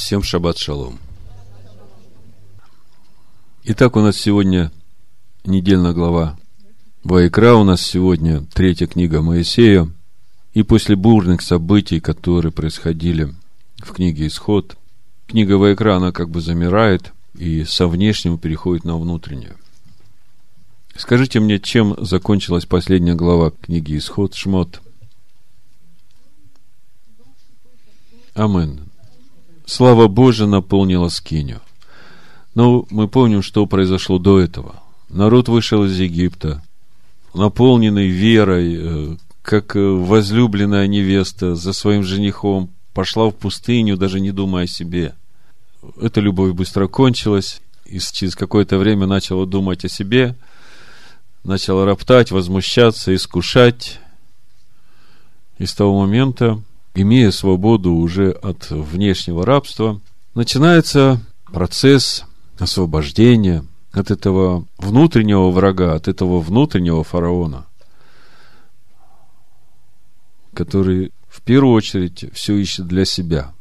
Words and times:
Всем 0.00 0.22
шаббат 0.22 0.56
шалом. 0.56 0.98
Итак, 3.64 3.96
у 3.96 4.00
нас 4.00 4.16
сегодня 4.16 4.72
недельная 5.44 5.92
глава 5.92 6.38
Вайкра. 7.04 7.52
У 7.52 7.64
нас 7.64 7.82
сегодня 7.82 8.42
третья 8.54 8.86
книга 8.86 9.20
Моисея. 9.20 9.92
И 10.54 10.62
после 10.62 10.96
бурных 10.96 11.42
событий, 11.42 12.00
которые 12.00 12.50
происходили 12.50 13.34
в 13.76 13.92
книге 13.92 14.26
Исход, 14.26 14.76
книга 15.26 15.58
Вайкра, 15.58 15.96
она 15.96 16.12
как 16.12 16.30
бы 16.30 16.40
замирает 16.40 17.12
и 17.34 17.64
со 17.64 17.86
внешнего 17.86 18.38
переходит 18.38 18.84
на 18.84 18.98
внутреннее. 18.98 19.54
Скажите 20.96 21.40
мне, 21.40 21.60
чем 21.60 21.94
закончилась 22.04 22.64
последняя 22.64 23.14
глава 23.14 23.50
книги 23.50 23.98
Исход 23.98 24.34
Шмот? 24.34 24.80
Амен. 28.34 28.89
Слава 29.70 30.08
Божия 30.08 30.48
наполнила 30.48 31.06
скиню. 31.10 31.60
Но 32.56 32.86
мы 32.90 33.06
помним, 33.06 33.40
что 33.40 33.66
произошло 33.66 34.18
до 34.18 34.40
этого. 34.40 34.82
Народ 35.08 35.48
вышел 35.48 35.84
из 35.84 35.96
Египта, 35.96 36.60
наполненный 37.34 38.08
верой, 38.08 38.76
э, 38.76 39.16
как 39.42 39.76
возлюбленная 39.76 40.88
невеста 40.88 41.54
за 41.54 41.72
своим 41.72 42.02
женихом, 42.02 42.70
пошла 42.94 43.30
в 43.30 43.36
пустыню, 43.36 43.96
даже 43.96 44.18
не 44.18 44.32
думая 44.32 44.64
о 44.64 44.66
себе. 44.66 45.14
Эта 46.02 46.20
любовь 46.20 46.52
быстро 46.52 46.88
кончилась, 46.88 47.60
и 47.86 48.00
через 48.00 48.34
какое-то 48.34 48.76
время 48.76 49.06
начала 49.06 49.46
думать 49.46 49.84
о 49.84 49.88
себе, 49.88 50.34
начала 51.44 51.84
роптать, 51.84 52.32
возмущаться, 52.32 53.14
искушать. 53.14 54.00
И 55.58 55.66
с 55.66 55.74
того 55.74 56.00
момента 56.00 56.60
имея 56.94 57.30
свободу 57.30 57.92
уже 57.92 58.30
от 58.30 58.70
внешнего 58.70 59.44
рабства, 59.44 60.00
начинается 60.34 61.20
процесс 61.46 62.24
освобождения 62.58 63.64
от 63.92 64.10
этого 64.10 64.66
внутреннего 64.78 65.50
врага, 65.50 65.94
от 65.94 66.08
этого 66.08 66.40
внутреннего 66.40 67.02
фараона, 67.02 67.66
который 70.54 71.12
в 71.28 71.42
первую 71.42 71.74
очередь 71.74 72.26
все 72.32 72.56
ищет 72.56 72.86
для 72.86 73.04
себя. 73.04 73.52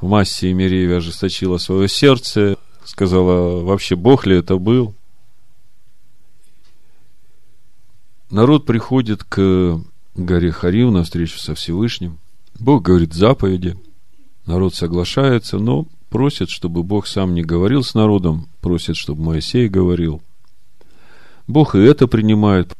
В 0.00 0.08
массе 0.08 0.50
Емереева 0.50 0.96
ожесточила 0.96 1.58
свое 1.58 1.88
сердце, 1.88 2.56
сказала, 2.84 3.62
вообще 3.62 3.96
Бог 3.96 4.26
ли 4.26 4.36
это 4.36 4.56
был? 4.56 4.94
Народ 8.30 8.64
приходит 8.64 9.24
к 9.24 9.80
горе 10.14 10.52
Харим 10.52 10.92
на 10.92 11.02
встречу 11.02 11.38
со 11.38 11.54
Всевышним– 11.54 12.18
Бог 12.60 12.82
говорит 12.82 13.14
заповеди, 13.14 13.78
народ 14.44 14.74
соглашается, 14.74 15.58
но 15.58 15.86
просит, 16.10 16.50
чтобы 16.50 16.82
Бог 16.82 17.06
сам 17.06 17.32
не 17.32 17.42
говорил 17.42 17.82
с 17.82 17.94
народом, 17.94 18.50
просит, 18.60 18.96
чтобы 18.96 19.22
Моисей 19.22 19.66
говорил. 19.66 20.22
Бог 21.46 21.74
и 21.74 21.78
это 21.78 22.06
принимает. 22.06 22.74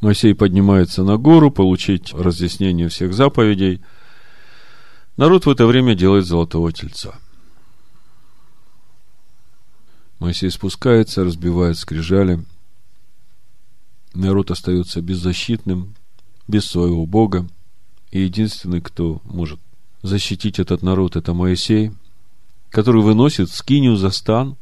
Моисей 0.00 0.34
поднимается 0.34 1.04
на 1.04 1.18
гору, 1.18 1.50
получить 1.50 2.14
разъяснение 2.14 2.88
всех 2.88 3.12
заповедей. 3.12 3.82
Народ 5.18 5.44
в 5.44 5.50
это 5.50 5.66
время 5.66 5.94
делает 5.94 6.24
золотого 6.24 6.72
тельца. 6.72 7.14
Моисей 10.18 10.50
спускается, 10.50 11.24
разбивает 11.24 11.76
скрижали. 11.76 12.42
Народ 14.14 14.50
остается 14.50 15.02
беззащитным, 15.02 15.94
без 16.48 16.64
своего 16.64 17.04
Бога. 17.04 17.46
И 18.12 18.20
единственный, 18.20 18.82
кто 18.82 19.20
может 19.24 19.58
защитить 20.02 20.58
этот 20.58 20.82
народ, 20.82 21.16
это 21.16 21.32
Моисей, 21.32 21.92
который 22.68 23.02
выносит 23.02 23.50
скинию 23.50 23.96
за 23.96 24.10
стан 24.10 24.56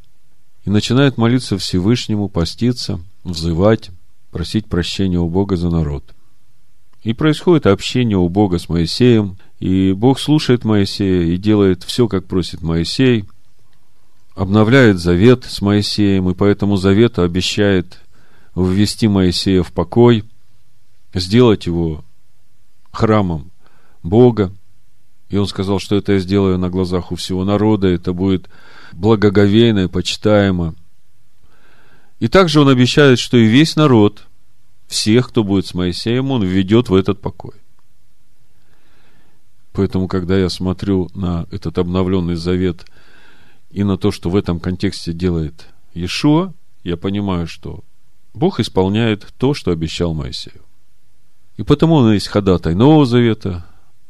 и 0.63 0.69
начинает 0.69 1.17
молиться 1.17 1.57
Всевышнему, 1.57 2.29
поститься, 2.29 3.01
взывать, 3.25 3.91
просить 4.31 4.67
прощения 4.67 5.19
у 5.19 5.27
Бога 5.27 5.57
за 5.57 5.69
народ. 5.69 6.03
И 7.03 7.13
происходит 7.13 7.67
общение 7.67 8.17
у 8.17 8.29
Бога 8.29 8.57
с 8.57 8.69
Моисеем, 8.69 9.37
и 9.59 9.91
Бог 9.91 10.19
слушает 10.19 10.63
Моисея 10.63 11.23
и 11.23 11.37
делает 11.37 11.83
все, 11.83 12.07
как 12.07 12.27
просит 12.27 12.61
Моисей, 12.61 13.25
обновляет 14.33 14.97
завет 14.99 15.43
с 15.43 15.61
Моисеем, 15.61 16.29
и 16.29 16.35
по 16.35 16.45
этому 16.45 16.77
завету 16.77 17.21
обещает 17.21 17.99
ввести 18.55 19.09
Моисея 19.09 19.63
в 19.63 19.73
покой, 19.73 20.23
сделать 21.13 21.65
его 21.65 22.05
храмом 22.91 23.51
Бога. 24.03 24.51
И 25.29 25.37
он 25.37 25.47
сказал, 25.47 25.79
что 25.79 25.95
это 25.95 26.13
я 26.13 26.19
сделаю 26.19 26.57
на 26.57 26.69
глазах 26.69 27.11
у 27.11 27.15
всего 27.15 27.45
народа, 27.45 27.87
это 27.87 28.13
будет 28.13 28.49
благоговейно 28.91 29.85
и 29.85 29.87
почитаемо. 29.87 30.75
И 32.19 32.27
также 32.27 32.59
он 32.59 32.69
обещает, 32.69 33.17
что 33.17 33.37
и 33.37 33.45
весь 33.45 33.75
народ, 33.75 34.27
всех, 34.87 35.29
кто 35.29 35.43
будет 35.43 35.65
с 35.65 35.73
Моисеем, 35.73 36.31
он 36.31 36.43
введет 36.43 36.89
в 36.89 36.95
этот 36.95 37.21
покой. 37.21 37.53
Поэтому, 39.73 40.07
когда 40.07 40.37
я 40.37 40.49
смотрю 40.49 41.09
на 41.15 41.47
этот 41.49 41.77
обновленный 41.77 42.35
завет 42.35 42.85
и 43.69 43.83
на 43.83 43.97
то, 43.97 44.11
что 44.11 44.29
в 44.29 44.35
этом 44.35 44.59
контексте 44.59 45.13
делает 45.13 45.67
Иешуа, 45.93 46.53
я 46.83 46.97
понимаю, 46.97 47.47
что 47.47 47.83
Бог 48.33 48.59
исполняет 48.59 49.33
то, 49.37 49.53
что 49.53 49.71
обещал 49.71 50.13
Моисею. 50.13 50.61
И 51.61 51.63
потому 51.63 51.93
он 51.93 52.13
есть 52.13 52.27
ходатай 52.27 52.73
Нового 52.73 53.05
Завета, 53.05 53.63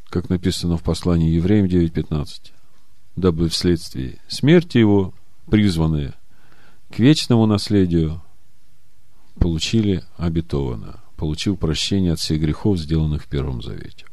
как 0.09 0.29
написано 0.29 0.77
в 0.77 0.83
послании 0.83 1.35
Евреям 1.35 1.65
9.15, 1.65 2.53
дабы 3.17 3.49
вследствие 3.49 4.19
смерти 4.29 4.77
его 4.77 5.13
призванные 5.49 6.13
к 6.89 6.99
вечному 6.99 7.45
наследию 7.47 8.21
получили 9.37 10.01
обетованное, 10.15 11.01
получив 11.17 11.59
прощение 11.59 12.13
от 12.13 12.19
всех 12.19 12.39
грехов, 12.39 12.77
сделанных 12.77 13.23
в 13.23 13.27
Первом 13.27 13.61
Завете. 13.61 14.05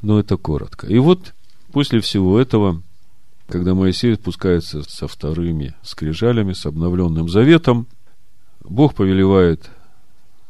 Но 0.00 0.20
это 0.20 0.36
коротко. 0.36 0.86
И 0.86 1.00
вот 1.00 1.34
после 1.72 1.98
всего 1.98 2.38
этого, 2.38 2.84
когда 3.48 3.74
Моисей 3.74 4.14
спускается 4.14 4.84
со 4.84 5.08
вторыми 5.08 5.74
скрижалями, 5.82 6.52
с 6.52 6.66
обновленным 6.66 7.28
заветом, 7.28 7.88
Бог 8.60 8.94
повелевает 8.94 9.68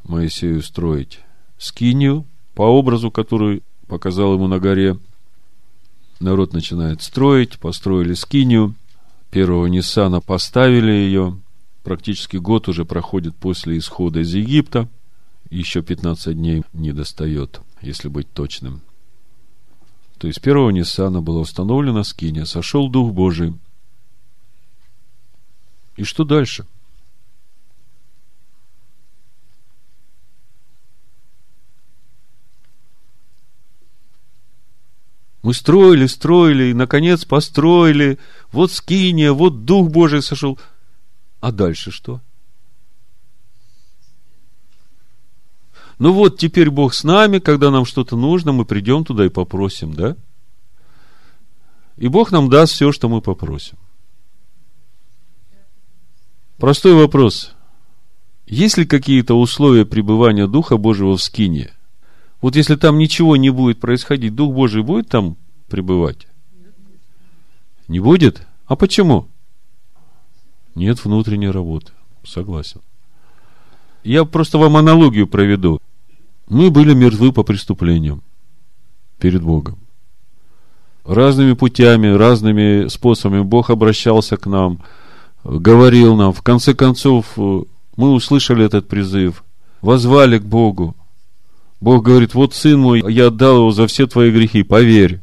Моисею 0.05 0.61
строить 0.61 1.21
скинию 1.61 2.27
по 2.55 2.63
образу, 2.63 3.11
который 3.11 3.63
показал 3.87 4.35
ему 4.35 4.49
на 4.49 4.59
горе. 4.59 4.99
Народ 6.19 6.53
начинает 6.53 7.03
строить, 7.03 7.59
построили 7.59 8.15
скинию. 8.15 8.75
Первого 9.31 9.67
Ниссана 9.67 10.21
поставили 10.21 10.91
ее. 10.91 11.39
Практически 11.85 12.39
год 12.39 12.69
уже 12.69 12.85
проходит 12.85 13.37
после 13.37 13.79
исхода 13.79 14.21
из 14.21 14.35
Египта. 14.35 14.89
Еще 15.51 15.83
15 15.83 16.37
дней 16.37 16.65
не 16.73 16.93
достает, 16.93 17.61
если 17.83 18.09
быть 18.09 18.33
точным. 18.33 18.81
То 20.19 20.27
есть 20.27 20.41
первого 20.41 20.71
Ниссана 20.71 21.23
была 21.23 21.41
установлена 21.41 22.05
скиния, 22.05 22.45
сошел 22.45 22.89
Дух 22.89 23.13
Божий. 23.13 23.55
И 25.97 26.05
что 26.05 26.25
дальше?– 26.25 26.67
Мы 35.43 35.55
строили, 35.55 36.07
строили, 36.07 36.65
и, 36.65 36.75
наконец, 36.75 37.25
построили. 37.25 38.19
Вот 38.53 38.73
скиния, 38.73 39.33
вот 39.33 39.65
Дух 39.65 39.91
Божий 39.91 40.23
сошел. 40.23 40.59
А 41.41 41.51
дальше 41.51 41.91
что? 41.91 42.21
Ну 45.99 46.13
вот, 46.13 46.39
теперь 46.39 46.71
Бог 46.71 46.95
с 46.95 47.05
нами, 47.05 47.39
когда 47.39 47.71
нам 47.71 47.85
что-то 47.85 48.17
нужно, 48.17 48.53
мы 48.53 48.65
придем 48.65 49.05
туда 49.05 49.27
и 49.27 49.29
попросим, 49.29 49.93
да? 49.95 50.17
И 51.97 52.09
Бог 52.09 52.33
нам 52.33 52.49
даст 52.49 52.73
все, 52.73 52.93
что 52.93 53.09
мы 53.09 53.21
попросим. 53.21 53.77
Простой 56.57 56.95
вопрос. 56.95 57.53
Есть 58.47 58.79
ли 58.79 58.85
какие-то 58.85 59.39
условия 59.39 59.85
пребывания 59.85 60.47
Духа 60.47 60.77
Божьего 60.77 61.17
в 61.17 61.23
скине? 61.23 61.71
Вот 62.41 62.57
если 62.57 62.77
там 62.77 62.99
ничего 62.99 63.37
не 63.37 63.51
будет 63.51 63.81
происходить, 63.81 64.35
Дух 64.35 64.55
Божий 64.55 64.83
будет 64.83 65.09
там 65.09 65.37
пребывать? 65.69 66.27
Не 67.89 68.01
будет? 68.01 68.47
А 68.67 68.77
почему? 68.77 69.29
Нет 70.75 71.05
внутренней 71.05 71.51
работы. 71.51 71.93
Согласен. 72.25 72.81
Я 74.05 74.25
просто 74.25 74.59
вам 74.59 74.77
аналогию 74.77 75.27
проведу. 75.27 75.81
Мы 76.49 76.71
были 76.71 76.95
мертвы 76.95 77.33
по 77.33 77.43
преступлениям 77.43 78.23
перед 79.19 79.43
Богом. 79.43 79.79
Разными 81.05 81.55
путями, 81.55 82.09
разными 82.09 82.89
способами 82.89 83.43
Бог 83.43 83.71
обращался 83.71 84.37
к 84.37 84.47
нам, 84.47 84.83
говорил 85.45 86.17
нам. 86.17 86.33
В 86.33 86.43
конце 86.43 86.75
концов, 86.75 87.37
мы 87.37 88.13
услышали 88.13 88.65
этот 88.65 88.89
призыв, 88.89 89.45
возвали 89.83 90.39
к 90.39 90.45
Богу. 90.45 90.95
Бог 91.81 92.05
говорит, 92.05 92.35
вот 92.35 92.55
сын 92.55 92.79
мой, 92.79 93.03
я 93.13 93.29
отдал 93.29 93.59
его 93.59 93.71
за 93.71 93.87
все 93.87 94.07
твои 94.07 94.31
грехи, 94.31 94.63
поверь. 94.63 95.21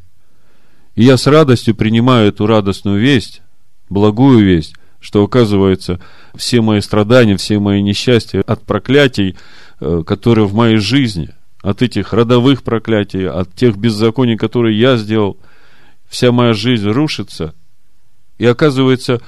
И 0.95 1.03
я 1.03 1.17
с 1.17 1.27
радостью 1.27 1.75
принимаю 1.75 2.29
эту 2.29 2.47
радостную 2.47 2.99
весть, 2.99 3.41
благую 3.89 4.43
весть, 4.43 4.73
что, 4.99 5.23
оказывается, 5.23 5.99
все 6.35 6.61
мои 6.61 6.81
страдания, 6.81 7.37
все 7.37 7.59
мои 7.59 7.83
несчастья 7.83 8.41
от 8.41 8.63
проклятий, 8.65 9.37
э, 9.79 10.03
которые 10.05 10.47
в 10.47 10.55
моей 10.55 10.77
жизни, 10.77 11.29
от 11.61 11.83
этих 11.83 12.13
родовых 12.13 12.63
проклятий, 12.63 13.27
от 13.27 13.53
тех 13.53 13.77
беззаконий, 13.77 14.37
которые 14.37 14.79
я 14.79 14.97
сделал, 14.97 15.37
вся 16.07 16.31
моя 16.31 16.53
жизнь 16.53 16.89
рушится. 16.89 17.53
И 18.39 18.45
оказывается, 18.45 19.21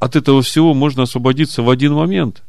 от 0.00 0.16
этого 0.16 0.42
всего 0.42 0.74
можно 0.74 1.04
освободиться 1.04 1.62
в 1.62 1.70
один 1.70 1.94
момент. 1.94 2.42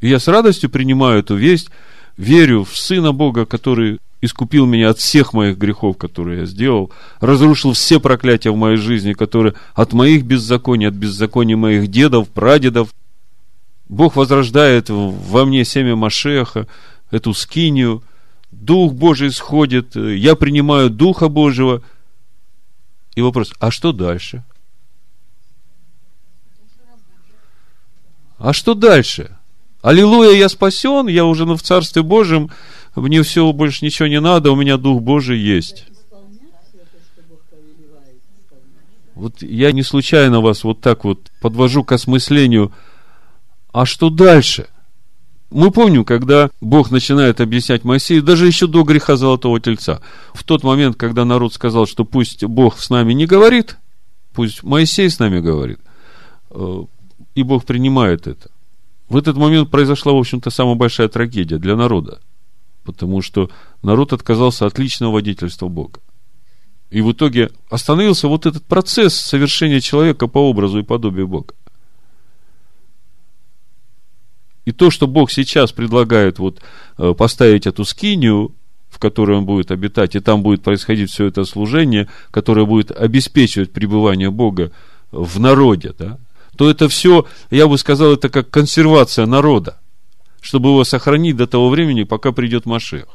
И 0.00 0.08
я 0.08 0.18
с 0.18 0.28
радостью 0.28 0.70
принимаю 0.70 1.20
эту 1.20 1.36
весть, 1.36 1.68
верю 2.16 2.64
в 2.64 2.76
Сына 2.76 3.12
Бога, 3.12 3.46
который 3.46 3.98
искупил 4.20 4.66
меня 4.66 4.90
от 4.90 4.98
всех 4.98 5.32
моих 5.32 5.58
грехов, 5.58 5.98
которые 5.98 6.40
я 6.40 6.46
сделал, 6.46 6.92
разрушил 7.20 7.72
все 7.72 7.98
проклятия 8.00 8.50
в 8.50 8.56
моей 8.56 8.76
жизни, 8.76 9.12
которые 9.12 9.54
от 9.74 9.92
моих 9.92 10.24
беззаконий, 10.24 10.88
от 10.88 10.94
беззаконий 10.94 11.56
моих 11.56 11.88
дедов, 11.88 12.28
прадедов. 12.28 12.94
Бог 13.88 14.16
возрождает 14.16 14.86
во 14.88 15.44
мне 15.44 15.64
семя 15.64 15.96
Машеха, 15.96 16.68
эту 17.10 17.34
скинию, 17.34 18.02
Дух 18.52 18.92
Божий 18.92 19.32
сходит, 19.32 19.96
я 19.96 20.36
принимаю 20.36 20.88
Духа 20.88 21.28
Божьего. 21.28 21.82
И 23.16 23.22
вопрос, 23.22 23.52
а 23.58 23.70
что 23.70 23.92
дальше? 23.92 24.44
А 28.38 28.52
что 28.52 28.74
дальше? 28.74 29.36
Аллилуйя, 29.82 30.36
я 30.36 30.48
спасен, 30.48 31.08
я 31.08 31.24
уже 31.24 31.44
в 31.44 31.60
Царстве 31.60 32.02
Божьем, 32.02 32.50
мне 32.94 33.22
все 33.24 33.52
больше 33.52 33.84
ничего 33.84 34.06
не 34.06 34.20
надо, 34.20 34.52
у 34.52 34.56
меня 34.56 34.76
Дух 34.76 35.02
Божий 35.02 35.40
есть. 35.40 35.86
Вот 39.16 39.42
я 39.42 39.72
не 39.72 39.82
случайно 39.82 40.40
вас 40.40 40.62
вот 40.62 40.80
так 40.80 41.04
вот 41.04 41.30
подвожу 41.40 41.82
к 41.82 41.92
осмыслению, 41.92 42.72
а 43.72 43.84
что 43.84 44.08
дальше? 44.08 44.68
Мы 45.50 45.70
помним, 45.70 46.04
когда 46.04 46.50
Бог 46.60 46.90
начинает 46.90 47.40
объяснять 47.40 47.84
Моисею, 47.84 48.22
даже 48.22 48.46
еще 48.46 48.68
до 48.68 48.84
греха 48.84 49.16
Золотого 49.16 49.60
Тельца, 49.60 50.00
в 50.32 50.44
тот 50.44 50.62
момент, 50.62 50.96
когда 50.96 51.24
народ 51.24 51.52
сказал, 51.52 51.86
что 51.86 52.04
пусть 52.04 52.44
Бог 52.44 52.78
с 52.78 52.88
нами 52.88 53.12
не 53.12 53.26
говорит, 53.26 53.76
пусть 54.32 54.62
Моисей 54.62 55.10
с 55.10 55.18
нами 55.18 55.40
говорит, 55.40 55.80
э, 56.50 56.84
и 57.34 57.42
Бог 57.42 57.64
принимает 57.64 58.26
это. 58.26 58.50
В 59.12 59.16
этот 59.18 59.36
момент 59.36 59.70
произошла, 59.70 60.14
в 60.14 60.16
общем-то, 60.16 60.48
самая 60.48 60.74
большая 60.74 61.06
трагедия 61.06 61.58
для 61.58 61.76
народа. 61.76 62.22
Потому 62.82 63.20
что 63.20 63.50
народ 63.82 64.14
отказался 64.14 64.64
от 64.64 64.78
личного 64.78 65.12
водительства 65.12 65.68
Бога. 65.68 66.00
И 66.88 67.02
в 67.02 67.12
итоге 67.12 67.50
остановился 67.68 68.26
вот 68.26 68.46
этот 68.46 68.64
процесс 68.64 69.14
совершения 69.14 69.80
человека 69.80 70.28
по 70.28 70.38
образу 70.38 70.78
и 70.78 70.82
подобию 70.82 71.28
Бога. 71.28 71.52
И 74.64 74.72
то, 74.72 74.90
что 74.90 75.06
Бог 75.06 75.30
сейчас 75.30 75.72
предлагает 75.72 76.38
вот 76.38 76.62
э, 76.96 77.12
поставить 77.12 77.66
эту 77.66 77.84
скинию, 77.84 78.54
в 78.88 78.98
которой 78.98 79.36
он 79.36 79.44
будет 79.44 79.70
обитать, 79.70 80.16
и 80.16 80.20
там 80.20 80.42
будет 80.42 80.62
происходить 80.62 81.10
все 81.10 81.26
это 81.26 81.44
служение, 81.44 82.08
которое 82.30 82.64
будет 82.64 82.90
обеспечивать 82.90 83.72
пребывание 83.72 84.30
Бога 84.30 84.72
в 85.10 85.38
народе, 85.38 85.92
да, 85.98 86.18
то 86.56 86.70
это 86.70 86.88
все, 86.88 87.26
я 87.50 87.66
бы 87.66 87.78
сказал, 87.78 88.12
это 88.12 88.28
как 88.28 88.50
консервация 88.50 89.26
народа, 89.26 89.80
чтобы 90.40 90.70
его 90.70 90.84
сохранить 90.84 91.36
до 91.36 91.46
того 91.46 91.70
времени, 91.70 92.02
пока 92.02 92.32
придет 92.32 92.66
Машех. 92.66 93.06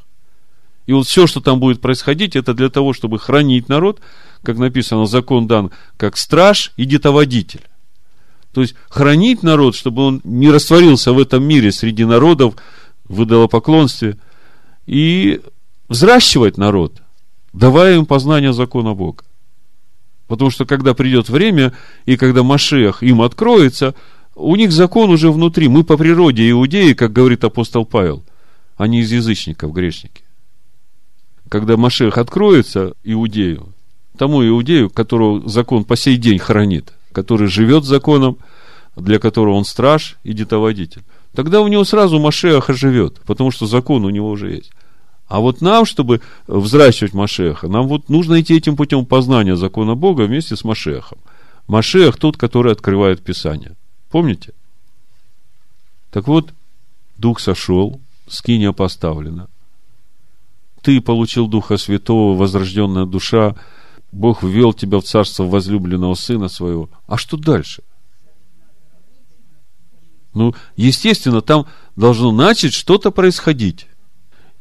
И 0.86 0.94
вот 0.94 1.06
все, 1.06 1.28
что 1.28 1.42
там 1.42 1.60
будет 1.60 1.82
происходить, 1.82 2.36
это 2.36 2.54
для 2.54 2.70
того, 2.70 2.94
чтобы 2.94 3.20
хранить 3.20 3.70
народ, 3.70 4.00
как 4.42 4.58
написано, 4.58 5.06
закон 5.06 5.46
дан 5.46 5.72
как 5.98 6.18
страж 6.18 6.72
и 6.78 6.86
детоводитель. 6.86 7.64
То 8.54 8.62
есть 8.62 8.74
хранить 8.90 9.44
народ, 9.44 9.76
чтобы 9.76 10.04
он 10.04 10.22
не 10.24 10.50
растворился 10.50 11.12
в 11.12 11.20
этом 11.20 11.44
мире 11.44 11.72
среди 11.72 12.06
народов, 12.06 12.56
в 13.04 13.24
идолопоклонстве, 13.24 14.18
и 14.86 15.42
взращивать 15.90 16.58
народ, 16.58 17.02
давая 17.54 17.98
им 17.98 18.06
познание 18.06 18.54
закона 18.54 18.94
Бога. 18.94 19.24
Потому 20.28 20.52
что 20.52 20.66
когда 20.66 20.94
придет 20.94 21.30
время, 21.30 21.74
и 22.06 22.18
когда 22.18 22.44
Машех 22.44 23.02
им 23.02 23.22
откроется, 23.22 23.96
у 24.36 24.56
них 24.56 24.72
закон 24.72 25.10
уже 25.10 25.32
внутри. 25.32 25.68
Мы 25.68 25.84
по 25.84 25.98
природе 25.98 26.50
иудеи, 26.50 26.94
как 26.94 27.14
говорит 27.14 27.44
апостол 27.44 27.86
Павел, 27.86 28.24
они 28.76 29.00
из 29.02 29.12
язычников, 29.12 29.74
грешники. 29.74 30.24
Когда 31.50 31.78
Машех 31.78 32.18
откроется 32.18 32.94
иудею, 33.04 33.74
тому 34.18 34.46
иудею, 34.46 34.90
которого 34.90 35.48
закон 35.48 35.86
по 35.86 35.96
сей 35.96 36.18
день 36.18 36.40
хранит, 36.40 36.94
который 37.14 37.48
живет 37.48 37.86
законом, 37.86 38.38
для 38.96 39.20
которого 39.20 39.54
он 39.54 39.64
страж 39.64 40.18
и 40.24 40.34
детоводитель, 40.34 41.04
тогда 41.34 41.62
у 41.62 41.68
него 41.68 41.86
сразу 41.86 42.20
Машех 42.20 42.70
оживет, 42.70 43.22
потому 43.26 43.52
что 43.52 43.66
закон 43.66 44.04
у 44.04 44.10
него 44.10 44.30
уже 44.30 44.52
есть. 44.56 44.72
А 45.28 45.40
вот 45.40 45.62
нам, 45.62 45.86
чтобы 45.86 46.22
взращивать 46.48 47.14
Машеха, 47.14 47.68
нам 47.68 47.88
вот 47.88 48.10
нужно 48.10 48.40
идти 48.40 48.56
этим 48.56 48.76
путем 48.78 49.06
познания 49.06 49.56
закона 49.56 49.96
Бога 49.96 50.24
вместе 50.24 50.56
с 50.56 50.64
Машехом. 50.64 51.20
Машех 51.68 52.18
тот, 52.18 52.38
который 52.38 52.72
открывает 52.72 53.22
Писание. 53.22 53.76
Помните? 54.10 54.54
Так 56.12 56.28
вот, 56.28 56.54
Дух 57.18 57.42
сошел, 57.42 58.00
скиния 58.28 58.72
поставлена. 58.72 59.50
Ты 60.82 61.02
получил 61.02 61.48
Духа 61.48 61.76
Святого, 61.76 62.38
возрожденная 62.38 63.06
душа, 63.06 63.56
Бог 64.14 64.44
ввел 64.44 64.74
тебя 64.74 65.00
в 65.00 65.04
царство 65.04 65.44
возлюбленного 65.44 66.14
Сына 66.14 66.48
Своего. 66.48 66.90
А 67.08 67.18
что 67.18 67.36
дальше? 67.36 67.84
Ну, 70.34 70.56
естественно, 70.78 71.42
там 71.42 71.66
должно 71.98 72.32
начать 72.32 72.74
что-то 72.74 73.12
происходить. 73.12 73.88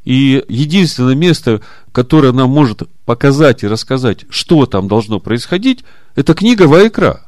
И 0.06 0.44
единственное 0.48 1.16
место, 1.16 1.60
которое 1.90 2.32
нам 2.32 2.48
может 2.48 2.84
показать 3.04 3.64
и 3.64 3.66
рассказать, 3.66 4.24
что 4.30 4.64
там 4.64 4.86
должно 4.86 5.18
происходить, 5.18 5.84
это 6.14 6.32
книга 6.32 6.68
Вайкра. 6.68 7.26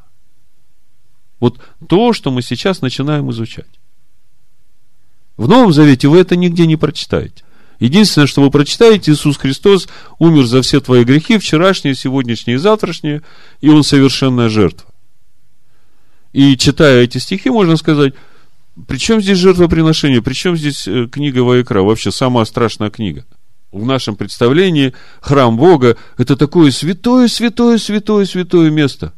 Вот 1.41 1.59
то, 1.89 2.13
что 2.13 2.31
мы 2.31 2.41
сейчас 2.41 2.81
начинаем 2.81 3.29
изучать. 3.31 3.67
В 5.35 5.49
Новом 5.49 5.73
Завете 5.73 6.07
вы 6.07 6.19
это 6.19 6.37
нигде 6.37 6.65
не 6.65 6.77
прочитаете. 6.77 7.43
Единственное, 7.81 8.27
что 8.27 8.41
вы 8.41 8.49
прочитаете, 8.49 9.11
Иисус 9.11 9.35
Христос 9.35 9.89
умер 10.17 10.45
за 10.45 10.61
все 10.61 10.79
твои 10.79 11.03
грехи, 11.03 11.37
вчерашние, 11.37 11.95
сегодняшние 11.95 12.55
и 12.55 12.59
завтрашние, 12.59 13.23
и 13.59 13.67
Он 13.67 13.83
совершенная 13.83 14.47
жертва. 14.47 14.89
И 16.31 16.55
читая 16.55 17.03
эти 17.03 17.17
стихи, 17.17 17.49
можно 17.49 17.75
сказать, 17.75 18.13
причем 18.87 19.21
здесь 19.21 19.37
жертвоприношение? 19.37 20.21
Причем 20.21 20.55
здесь 20.55 20.87
э, 20.87 21.07
книга 21.07 21.39
Ваикра? 21.39 21.81
Вообще 21.81 22.11
самая 22.11 22.45
страшная 22.45 22.89
книга. 22.89 23.25
В 23.71 23.85
нашем 23.85 24.15
представлении 24.15 24.93
храм 25.21 25.55
Бога– 25.55 25.97
это 26.17 26.35
такое 26.35 26.71
святое, 26.71 27.27
святое, 27.27 27.77
святое, 27.77 28.25
святое 28.25 28.71
место. 28.71 29.13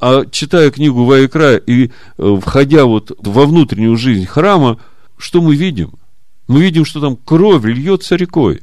А 0.00 0.24
читая 0.26 0.70
книгу 0.70 1.04
Ваикра 1.04 1.56
и 1.56 1.90
э, 2.18 2.38
входя 2.42 2.84
вот 2.84 3.12
во 3.18 3.46
внутреннюю 3.46 3.96
жизнь 3.96 4.26
храма, 4.26 4.78
что 5.16 5.40
мы 5.40 5.56
видим? 5.56 5.94
Мы 6.48 6.62
видим, 6.62 6.84
что 6.84 7.00
там 7.00 7.16
кровь 7.16 7.64
льется 7.64 8.16
рекой. 8.16 8.62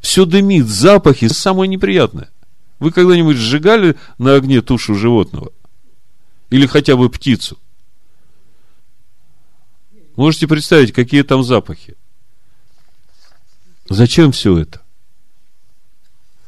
Все 0.00 0.24
дымит, 0.24 0.66
запахи, 0.66 1.28
самое 1.28 1.68
неприятное. 1.68 2.30
Вы 2.80 2.90
когда-нибудь 2.90 3.36
сжигали 3.36 3.96
на 4.18 4.34
огне 4.34 4.60
тушу 4.60 4.94
животного? 4.94 5.52
Или 6.50 6.66
хотя 6.66 6.96
бы 6.96 7.08
птицу? 7.08 7.58
Можете 10.16 10.46
представить, 10.46 10.92
какие 10.92 11.22
там 11.22 11.42
запахи. 11.42 11.96
Зачем 13.88 14.32
все 14.32 14.58
это? 14.58 14.80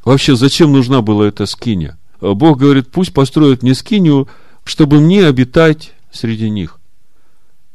Вообще, 0.05 0.37
зачем 0.37 0.73
нужна 0.73 1.01
была 1.01 1.27
эта 1.27 1.47
скиня? 1.47 1.99
Бог 2.21 2.59
говорит, 2.59 2.91
пусть 2.91 3.13
построят 3.13 3.63
мне 3.63 3.75
скинию, 3.75 4.29
чтобы 4.65 5.01
мне 5.01 5.27
обитать 5.27 5.93
среди 6.13 6.51
них. 6.51 6.79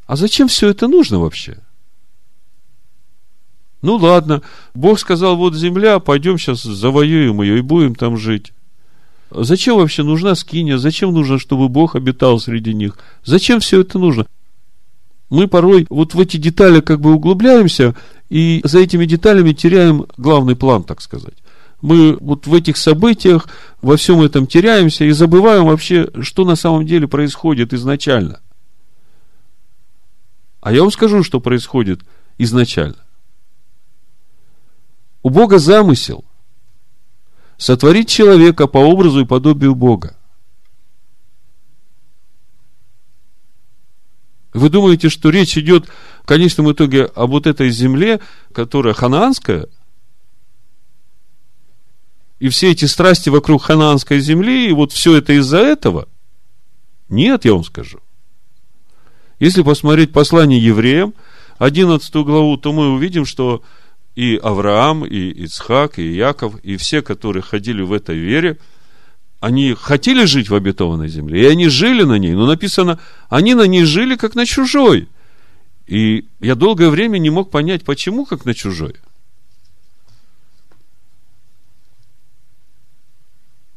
А 0.05 0.15
зачем 0.15 0.47
все 0.47 0.69
это 0.69 0.87
нужно 0.87 1.19
вообще? 1.19 1.59
Ну 3.81 3.95
ладно, 3.95 4.41
Бог 4.73 4.99
сказал, 4.99 5.37
вот 5.37 5.55
земля, 5.55 5.99
пойдем 5.99 6.37
сейчас 6.37 6.63
завоюем 6.63 7.41
ее 7.41 7.59
и 7.59 7.61
будем 7.61 7.95
там 7.95 8.17
жить. 8.17 8.53
Зачем 9.31 9.77
вообще 9.77 10.03
нужна 10.03 10.35
скиния? 10.35 10.77
Зачем 10.77 11.13
нужно, 11.13 11.37
чтобы 11.39 11.69
Бог 11.69 11.95
обитал 11.95 12.39
среди 12.39 12.73
них? 12.73 12.97
Зачем 13.23 13.59
все 13.59 13.81
это 13.81 13.99
нужно? 13.99 14.25
Мы 15.29 15.47
порой 15.47 15.85
вот 15.89 16.13
в 16.13 16.19
эти 16.19 16.37
детали 16.37 16.81
как 16.81 16.99
бы 17.01 17.13
углубляемся, 17.13 17.95
и 18.29 18.61
за 18.63 18.79
этими 18.79 19.05
деталями 19.05 19.53
теряем 19.53 20.05
главный 20.17 20.55
план, 20.55 20.83
так 20.83 21.01
сказать. 21.01 21.35
Мы 21.81 22.17
вот 22.19 22.45
в 22.45 22.53
этих 22.53 22.77
событиях, 22.77 23.47
во 23.81 23.95
всем 23.95 24.21
этом 24.21 24.47
теряемся 24.47 25.05
и 25.05 25.11
забываем 25.11 25.65
вообще, 25.65 26.09
что 26.21 26.45
на 26.45 26.55
самом 26.55 26.85
деле 26.85 27.07
происходит 27.07 27.73
изначально. 27.73 28.41
А 30.61 30.73
я 30.73 30.81
вам 30.81 30.91
скажу, 30.91 31.23
что 31.23 31.39
происходит 31.39 32.01
изначально. 32.37 32.97
У 35.23 35.29
Бога 35.29 35.57
замысел 35.57 36.25
сотворить 37.57 38.09
человека 38.09 38.67
по 38.67 38.77
образу 38.77 39.21
и 39.21 39.25
подобию 39.25 39.75
Бога. 39.75 40.15
Вы 44.53 44.69
думаете, 44.69 45.09
что 45.09 45.29
речь 45.29 45.57
идет 45.57 45.87
в 46.23 46.25
конечном 46.25 46.71
итоге 46.71 47.05
об 47.05 47.31
вот 47.31 47.45
этой 47.45 47.69
земле, 47.69 48.19
которая 48.53 48.93
ханаанская, 48.93 49.67
и 52.39 52.47
все 52.49 52.71
эти 52.71 52.85
страсти 52.85 53.29
вокруг 53.29 53.63
ханаанской 53.63 54.19
земли, 54.19 54.69
и 54.69 54.73
вот 54.73 54.91
все 54.91 55.17
это 55.17 55.33
из-за 55.33 55.59
этого? 55.59 56.07
Нет, 57.09 57.45
я 57.45 57.53
вам 57.53 57.63
скажу. 57.63 57.99
Если 59.39 59.61
посмотреть 59.61 60.13
послание 60.13 60.63
евреям, 60.63 61.13
11 61.57 62.13
главу, 62.15 62.57
то 62.57 62.71
мы 62.71 62.93
увидим, 62.93 63.25
что 63.25 63.61
и 64.15 64.37
Авраам, 64.37 65.05
и 65.05 65.29
Ицхак, 65.43 65.99
и 65.99 66.13
Яков, 66.13 66.59
и 66.63 66.77
все, 66.77 67.01
которые 67.01 67.43
ходили 67.43 67.81
в 67.81 67.91
этой 67.91 68.17
вере, 68.17 68.57
они 69.39 69.73
хотели 69.73 70.25
жить 70.25 70.49
в 70.49 70.55
обетованной 70.55 71.07
земле, 71.07 71.43
и 71.43 71.47
они 71.47 71.69
жили 71.69 72.03
на 72.03 72.17
ней, 72.17 72.33
но 72.33 72.45
написано, 72.45 72.99
они 73.29 73.53
на 73.53 73.63
ней 73.67 73.83
жили 73.83 74.15
как 74.15 74.35
на 74.35 74.45
чужой. 74.45 75.07
И 75.87 76.25
я 76.39 76.55
долгое 76.55 76.89
время 76.89 77.17
не 77.17 77.29
мог 77.29 77.49
понять, 77.49 77.83
почему 77.83 78.25
как 78.25 78.45
на 78.45 78.53
чужой. 78.53 78.95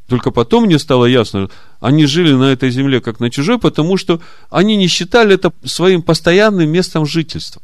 Только 0.08 0.30
потом 0.30 0.64
мне 0.64 0.78
стало 0.78 1.06
ясно, 1.06 1.48
они 1.80 2.04
жили 2.04 2.32
на 2.34 2.52
этой 2.52 2.70
земле 2.70 3.00
как 3.00 3.18
на 3.18 3.30
чужой, 3.30 3.58
потому 3.58 3.96
что 3.96 4.20
они 4.50 4.76
не 4.76 4.88
считали 4.88 5.36
это 5.36 5.52
своим 5.64 6.02
постоянным 6.02 6.68
местом 6.68 7.06
жительства. 7.06 7.62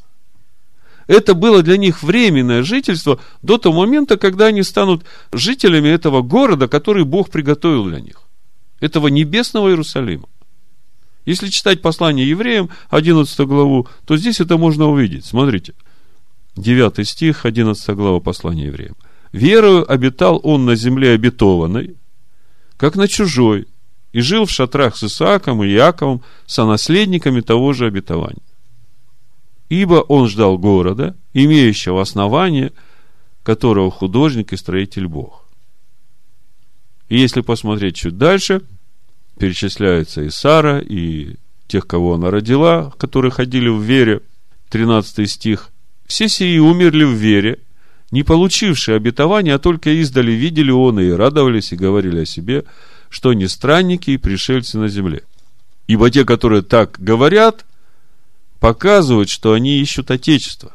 Это 1.09 1.35
было 1.35 1.63
для 1.63 1.79
них 1.79 2.03
временное 2.03 2.63
жительство 2.63 3.19
до 3.43 3.57
того 3.57 3.81
момента, 3.81 4.19
когда 4.19 4.47
они 4.47 4.63
станут 4.63 5.05
жителями 5.33 5.89
этого 5.89 6.21
города, 6.21 6.69
который 6.69 7.05
Бог 7.05 7.31
приготовил 7.31 7.87
для 7.87 7.99
них. 7.99 8.21
Этого 8.79 9.09
небесного 9.09 9.71
Иерусалима. 9.71 10.29
Если 11.25 11.49
читать 11.49 11.81
послание 11.83 12.29
евреям, 12.29 12.69
11 12.91 13.41
главу, 13.41 13.89
то 14.07 14.17
здесь 14.19 14.41
это 14.41 14.59
можно 14.59 14.87
увидеть. 14.89 15.25
Смотрите. 15.25 15.73
9 16.57 17.09
стих, 17.09 17.47
11 17.47 17.89
глава 17.97 18.21
послания 18.21 18.67
евреям. 18.67 18.97
«Верою 19.33 19.91
обитал 19.91 20.41
он 20.43 20.67
на 20.67 20.75
земле 20.75 21.13
обетованной, 21.13 21.97
как 22.77 22.97
на 22.97 23.09
чужой, 23.09 23.67
и 24.13 24.21
жил 24.21 24.45
в 24.45 24.51
шатрах 24.51 24.97
с 24.97 25.05
Исааком 25.05 25.63
и 25.63 25.71
Яковом, 25.71 26.23
сонаследниками 26.47 27.41
того 27.41 27.73
же 27.73 27.87
обетования. 27.87 28.43
Ибо 29.69 29.97
он 29.97 30.29
ждал 30.29 30.59
города, 30.59 31.17
имеющего 31.35 32.01
основание, 32.01 32.73
которого 33.43 33.91
художник 33.91 34.53
и 34.53 34.57
строитель 34.57 35.07
Бог. 35.07 35.45
И 37.09 37.19
если 37.19 37.41
посмотреть 37.41 37.97
чуть 37.97 38.19
дальше, 38.19 38.63
перечисляется 39.39 40.23
и 40.23 40.31
Сара, 40.31 40.81
и 40.81 41.37
тех, 41.67 41.87
кого 41.87 42.15
она 42.15 42.31
родила, 42.31 42.93
которые 42.99 43.31
ходили 43.31 43.69
в 43.69 43.81
вере, 43.81 44.23
13 44.71 45.31
стих. 45.31 45.71
Все 46.07 46.29
сии 46.29 46.59
умерли 46.59 47.05
в 47.05 47.13
вере, 47.13 47.59
не 48.11 48.23
получившие 48.23 48.97
обетования, 48.97 49.55
а 49.55 49.59
только 49.59 49.91
издали 49.91 50.33
видели 50.33 50.71
он 50.71 50.99
и 51.01 51.11
радовались, 51.11 51.73
и 51.73 51.77
говорили 51.77 52.21
о 52.21 52.27
себе, 52.27 52.65
что 53.11 53.31
они 53.31 53.47
странники 53.49 54.11
и 54.11 54.17
пришельцы 54.17 54.79
на 54.79 54.89
земле. 54.89 55.23
Ибо 55.87 56.11
те, 56.11 56.25
которые 56.25 56.63
так 56.63 56.97
говорят, 56.99 57.65
показывают, 58.61 59.29
что 59.29 59.53
они 59.53 59.79
ищут 59.81 60.11
Отечество. 60.11 60.73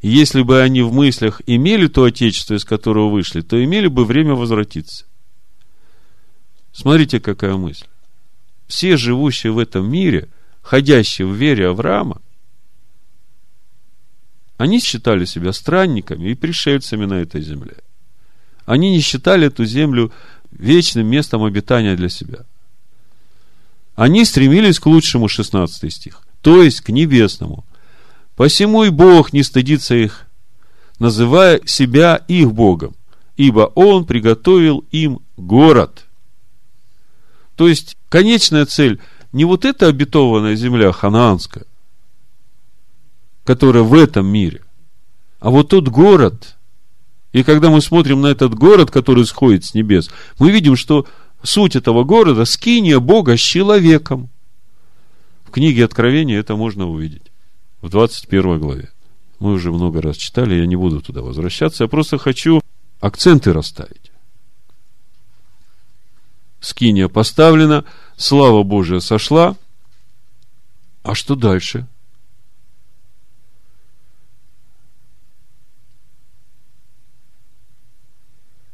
И 0.00 0.08
если 0.08 0.42
бы 0.42 0.60
они 0.62 0.82
в 0.82 0.92
мыслях 0.92 1.42
имели 1.46 1.86
то 1.86 2.04
Отечество, 2.04 2.54
из 2.54 2.64
которого 2.64 3.10
вышли, 3.10 3.42
то 3.42 3.62
имели 3.62 3.86
бы 3.86 4.04
время 4.04 4.34
возвратиться. 4.34 5.04
Смотрите, 6.72 7.20
какая 7.20 7.56
мысль. 7.56 7.86
Все 8.66 8.96
живущие 8.96 9.52
в 9.52 9.58
этом 9.58 9.90
мире, 9.90 10.28
ходящие 10.62 11.26
в 11.26 11.34
вере 11.34 11.68
Авраама, 11.68 12.22
они 14.56 14.78
считали 14.78 15.24
себя 15.24 15.52
странниками 15.52 16.30
и 16.30 16.34
пришельцами 16.34 17.06
на 17.06 17.14
этой 17.14 17.40
земле. 17.40 17.76
Они 18.66 18.90
не 18.90 19.00
считали 19.00 19.46
эту 19.46 19.64
землю 19.64 20.12
вечным 20.50 21.06
местом 21.06 21.44
обитания 21.44 21.96
для 21.96 22.10
себя. 22.10 22.44
Они 23.96 24.24
стремились 24.24 24.78
к 24.78 24.86
лучшему, 24.86 25.28
16 25.28 25.92
стих, 25.92 26.22
то 26.42 26.62
есть 26.62 26.80
к 26.80 26.88
небесному. 26.90 27.64
Посему 28.36 28.84
и 28.84 28.90
Бог 28.90 29.32
не 29.32 29.42
стыдится 29.42 29.94
их, 29.94 30.26
называя 30.98 31.60
себя 31.66 32.16
их 32.28 32.52
Богом, 32.52 32.94
ибо 33.36 33.70
Он 33.74 34.04
приготовил 34.04 34.84
им 34.90 35.20
город. 35.36 36.06
То 37.56 37.68
есть, 37.68 37.96
конечная 38.08 38.64
цель 38.64 39.00
не 39.32 39.44
вот 39.44 39.64
эта 39.64 39.86
обетованная 39.86 40.56
земля 40.56 40.92
ханаанская, 40.92 41.64
которая 43.44 43.82
в 43.82 43.94
этом 43.94 44.26
мире. 44.26 44.62
А 45.38 45.50
вот 45.50 45.68
тот 45.68 45.88
город, 45.88 46.56
и 47.32 47.42
когда 47.42 47.70
мы 47.70 47.80
смотрим 47.80 48.22
на 48.22 48.28
этот 48.28 48.54
город, 48.54 48.90
который 48.90 49.24
сходит 49.26 49.64
с 49.64 49.74
небес, 49.74 50.10
мы 50.38 50.50
видим, 50.50 50.76
что 50.76 51.06
суть 51.42 51.76
этого 51.76 52.04
города– 52.04 52.44
скиния 52.46 52.98
Бога 52.98 53.36
с 53.36 53.40
человеком. 53.40 54.28
В 55.50 55.52
книге 55.52 55.84
Откровения 55.84 56.38
это 56.38 56.54
можно 56.54 56.88
увидеть. 56.88 57.32
В 57.80 57.88
21 57.88 58.60
главе. 58.60 58.88
Мы 59.40 59.54
уже 59.54 59.72
много 59.72 60.00
раз 60.00 60.16
читали, 60.16 60.54
я 60.54 60.64
не 60.64 60.76
буду 60.76 61.00
туда 61.00 61.22
возвращаться. 61.22 61.82
Я 61.82 61.88
просто 61.88 62.18
хочу 62.18 62.60
акценты 63.00 63.52
расставить. 63.52 64.12
Скиния 66.60 67.08
поставлена, 67.08 67.84
слава 68.16 68.62
Божия 68.62 69.00
сошла. 69.00 69.56
А 71.02 71.16
что 71.16 71.34
дальше?– 71.34 71.88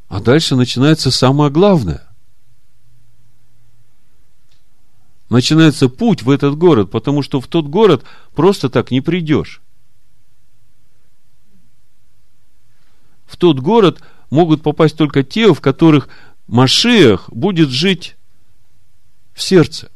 А 0.09 0.21
дальше 0.21 0.57
начинается 0.57 1.11
самое 1.11 1.51
главное. 1.51 2.06
Начинается 5.29 5.89
путь 5.89 6.23
в 6.23 6.31
этот 6.31 6.57
город, 6.57 6.91
потому 6.91 7.23
что 7.23 7.41
в 7.41 7.49
тот 7.49 7.67
город 7.67 8.05
просто 8.35 8.69
так 8.71 8.91
не 8.91 9.01
придешь. 9.01 9.61
В 13.27 13.37
тот 13.37 13.59
город 13.59 14.03
могут 14.31 14.63
попасть 14.63 14.97
только 14.97 15.25
те, 15.25 15.53
в 15.53 15.61
которых 15.61 16.09
Машиах 16.47 17.29
будет 17.31 17.71
жить 17.71 18.17
в 19.35 19.43
сердце. 19.43 19.91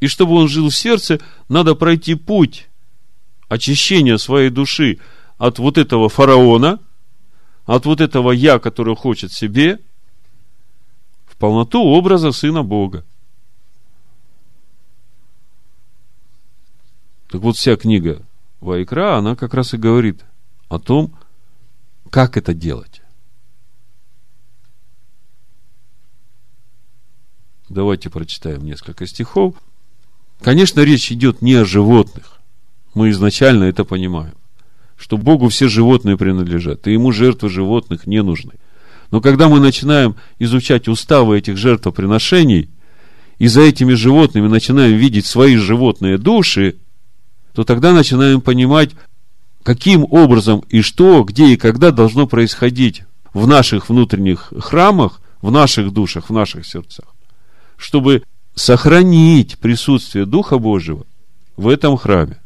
И 0.00 0.06
чтобы 0.08 0.34
он 0.34 0.48
жил 0.48 0.68
в 0.68 0.76
сердце, 0.76 1.20
надо 1.48 1.74
пройти 1.74 2.14
путь 2.14 2.68
очищения 3.48 4.18
своей 4.18 4.50
души 4.50 4.98
от 5.38 5.58
вот 5.58 5.78
этого 5.78 6.08
фараона, 6.08 6.80
от 7.64 7.86
вот 7.86 8.00
этого 8.00 8.32
я, 8.32 8.58
который 8.58 8.96
хочет 8.96 9.32
себе, 9.32 9.78
полноту 11.42 11.82
образа 11.82 12.30
Сына 12.30 12.62
Бога. 12.62 13.04
Так 17.28 17.40
вот, 17.40 17.56
вся 17.56 17.74
книга 17.74 18.22
Вайкра, 18.60 19.16
она 19.16 19.34
как 19.34 19.52
раз 19.52 19.74
и 19.74 19.76
говорит 19.76 20.24
о 20.68 20.78
том, 20.78 21.12
как 22.10 22.36
это 22.36 22.54
делать. 22.54 23.02
Давайте 27.68 28.08
прочитаем 28.08 28.64
несколько 28.64 29.04
стихов. 29.08 29.56
Конечно, 30.42 30.78
речь 30.82 31.10
идет 31.10 31.42
не 31.42 31.54
о 31.54 31.64
животных. 31.64 32.40
Мы 32.94 33.10
изначально 33.10 33.64
это 33.64 33.84
понимаем 33.84 34.34
что 35.02 35.18
Богу 35.18 35.48
все 35.48 35.66
животные 35.66 36.16
принадлежат, 36.16 36.86
и 36.86 36.92
ему 36.92 37.10
жертвы 37.10 37.48
животных 37.48 38.06
не 38.06 38.22
нужны. 38.22 38.52
Но 39.12 39.20
когда 39.20 39.48
мы 39.48 39.60
начинаем 39.60 40.16
изучать 40.38 40.88
уставы 40.88 41.38
этих 41.38 41.58
жертвоприношений, 41.58 42.70
и 43.38 43.46
за 43.46 43.60
этими 43.60 43.92
животными 43.92 44.48
начинаем 44.48 44.96
видеть 44.96 45.26
свои 45.26 45.56
животные 45.56 46.16
души, 46.16 46.76
то 47.52 47.64
тогда 47.64 47.92
начинаем 47.92 48.40
понимать, 48.40 48.90
каким 49.62 50.06
образом 50.10 50.62
и 50.70 50.80
что, 50.80 51.24
где 51.24 51.48
и 51.48 51.56
когда 51.56 51.90
должно 51.90 52.26
происходить 52.26 53.02
в 53.34 53.46
наших 53.46 53.90
внутренних 53.90 54.52
храмах, 54.58 55.20
в 55.42 55.50
наших 55.50 55.92
душах, 55.92 56.30
в 56.30 56.32
наших 56.32 56.64
сердцах, 56.64 57.06
чтобы 57.76 58.22
сохранить 58.54 59.58
присутствие 59.58 60.24
Духа 60.24 60.56
Божьего 60.56 61.04
в 61.56 61.68
этом 61.68 61.98
храме. 61.98 62.40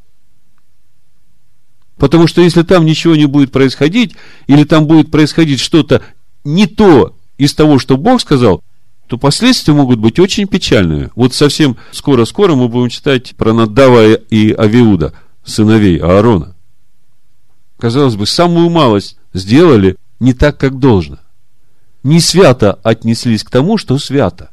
Потому 1.97 2.27
что 2.27 2.43
если 2.43 2.63
там 2.63 2.85
ничего 2.85 3.15
не 3.15 3.27
будет 3.27 3.53
происходить, 3.53 4.17
или 4.49 4.65
там 4.65 4.87
будет 4.87 5.11
происходить 5.11 5.61
что-то 5.61 6.03
не 6.47 6.67
то 6.67 7.15
из 7.37 7.55
того, 7.55 7.79
что 7.79 7.97
Бог 7.97 8.21
сказал, 8.21 8.63
то 9.09 9.19
последствия 9.19 9.75
могут 9.75 9.99
быть 9.99 10.19
очень 10.19 10.47
печальными. 10.47 11.11
Вот 11.15 11.35
совсем 11.35 11.77
скоро-скоро 11.93 12.55
мы 12.55 12.69
будем 12.69 12.89
читать 12.89 13.37
про 13.37 13.53
Надава 13.53 14.15
и 14.15 14.53
Авиуда, 14.53 15.13
сыновей 15.45 15.99
Аарона. 15.99 16.57
казалось 17.79 18.17
бы, 18.17 18.27
самую 18.27 18.71
малость 18.71 19.19
сделали 19.33 19.97
не 20.19 20.33
так, 20.33 20.59
как 20.59 20.79
должно. 20.79 21.19
Не 22.03 22.21
свято 22.21 22.75
отнеслись 22.83 23.45
к 23.45 23.51
тому, 23.51 23.79
что 23.79 23.99
свято. 23.99 24.51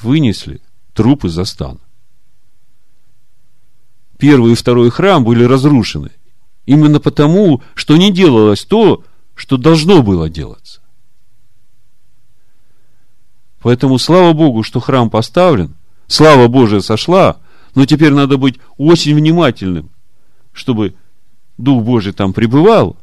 Вынесли 0.00 0.60
трупы 0.92 1.28
за 1.28 1.44
стан. 1.44 1.80
Первый 4.18 4.52
и 4.52 4.54
второй 4.54 4.90
храм 4.90 5.24
были 5.24 5.44
разрушены. 5.44 6.10
Именно 6.66 7.00
потому, 7.00 7.62
что 7.74 7.96
не 7.96 8.12
делалось 8.12 8.64
то, 8.64 9.02
что 9.34 9.56
должно 9.56 10.02
было 10.02 10.28
делаться. 10.28 10.80
Поэтому 13.60 13.98
слава 13.98 14.32
Богу, 14.32 14.62
что 14.62 14.80
храм 14.80 15.10
поставлен, 15.10 15.74
слава 16.06 16.48
Божия 16.48 16.80
сошла, 16.80 17.38
но 17.74 17.86
теперь 17.86 18.12
надо 18.12 18.36
быть 18.36 18.58
очень 18.76 19.14
внимательным, 19.14 19.90
чтобы 20.52 20.94
Дух 21.56 21.82
Божий 21.82 22.12
там 22.12 22.32
пребывал, 22.32 22.96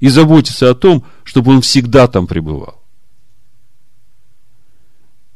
и 0.00 0.08
заботиться 0.08 0.68
о 0.68 0.74
том, 0.74 1.04
чтобы 1.22 1.52
он 1.52 1.60
всегда 1.60 2.08
там 2.08 2.26
пребывал. 2.26 2.82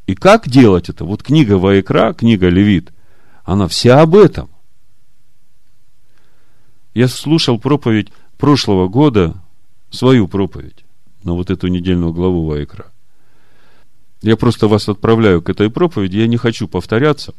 И 0.07 0.15
как 0.15 0.47
делать 0.47 0.89
это? 0.89 1.05
Вот 1.05 1.23
книга 1.23 1.57
Ваикра, 1.57 2.13
книга 2.13 2.49
Левит, 2.49 2.93
она 3.43 3.67
вся 3.67 4.01
об 4.01 4.15
этом. 4.15 4.49
Я 6.93 7.07
слушал 7.07 7.59
проповедь 7.59 8.11
прошлого 8.37 8.87
года, 8.87 9.41
свою 9.89 10.27
проповедь, 10.27 10.85
на 11.23 11.33
вот 11.33 11.49
эту 11.49 11.67
недельную 11.67 12.13
главу 12.13 12.45
Ваикра. 12.45 12.91
Я 14.21 14.35
просто 14.35 14.67
вас 14.67 14.89
отправляю 14.89 15.41
к 15.41 15.49
этой 15.49 15.69
проповеди, 15.69 16.17
я 16.17 16.27
не 16.27 16.37
хочу 16.37 16.67
повторяться. 16.67 17.33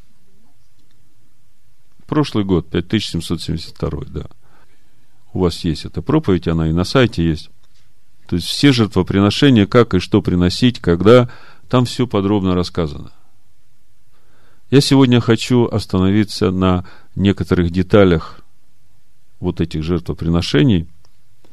Прошлый 2.06 2.44
год, 2.44 2.70
5772, 2.70 4.04
да. 4.08 4.26
У 5.32 5.40
вас 5.40 5.64
есть 5.64 5.84
эта 5.84 6.00
проповедь, 6.00 6.48
она 6.48 6.68
и 6.68 6.72
на 6.72 6.84
сайте 6.84 7.22
есть. 7.22 7.50
То 8.28 8.36
есть 8.36 8.48
все 8.48 8.72
жертвоприношения, 8.72 9.66
как 9.66 9.94
и 9.94 9.98
что 9.98 10.22
приносить, 10.22 10.80
когда, 10.80 11.30
там 11.68 11.84
все 11.84 12.06
подробно 12.06 12.54
рассказано. 12.54 13.12
Я 14.70 14.80
сегодня 14.82 15.20
хочу 15.20 15.66
остановиться 15.66 16.50
на 16.50 16.84
некоторых 17.14 17.70
деталях 17.70 18.40
вот 19.40 19.60
этих 19.60 19.82
жертвоприношений, 19.82 20.86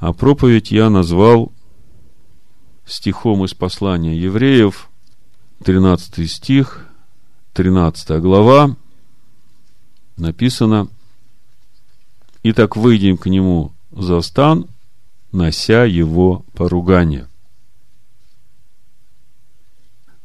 а 0.05 0.13
проповедь 0.13 0.69
я 0.69 0.91
назвал 0.91 1.51
стихом 2.85 3.43
из 3.43 3.55
послания 3.55 4.15
евреев, 4.15 4.87
13 5.63 6.29
стих, 6.31 6.87
13 7.53 8.21
глава, 8.21 8.77
написано, 10.15 10.89
«Итак, 12.43 12.75
выйдем 12.75 13.17
к 13.17 13.25
нему 13.25 13.71
за 13.91 14.21
стан, 14.21 14.67
нося 15.31 15.85
его 15.85 16.45
поругание». 16.53 17.27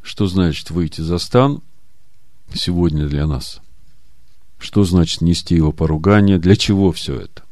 Что 0.02 0.26
значит 0.26 0.70
выйти 0.70 1.00
за 1.00 1.16
стан 1.16 1.62
сегодня 2.52 3.08
для 3.08 3.26
нас? 3.26 3.62
Что 4.58 4.84
значит 4.84 5.22
нести 5.22 5.54
его 5.54 5.72
поругание? 5.72 6.38
Для 6.38 6.54
чего 6.54 6.92
все 6.92 7.18
это? 7.18 7.44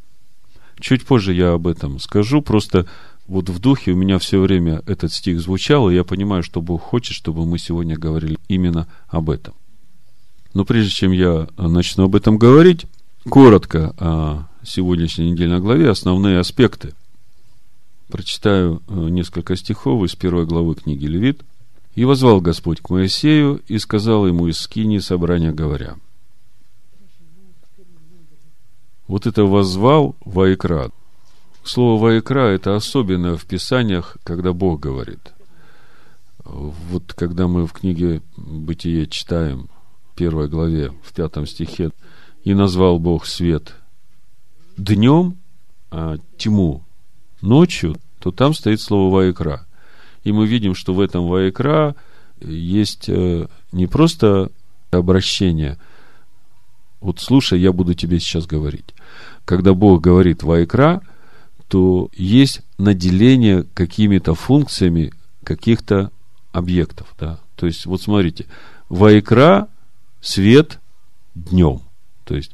Чуть 0.81 1.05
позже 1.05 1.35
я 1.35 1.53
об 1.53 1.67
этом 1.67 1.99
скажу, 1.99 2.43
просто 2.43 2.87
вот 3.27 3.49
в 3.49 3.59
духе 3.59 3.93
у 3.93 3.97
меня 3.97 4.19
все 4.19 4.41
время 4.41 4.83
этот 4.87 5.13
стих 5.13 5.41
звучал, 5.41 5.91
и 5.91 5.95
я 5.95 6.05
понимаю, 6.05 6.43
что 6.43 6.63
Бог 6.63 6.83
хочет, 6.83 7.15
чтобы 7.15 7.45
мы 7.45 7.59
сегодня 7.59 7.97
говорили 7.97 8.39
именно 8.49 8.87
об 9.09 9.31
этом. 9.31 9.55
Но 10.55 10.65
прежде 10.65 10.91
чем 10.91 11.13
я 11.13 11.49
начну 11.57 12.05
об 12.05 12.17
этом 12.17 12.39
говорить, 12.39 12.87
коротко 13.29 13.95
о 13.99 14.49
сегодняшней 14.65 15.33
недельной 15.33 15.61
главе 15.61 15.91
основные 15.91 16.39
аспекты. 16.39 16.95
Прочитаю 18.09 18.83
э, 18.89 18.95
несколько 18.95 19.57
стихов 19.57 20.03
из 20.05 20.15
первой 20.15 20.47
главы 20.47 20.75
книги 20.75 21.07
Левит. 21.07 21.43
«И 21.95 22.05
возвал 22.05 22.41
Господь 22.41 22.81
к 22.81 22.91
Моисею 22.91 23.61
и 23.67 23.79
сказал 23.79 24.27
ему 24.27 24.47
из 24.47 24.59
скини 24.59 24.99
собрания, 24.99 25.53
говоря, 25.53 25.97
вот 29.09 29.27
это 29.27 29.45
возвал 29.45 30.15
Ваикра. 30.25 30.91
Слово 31.65 32.01
Ваикра– 32.01 32.41
это 32.55 32.77
особенное 32.77 33.37
в 33.37 33.45
Писаниях, 33.47 34.19
когда 34.23 34.53
Бог 34.53 34.81
говорит. 34.81 35.33
Вот 36.45 37.15
когда 37.15 37.49
мы 37.49 37.67
в 37.67 37.73
книге 37.73 38.23
Бытие 38.37 39.07
читаем, 39.07 39.69
в 40.13 40.17
первой 40.17 40.49
главе, 40.49 40.93
в 41.03 41.13
пятом 41.13 41.47
стихе, 41.47 41.91
«И 42.45 42.55
назвал 42.55 42.99
Бог 42.99 43.27
свет 43.27 43.75
днем, 44.77 45.37
а 45.91 46.17
тьму 46.37 46.83
ночью», 47.43 47.97
то 48.21 48.31
там 48.31 48.55
стоит 48.55 48.81
слово 48.81 49.13
Ваикра. 49.13 49.67
И 50.25 50.33
мы 50.33 50.47
видим, 50.47 50.75
что 50.75 50.95
в 50.95 51.01
этом 51.01 51.29
Ваикра 51.29 51.95
есть 52.41 53.09
э, 53.09 53.49
не 53.73 53.87
просто 53.87 54.51
обращение– 54.91 55.79
вот 57.01 57.21
слушай, 57.21 57.61
я 57.61 57.73
буду 57.73 57.95
тебе 57.95 58.19
сейчас 58.19 58.47
говорить. 58.47 58.95
Когда 59.49 59.73
Бог 59.73 60.03
говорит 60.03 60.43
«Ваикра», 60.43 61.01
то 61.69 62.11
есть 62.15 62.61
наделение 62.77 63.63
какими-то 63.73 64.35
функциями 64.35 65.11
каких-то 65.43 66.11
объектов. 66.53 67.15
Да? 67.19 67.39
То 67.57 67.65
есть, 67.65 67.87
вот 67.87 68.03
смотрите, 68.03 68.45
«Ваикра»– 68.91 69.69
свет 70.21 70.81
днем. 71.35 71.81
То 72.27 72.37
есть, 72.37 72.53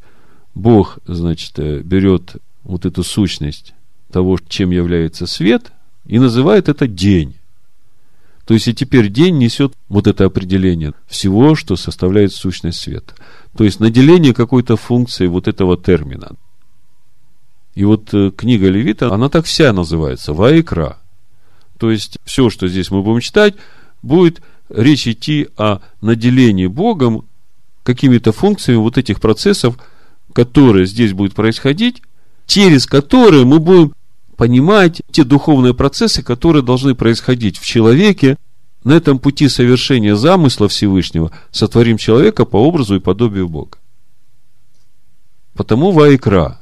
Бог, 0.54 1.00
значит, 1.04 1.58
э, 1.58 1.80
берет 1.80 2.36
вот 2.62 2.86
эту 2.86 3.02
сущность 3.02 3.74
того, 4.12 4.38
чем 4.48 4.70
является 4.70 5.26
свет, 5.26 5.72
и 6.06 6.20
называет 6.20 6.68
это 6.68 6.86
день. 6.86 7.34
То 8.44 8.54
есть 8.54 8.68
и 8.68 8.74
теперь 8.74 9.08
день 9.08 9.38
несет 9.38 9.72
вот 9.88 10.06
это 10.06 10.26
определение 10.26 10.92
всего, 11.08 11.56
что 11.56 11.74
составляет 11.74 12.32
сущность 12.32 12.80
света. 12.80 13.14
То 13.56 13.64
есть 13.64 13.80
наделение 13.80 14.32
какой-то 14.32 14.76
функцией 14.76 15.28
вот 15.28 15.48
этого 15.48 15.76
термина. 15.76 16.36
И 17.74 17.84
вот 17.84 18.12
э, 18.12 18.30
книга 18.36 18.68
Левита, 18.68 19.12
она 19.12 19.28
так 19.28 19.46
вся 19.46 19.72
называется, 19.72 20.32
Ваикра. 20.32 20.98
То 21.78 21.90
есть 21.90 22.18
все, 22.24 22.50
что 22.50 22.68
здесь 22.68 22.90
мы 22.90 23.02
будем 23.02 23.20
читать, 23.20 23.54
будет 24.02 24.40
речь 24.68 25.08
идти 25.08 25.48
о 25.56 25.80
наделении 26.00 26.66
Богом 26.66 27.24
какими-то 27.82 28.32
функциями 28.32 28.78
вот 28.78 28.96
этих 28.96 29.20
процессов, 29.20 29.76
которые 30.32 30.86
здесь 30.86 31.12
будут 31.12 31.34
происходить, 31.34 32.02
через 32.46 32.86
которые 32.86 33.44
мы 33.44 33.58
будем 33.58 33.92
понимать 34.36 35.02
те 35.10 35.24
духовные 35.24 35.74
процессы, 35.74 36.22
которые 36.22 36.62
должны 36.62 36.94
происходить 36.94 37.58
в 37.58 37.66
человеке 37.66 38.36
на 38.84 38.92
этом 38.92 39.18
пути 39.18 39.48
совершения 39.48 40.14
замысла 40.14 40.68
Всевышнего, 40.68 41.30
сотворим 41.50 41.96
человека 41.96 42.44
по 42.44 42.56
образу 42.56 42.96
и 42.96 43.00
подобию 43.00 43.48
Бога. 43.48 43.78
Потому 45.54 45.92
Вайкра. 45.92 46.60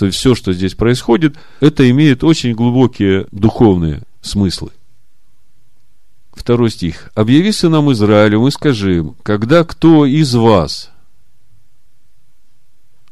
То 0.00 0.06
есть 0.06 0.16
все, 0.16 0.34
что 0.34 0.54
здесь 0.54 0.74
происходит, 0.74 1.36
это 1.60 1.90
имеет 1.90 2.24
очень 2.24 2.54
глубокие 2.54 3.26
духовные 3.32 4.00
смыслы. 4.22 4.70
Второй 6.32 6.70
стих. 6.70 7.10
«Объяви 7.14 7.52
сынам 7.52 7.92
Израилю 7.92 8.46
и 8.46 8.50
скажи 8.50 8.96
им, 8.96 9.16
когда 9.22 9.62
кто 9.62 10.06
из 10.06 10.34
вас 10.34 10.90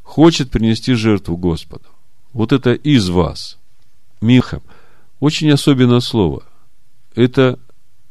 хочет 0.02 0.50
принести 0.50 0.94
жертву 0.94 1.36
Господу, 1.36 1.84
вот 2.32 2.54
это 2.54 2.72
из 2.72 3.10
вас. 3.10 3.58
Миха. 4.22 4.62
Очень 5.20 5.50
особенное 5.50 6.00
слово. 6.00 6.42
Это 7.14 7.58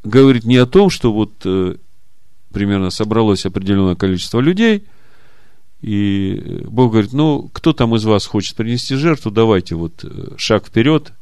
говорит 0.04 0.44
не 0.44 0.58
о 0.58 0.68
том, 0.68 0.92
что 0.92 1.12
вот 1.12 1.34
э, 1.46 1.78
примерно 2.54 2.92
собралось 2.92 3.48
определенное 3.48 3.96
количество 3.96 4.40
людей, 4.40 4.86
и 5.82 6.64
Бог 6.66 6.92
говорит, 6.92 7.14
ну, 7.14 7.50
кто 7.54 7.74
там 7.74 7.96
из 7.96 8.04
вас 8.06 8.26
хочет 8.26 8.56
принести 8.56 8.96
жертву, 8.96 9.30
давайте 9.30 9.76
вот 9.76 10.04
э, 10.04 10.36
шаг 10.38 10.66
вперед, 10.66 11.14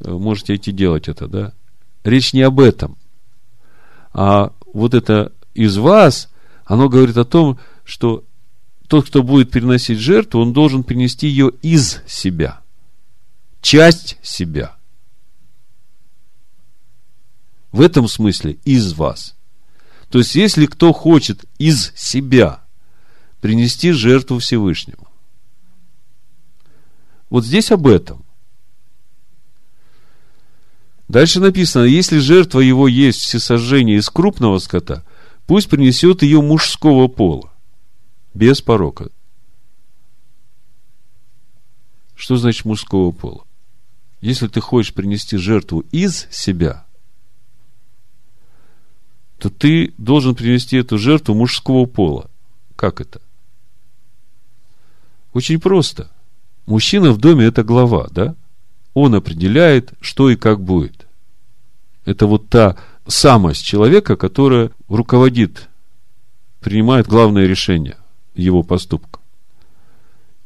э, 0.00 0.10
можете 0.10 0.54
идти 0.54 0.70
делать 0.70 1.08
это, 1.08 1.26
да. 1.26 1.52
Речь 2.04 2.32
не 2.32 2.42
об 2.42 2.60
этом. 2.60 2.96
А 4.12 4.52
вот 4.72 4.94
это 4.94 5.32
из 5.54 5.76
вас, 5.76 6.30
оно 6.64 6.88
говорит 6.88 7.16
о 7.16 7.24
том, 7.24 7.58
что 7.84 8.24
тот, 8.86 9.06
кто 9.06 9.22
будет 9.22 9.50
переносить 9.50 9.98
жертву, 9.98 10.40
он 10.40 10.52
должен 10.52 10.84
принести 10.84 11.26
ее 11.26 11.52
из 11.62 12.00
себя. 12.06 12.60
Часть 13.60 14.18
себя. 14.22 14.76
В 17.72 17.80
этом 17.80 18.08
смысле 18.08 18.58
из 18.64 18.94
вас. 18.94 19.36
То 20.08 20.18
есть, 20.18 20.34
если 20.34 20.66
кто 20.66 20.92
хочет 20.92 21.44
из 21.58 21.92
себя 21.94 22.62
принести 23.40 23.92
жертву 23.92 24.38
Всевышнему. 24.38 25.08
Вот 27.28 27.44
здесь 27.44 27.70
об 27.70 27.86
этом. 27.86 28.24
Дальше 31.08 31.40
написано, 31.40 31.84
если 31.84 32.18
жертва 32.18 32.60
его 32.60 32.86
есть 32.86 33.20
всесожжение 33.20 33.98
из 33.98 34.08
крупного 34.10 34.58
скота, 34.58 35.04
пусть 35.46 35.68
принесет 35.68 36.22
ее 36.22 36.40
мужского 36.40 37.08
пола 37.08 37.52
без 38.34 38.62
порока. 38.62 39.10
Что 42.14 42.36
значит 42.36 42.64
мужского 42.64 43.10
пола? 43.10 43.44
Если 44.20 44.46
ты 44.46 44.60
хочешь 44.60 44.92
принести 44.92 45.36
жертву 45.36 45.80
из 45.90 46.28
себя, 46.30 46.86
то 49.38 49.48
ты 49.48 49.94
должен 49.96 50.34
принести 50.34 50.76
эту 50.76 50.98
жертву 50.98 51.34
мужского 51.34 51.86
пола. 51.86 52.30
Как 52.76 53.00
это? 53.00 53.20
Очень 55.32 55.60
просто. 55.60 56.10
Мужчина 56.66 57.12
в 57.12 57.18
доме– 57.18 57.44
это 57.46 57.62
глава, 57.62 58.08
да? 58.10 58.34
Он 58.94 59.14
определяет, 59.14 59.92
что 60.00 60.30
и 60.30 60.36
как 60.36 60.60
будет. 60.60 61.06
Это 62.04 62.26
вот 62.26 62.48
та 62.48 62.76
самость 63.06 63.64
человека, 63.64 64.16
которая 64.16 64.70
руководит, 64.88 65.68
принимает 66.60 67.06
главное 67.06 67.46
решение 67.46 67.96
его 68.34 68.62
поступка. 68.62 69.20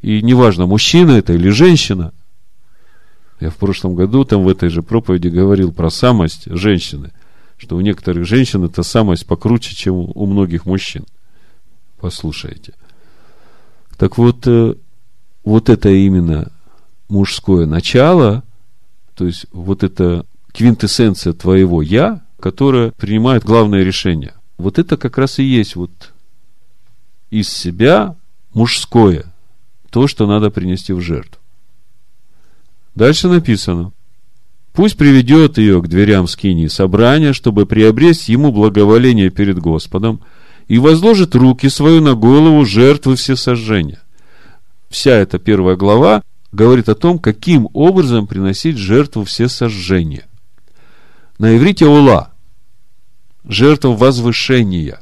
И 0.03 0.21
неважно, 0.23 0.67
мужчина 0.67 1.13
это 1.13 1.33
или 1.33 1.49
женщина. 1.49 2.13
Я 3.41 3.51
в 3.51 3.57
прошлом 3.57 3.95
году 3.95 4.25
там 4.25 4.45
в 4.45 4.49
этой 4.49 4.69
же 4.69 4.83
проповеди 4.83 5.29
говорил 5.29 5.73
про 5.73 5.91
самость 5.91 6.45
женщины, 6.47 7.13
что 7.57 7.77
у 7.77 7.81
некоторых 7.81 8.27
женщин 8.27 8.65
эта 8.65 8.83
самость 8.83 9.27
покруче, 9.27 9.75
чем 9.75 9.95
у 9.95 10.27
многих 10.27 10.67
мужчин. 10.67 11.07
Послушайте. 11.99 12.75
Так 13.97 14.19
вот, 14.19 14.47
э, 14.47 14.75
вот 15.45 15.69
это 15.69 15.89
именно 15.89 16.51
мужское 17.09 17.67
начало, 17.67 18.43
то 19.15 19.27
есть 19.27 19.47
вот 19.53 19.83
это 19.83 20.27
квинтэссенция 20.53 21.33
твоего 21.33 21.83
«я», 21.83 22.23
которая 22.41 22.91
принимает 22.91 23.45
главное 23.45 23.83
решение. 23.83 24.35
Вот 24.59 24.79
это 24.79 24.97
как 24.97 25.19
раз 25.19 25.39
и 25.39 25.45
есть 25.45 25.77
вот 25.77 26.13
из 27.31 27.49
себя 27.49 28.17
мужское, 28.53 29.33
то, 29.91 30.07
что 30.07 30.27
надо 30.27 30.51
принести 30.51 30.93
в 30.93 31.01
жертву. 31.01 31.41
Дальше 32.95 33.29
написано. 33.29 33.93
Пусть 34.73 34.97
приведет 34.97 35.59
ее 35.59 35.81
к 35.81 35.89
дверям 35.89 36.27
скинии 36.27 36.67
собрания, 36.67 37.33
чтобы 37.33 37.67
приобрести 37.67 38.33
ему 38.33 38.53
благоволение 38.53 39.31
перед 39.31 39.59
Господом, 39.59 40.21
и 40.69 40.79
возложит 40.79 41.35
руки 41.35 41.69
свою 41.69 42.01
на 42.01 42.15
голову 42.15 42.65
жертвы 42.65 43.17
всесожжения. 43.17 44.01
Вся 44.89 45.13
эта 45.13 45.39
первая 45.39 45.77
глава 45.77 46.23
говорит 46.53 46.89
о 46.89 46.95
том, 46.95 47.19
каким 47.19 47.69
образом 47.73 48.27
приносить 48.27 48.77
жертву 48.77 49.25
всесожжения. 49.25 50.27
На 51.39 51.57
иврите 51.57 51.87
ула– 51.87 52.31
жертва 53.45 53.89
возвышения. 53.89 55.01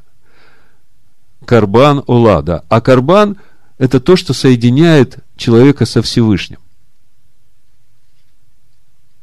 Карбан 1.44 2.02
ула, 2.06 2.42
да. 2.42 2.64
А 2.68 2.80
карбан– 2.80 3.36
это 3.78 4.00
то, 4.00 4.16
что 4.16 4.32
соединяет 4.32 5.18
человека 5.36 5.86
со 5.86 6.02
Всевышним. 6.02 6.58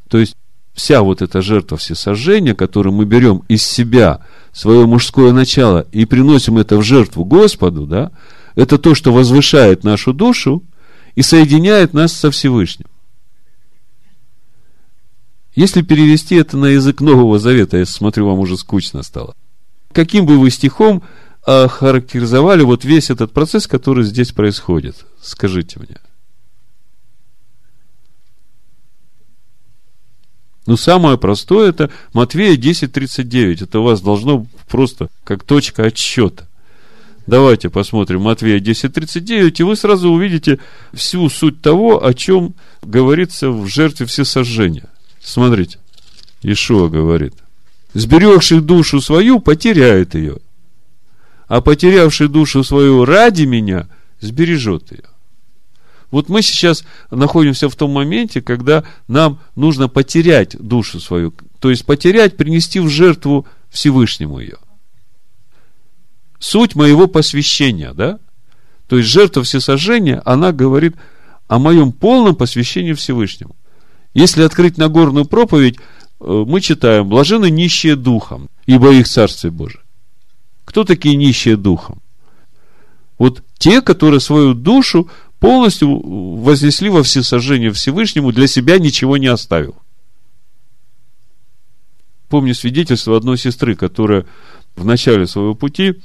То 0.10 0.18
есть, 0.18 0.36
вся 0.80 1.02
вот 1.02 1.22
эта 1.22 1.42
жертва 1.42 1.78
всесожжения, 1.78 2.56
которую 2.56 2.94
мы 2.94 3.04
берем 3.04 3.44
из 3.50 3.64
себя, 3.64 4.26
свое 4.54 4.86
мужское 4.88 5.34
начало, 5.34 5.86
и 5.92 6.06
приносим 6.06 6.58
это 6.58 6.78
в 6.78 6.84
жертву 6.84 7.26
Господу, 7.26 7.86
да, 7.86 8.12
это 8.56 8.78
то, 8.78 8.96
что 8.96 9.12
возвышает 9.12 9.84
нашу 9.84 10.14
душу 10.14 10.64
и 11.16 11.22
соединяет 11.22 11.94
нас 11.94 12.14
со 12.14 12.32
Всевышним. 12.32 12.88
Если 15.54 15.82
перевести 15.82 16.36
это 16.36 16.56
на 16.56 16.68
язык 16.68 17.02
Нового 17.02 17.40
Завета, 17.40 17.78
я 17.78 17.86
смотрю, 17.86 18.28
вам 18.28 18.40
уже 18.40 18.58
скучно 18.58 19.04
стало. 19.04 19.36
Каким 19.92 20.26
бы 20.26 20.40
вы 20.40 20.50
стихом 20.50 21.04
охарактеризовали 21.46 22.64
вот 22.64 22.86
весь 22.86 23.10
этот 23.10 23.34
процесс, 23.34 23.68
который 23.68 24.06
здесь 24.06 24.32
происходит? 24.32 25.06
Скажите 25.22 25.80
мне. 25.80 25.98
Ну, 30.70 30.78
самое 30.78 31.18
простое 31.18 31.70
это 31.70 31.90
Матвея 32.14 32.56
10.39. 32.56 33.64
Это 33.64 33.80
у 33.80 33.84
вас 33.86 34.02
должно 34.02 34.46
просто 34.68 35.10
как 35.24 35.44
точка 35.44 35.86
отсчета. 35.86 36.48
Давайте 37.26 37.72
посмотрим 37.72 38.22
Матвея 38.22 38.60
10.39, 38.60 39.52
и 39.58 39.64
вы 39.64 39.76
сразу 39.76 40.12
увидите 40.12 40.60
всю 40.94 41.28
суть 41.32 41.60
того, 41.64 42.06
о 42.06 42.14
чем 42.14 42.54
говорится 42.84 43.50
в 43.50 43.66
жертве 43.66 44.06
всесожжения. 44.06 44.90
Смотрите, 45.24 45.80
Ишуа 46.44 46.88
говорит, 46.88 47.34
сберегший 47.96 48.62
душу 48.62 49.02
свою, 49.02 49.40
потеряет 49.40 50.14
ее, 50.14 50.38
а 51.48 51.62
потерявший 51.62 52.28
душу 52.28 52.64
свою 52.64 53.06
ради 53.06 53.46
меня, 53.46 53.88
сбережет 54.22 54.92
ее. 54.92 55.06
Вот 56.12 56.28
мы 56.28 56.42
сейчас 56.42 56.84
находимся 57.12 57.70
в 57.70 57.76
том 57.76 57.92
моменте, 57.92 58.42
когда 58.42 58.84
нам 59.08 59.40
нужно 59.56 59.88
потерять 59.88 60.58
душу 60.58 61.00
свою, 61.00 61.34
то 61.60 61.70
есть 61.70 61.86
потерять, 61.86 62.36
принести 62.36 62.80
в 62.80 62.90
жертву 62.90 63.46
Всевышнему 63.70 64.40
ее. 64.40 64.58
Суть 66.40 66.76
моего 66.76 67.08
посвящения, 67.08 67.94
да? 67.94 68.20
То 68.88 68.98
есть 68.98 69.10
жертва 69.10 69.44
всесожжения, 69.44 70.22
она 70.26 70.52
говорит 70.52 70.96
о 71.48 71.60
моем 71.60 71.92
полном 71.92 72.36
посвящении 72.36 72.94
Всевышнему. 72.94 73.56
Если 74.14 74.42
открыть 74.42 74.78
Нагорную 74.78 75.26
проповедь, 75.26 75.78
э, 75.78 76.44
мы 76.48 76.62
читаем, 76.62 77.08
блажены 77.08 77.52
нищие 77.52 77.96
духом, 77.96 78.50
ибо 78.66 78.92
их 78.92 79.08
Царствие 79.08 79.52
Божие. 79.52 79.82
Кто 80.66 80.84
такие 80.84 81.16
нищие 81.16 81.56
духом? 81.56 82.02
Вот 83.20 83.44
те, 83.58 83.82
которые 83.82 84.22
свою 84.22 84.54
душу 84.54 85.10
полностью 85.40 86.00
вознесли 86.38 86.90
во 86.90 87.04
всесожжение 87.04 87.72
Всевышнему, 87.72 88.32
для 88.32 88.48
себя 88.48 88.78
ничего 88.78 89.18
не 89.18 89.28
оставил. 89.28 89.76
Помню 92.28 92.54
свидетельство 92.54 93.18
одной 93.18 93.38
сестры, 93.38 93.76
которая 93.76 94.26
в 94.76 94.86
начале 94.86 95.26
своего 95.26 95.56
пути, 95.56 95.96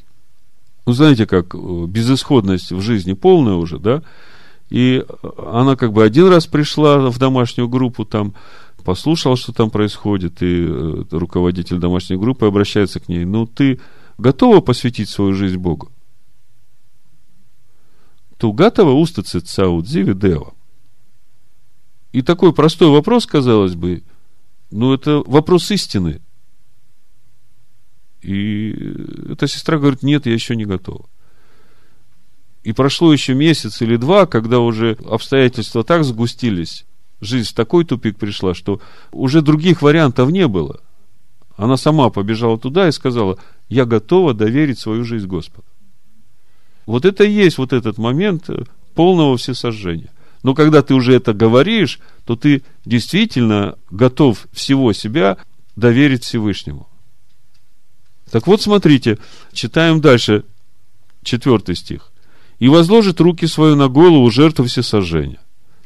ну, 0.86 0.92
знаете, 0.92 1.26
как 1.26 1.54
э, 1.54 1.58
безысходность 1.86 2.72
в 2.72 2.80
жизни 2.80 3.12
полная 3.12 3.54
уже, 3.54 3.78
да, 3.78 4.02
и 4.70 5.04
она 5.38 5.76
как 5.76 5.92
бы 5.92 6.02
один 6.02 6.28
раз 6.28 6.46
пришла 6.46 7.10
в 7.10 7.18
домашнюю 7.18 7.68
группу, 7.68 8.04
там 8.04 8.34
послушала, 8.84 9.36
что 9.36 9.52
там 9.52 9.70
происходит, 9.70 10.42
и 10.42 10.66
э, 10.66 11.04
руководитель 11.10 11.78
домашней 11.78 12.16
группы 12.16 12.46
обращается 12.46 13.00
к 13.00 13.08
ней, 13.08 13.24
ну, 13.24 13.46
ты 13.46 13.80
готова 14.18 14.60
посвятить 14.60 15.08
свою 15.08 15.34
жизнь 15.34 15.58
Богу? 15.58 15.90
То 18.44 18.52
готова 18.52 18.90
устаться 18.90 19.40
цаудзиви 19.40 20.12
дева. 20.12 20.52
И 22.12 22.20
такой 22.20 22.52
простой 22.52 22.88
вопрос, 22.90 23.24
казалось 23.24 23.74
бы, 23.74 24.02
ну, 24.70 24.92
это 24.92 25.22
вопрос 25.24 25.70
истины. 25.70 26.20
И 28.20 28.74
эта 29.30 29.46
сестра 29.46 29.78
говорит, 29.78 30.02
нет, 30.02 30.26
я 30.26 30.34
еще 30.34 30.56
не 30.56 30.66
готова. 30.66 31.06
И 32.64 32.74
прошло 32.74 33.14
еще 33.14 33.32
месяц 33.32 33.80
или 33.80 33.96
два, 33.96 34.26
когда 34.26 34.60
уже 34.60 34.98
обстоятельства 35.06 35.82
так 35.82 36.04
сгустились, 36.04 36.84
жизнь 37.22 37.48
в 37.48 37.54
такой 37.54 37.86
тупик 37.86 38.18
пришла, 38.18 38.52
что 38.52 38.82
уже 39.10 39.40
других 39.40 39.80
вариантов 39.80 40.30
не 40.30 40.46
было. 40.48 40.82
Она 41.56 41.78
сама 41.78 42.10
побежала 42.10 42.58
туда 42.58 42.88
и 42.88 42.92
сказала, 42.92 43.38
я 43.70 43.86
готова 43.86 44.34
доверить 44.34 44.78
свою 44.78 45.02
жизнь 45.02 45.26
Господу. 45.28 45.64
Вот 46.86 47.04
это 47.04 47.24
и 47.24 47.32
есть 47.32 47.58
вот 47.58 47.72
этот 47.72 47.98
момент 47.98 48.48
полного 48.94 49.36
всесожжения. 49.36 50.10
Но 50.42 50.54
когда 50.54 50.82
ты 50.82 50.94
уже 50.94 51.14
это 51.14 51.32
говоришь, 51.32 52.00
то 52.26 52.36
ты 52.36 52.62
действительно 52.84 53.76
готов 53.90 54.46
всего 54.52 54.92
себя 54.92 55.38
доверить 55.74 56.24
Всевышнему. 56.24 56.88
Так 58.30 58.46
вот, 58.46 58.60
смотрите, 58.60 59.18
читаем 59.52 60.00
дальше, 60.00 60.44
четвертый 61.22 61.76
стих 61.76 62.10
и 62.58 62.68
возложит 62.68 63.20
руки 63.20 63.46
свою 63.46 63.76
на 63.76 63.88
голову 63.88 64.30
жертвы 64.30 64.66
всесожжения. 64.66 65.40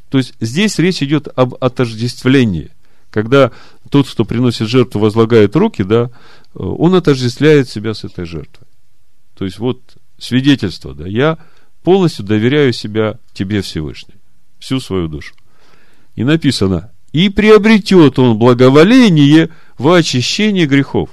То 0.09 0.17
есть 0.17 0.33
здесь 0.39 0.79
речь 0.79 1.03
идет 1.03 1.27
об 1.35 1.55
отождествлении. 1.59 2.71
Когда 3.09 3.51
тот, 3.89 4.07
кто 4.07 4.23
приносит 4.23 4.67
жертву, 4.67 4.99
возлагает 4.99 5.55
руки, 5.55 5.83
да, 5.83 6.11
он 6.53 6.95
отождествляет 6.95 7.69
себя 7.69 7.93
с 7.93 8.03
этой 8.03 8.25
жертвой. 8.25 8.67
То 9.35 9.45
есть 9.45 9.59
вот 9.59 9.81
свидетельство, 10.19 10.93
да, 10.93 11.07
я 11.07 11.37
полностью 11.83 12.25
доверяю 12.25 12.73
себя 12.73 13.19
тебе, 13.33 13.61
Всевышний, 13.61 14.15
всю 14.59 14.79
свою 14.79 15.07
душу. 15.07 15.33
И 16.15 16.23
написано, 16.23 16.91
и 17.11 17.29
приобретет 17.29 18.19
он 18.19 18.37
благоволение 18.37 19.49
в 19.77 19.91
очищении 19.91 20.65
грехов. 20.65 21.09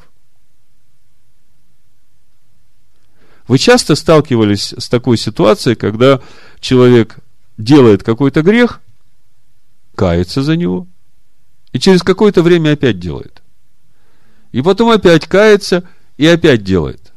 Вы 3.49 3.59
часто 3.59 3.95
сталкивались 3.95 4.75
с 4.77 4.89
такой 4.89 5.17
ситуацией, 5.17 5.77
когда 5.77 6.21
человек 6.61 7.19
делает 7.57 8.03
какой-то 8.03 8.43
грех, 8.43 8.81
кается 9.95 10.43
за 10.43 10.57
него, 10.57 10.87
и 11.73 11.79
через 11.79 12.03
какое-то 12.03 12.43
время 12.43 12.73
опять 12.73 12.99
делает. 12.99 13.43
И 14.53 14.63
потом 14.63 14.91
опять 14.91 15.27
кается 15.27 15.89
и 16.17 16.27
опять 16.27 16.65
делает. 16.65 17.13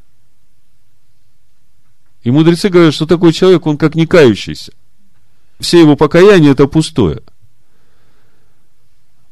И 2.24 2.32
мудрецы 2.32 2.70
говорят, 2.70 2.94
что 2.94 3.06
такой 3.06 3.34
человек, 3.34 3.66
он 3.66 3.78
как 3.78 3.96
не 3.96 4.06
кающийся. 4.06 4.74
все 5.60 5.80
его 5.80 5.96
покаяние 5.96 6.52
это 6.52 6.68
пустое. 6.68 7.22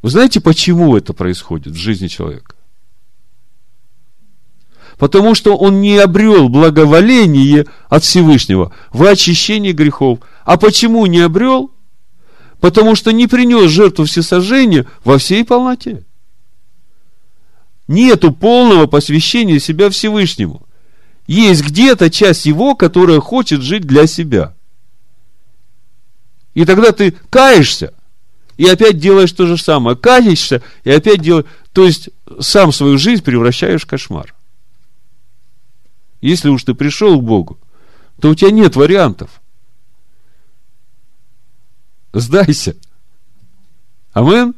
Вы 0.02 0.10
знаете, 0.10 0.40
почему 0.40 0.96
это 0.96 1.14
происходит 1.14 1.74
в 1.74 1.78
жизни 1.78 2.08
человека? 2.08 2.56
Потому 4.98 5.36
что 5.36 5.56
он 5.56 5.80
не 5.82 5.98
обрел 5.98 6.50
благоволение 6.50 7.66
от 7.88 8.04
Всевышнего 8.04 8.74
в 8.92 9.04
очищении 9.04 9.72
грехов. 9.72 10.20
А 10.44 10.58
почему 10.58 11.06
не 11.06 11.20
обрел? 11.20 11.72
Потому 12.60 12.96
что 12.96 13.12
не 13.12 13.28
принес 13.28 13.70
жертву 13.70 14.06
всесожжения 14.06 14.88
во 15.04 15.20
всей 15.20 15.46
полноте. 15.46 16.04
Нету 17.88 18.32
полного 18.32 18.88
посвящения 18.88 19.60
себя 19.60 19.90
Всевышнему. 19.90 20.67
Есть 21.28 21.64
где-то 21.64 22.10
часть 22.10 22.46
его, 22.46 22.74
которая 22.76 23.20
хочет 23.20 23.62
жить 23.62 23.84
для 23.84 24.08
себя. 24.08 24.56
И 26.54 26.66
тогда 26.66 26.92
ты 26.92 27.12
каешься, 27.30 27.94
и 28.58 28.66
опять 28.66 28.98
делаешь 28.98 29.32
то 29.32 29.46
же 29.46 29.58
самое. 29.58 29.96
Каешься, 29.96 30.64
и 30.84 30.92
опять 30.92 31.22
делаешь. 31.22 31.46
То 31.74 31.86
есть, 31.86 32.10
сам 32.40 32.72
свою 32.72 32.98
жизнь 32.98 33.24
превращаешь 33.24 33.84
в 33.84 33.88
кошмар. 33.88 34.34
Если 36.22 36.50
уж 36.50 36.64
ты 36.64 36.74
пришел 36.74 37.20
к 37.20 37.24
Богу, 37.24 37.60
то 38.20 38.30
у 38.30 38.36
тебя 38.36 38.50
нет 38.50 38.76
вариантов. 38.76 39.30
Сдайся. 42.14 42.76
Амен. 44.14 44.56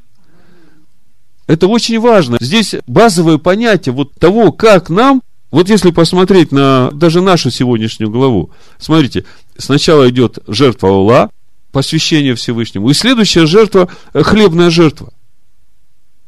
Это 1.47 1.67
очень 1.67 1.99
важно. 1.99 2.37
Здесь 2.39 2.75
базовое 2.87 3.37
понятие 3.37 3.93
вот 3.93 4.13
того, 4.13 4.53
как 4.53 4.89
нам, 4.89 5.21
вот 5.51 5.69
если 5.69 5.91
посмотреть 5.91 6.51
на 6.51 6.91
даже 6.91 7.21
нашу 7.21 7.49
сегодняшнюю 7.49 8.11
главу, 8.11 8.51
смотрите, 8.77 9.25
сначала 9.57 10.09
идет 10.09 10.39
жертва 10.47 10.89
Ола, 10.89 11.29
посвящение 11.71 12.35
Всевышнему, 12.35 12.89
и 12.89 12.93
следующая 12.93 13.45
жертва– 13.45 13.89
хлебная 14.13 14.69
жертва. 14.69 15.11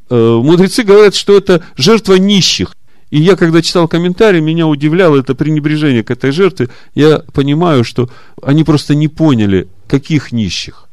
Э, 0.09 0.39
мудрецы 0.43 0.83
говорят, 0.83 1.15
что 1.15 1.37
это 1.37 1.63
жертва 1.77 2.15
нищих. 2.15 2.75
И 3.11 3.19
я, 3.21 3.35
когда 3.35 3.61
читал 3.61 3.87
комментарии, 3.87 4.39
меня 4.39 4.67
удивляло 4.67 5.17
это 5.17 5.35
пренебрежение 5.35 6.03
к 6.03 6.11
этой 6.11 6.31
жертве. 6.31 6.69
Я 6.95 7.19
понимаю, 7.33 7.83
что 7.83 8.09
они 8.41 8.63
просто 8.63 8.95
не 8.95 9.07
поняли, 9.07 9.67
каких 9.87 10.31
нищих. 10.31 10.87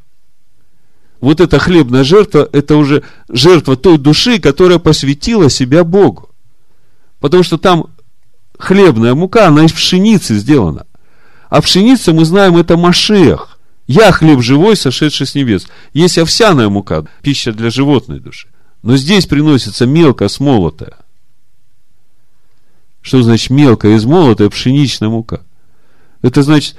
Вот 1.20 1.40
эта 1.40 1.58
хлебная 1.58 2.04
жертва, 2.04 2.48
это 2.52 2.76
уже 2.76 3.04
жертва 3.28 3.76
той 3.76 3.98
души, 3.98 4.40
которая 4.40 4.78
посвятила 4.78 5.48
себя 5.48 5.84
Богу. 5.84 6.30
Потому 7.20 7.42
что 7.42 7.56
там 7.56 7.86
хлебная 8.58 9.14
мука, 9.14 9.48
она 9.48 9.64
из 9.64 9.72
пшеницы 9.72 10.34
сделана. 10.36 10.86
А 11.48 11.62
пшеница, 11.62 12.12
мы 12.12 12.24
знаем, 12.24 12.56
это 12.56 12.76
Машех. 12.76 13.58
Я 13.86 14.12
хлеб 14.12 14.42
живой, 14.42 14.76
сошедший 14.76 15.26
с 15.26 15.34
небес. 15.34 15.66
Есть 15.94 16.18
овсяная 16.18 16.68
мука, 16.68 17.06
пища 17.22 17.52
для 17.52 17.70
животной 17.70 18.20
души. 18.20 18.48
Но 18.82 18.96
здесь 18.96 19.26
приносится 19.26 19.86
мелко 19.86 20.28
смолотая– 20.28 20.96
что 23.08 23.22
значит 23.22 23.48
мелкая 23.48 23.96
измолотая 23.96 24.50
пшеничная 24.50 25.08
мука? 25.08 25.40
Это 26.20 26.42
значит 26.42 26.76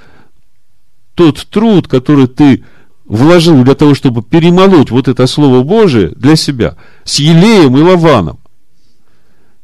тот 1.16 1.44
труд, 1.50 1.88
который 1.88 2.28
ты 2.28 2.64
вложил 3.04 3.64
для 3.64 3.74
того, 3.74 3.94
чтобы 3.96 4.22
перемолоть 4.22 4.92
вот 4.92 5.08
это 5.08 5.26
Слово 5.26 5.64
Божие 5.64 6.10
для 6.10 6.36
себя 6.36 6.76
с 7.04 7.18
елеем 7.18 7.76
и 7.76 7.80
лаваном. 7.80 8.38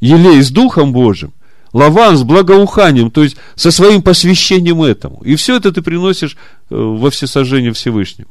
Елей 0.01 0.43
с 0.43 0.51
Духом 0.51 0.93
Божьим, 0.93 1.33
лаван 1.77 2.17
с 2.17 2.23
благоуханием, 2.23 3.11
то 3.11 3.23
есть 3.23 3.37
со 3.55 3.71
своим 3.71 4.01
посвящением 4.03 4.83
этому. 4.83 5.21
И 5.25 5.37
все 5.37 5.57
это 5.57 5.73
ты 5.73 5.83
приносишь 5.83 6.37
э, 6.71 6.75
во 6.75 7.11
всесожжение 7.11 7.73
Всевышнему. 7.73 8.31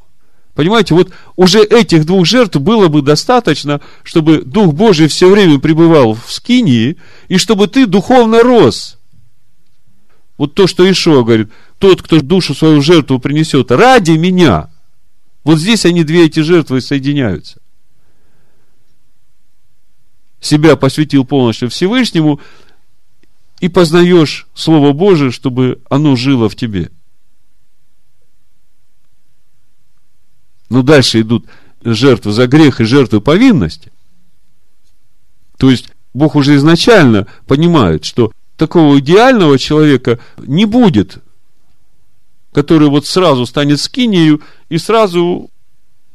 Понимаете, 0.56 0.96
вот 0.96 1.12
уже 1.36 1.64
этих 1.64 2.06
двух 2.06 2.26
жертв 2.26 2.58
было 2.58 2.88
бы 2.88 3.02
достаточно, 3.02 3.82
чтобы 4.04 4.42
Дух 4.42 4.74
Божий 4.74 5.08
все 5.08 5.30
время 5.30 5.60
пребывал 5.60 6.16
в 6.16 6.32
скинии, 6.32 6.98
и 7.28 7.38
чтобы 7.38 7.68
ты 7.68 7.86
духовно 7.86 8.42
рос. 8.42 8.98
Вот 10.38 10.56
то, 10.56 10.66
что 10.66 10.90
Ишуа 10.90 11.24
говорит, 11.24 11.50
тот, 11.78 12.02
кто 12.02 12.22
душу 12.22 12.56
свою 12.56 12.82
жертву 12.82 13.20
принесет 13.20 13.70
ради 13.70 14.12
меня, 14.12 14.70
вот 15.44 15.60
здесь 15.60 15.86
они 15.86 16.04
две 16.04 16.26
эти 16.26 16.40
жертвы 16.40 16.82
соединяются. 16.82 17.60
Себя 20.40 20.76
посвятил 20.76 21.26
полностью 21.26 21.70
Всевышнему, 21.70 22.40
и 23.65 23.69
познаешь 23.69 24.47
Слово 24.54 24.93
Божие, 24.93 25.32
чтобы 25.32 25.82
оно 25.89 26.15
жило 26.15 26.49
в 26.49 26.56
тебе– 26.56 26.91
Но 30.69 30.82
дальше 30.82 31.21
идут 31.21 31.45
жертвы 31.84 32.32
за 32.32 32.47
грех 32.47 32.82
и 32.82 32.86
жертвы 32.86 33.21
повинности. 33.21 33.91
То 35.58 35.69
есть 35.69 35.89
Бог 36.13 36.36
уже 36.36 36.56
изначально 36.56 37.28
понимает, 37.45 38.06
что 38.06 38.32
такого 38.58 38.99
идеального 38.99 39.60
человека 39.60 40.19
не 40.38 40.65
будет, 40.65 41.19
который 42.54 42.89
вот 42.89 43.06
сразу 43.06 43.45
станет 43.45 43.80
скинею 43.80 44.41
и 44.69 44.78
сразу 44.78 45.49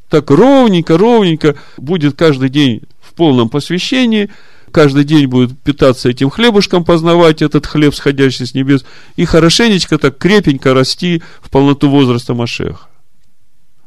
так 0.09 0.31
ровненько, 0.31 0.99
ровненько 0.99 1.57
будет 1.77 2.17
каждый 2.17 2.49
день 2.49 2.83
в 3.01 3.15
полном 3.15 3.49
посвящении, 3.49 4.31
каждый 4.71 5.05
день 5.05 5.27
будет 5.27 5.59
питаться 5.61 6.09
этим 6.09 6.31
хлебушком, 6.31 6.85
познавать 6.85 7.43
этот 7.43 7.67
хлеб, 7.67 7.95
сходящий 7.95 8.47
с 8.47 8.55
небес, 8.55 8.85
и 9.17 9.25
хорошенечко 9.25 9.99
так 9.99 10.19
крепенько 10.19 10.75
расти 10.75 11.23
в 11.41 11.51
полноту 11.51 11.91
возраста 11.91 12.35
Машеха. 12.35 12.87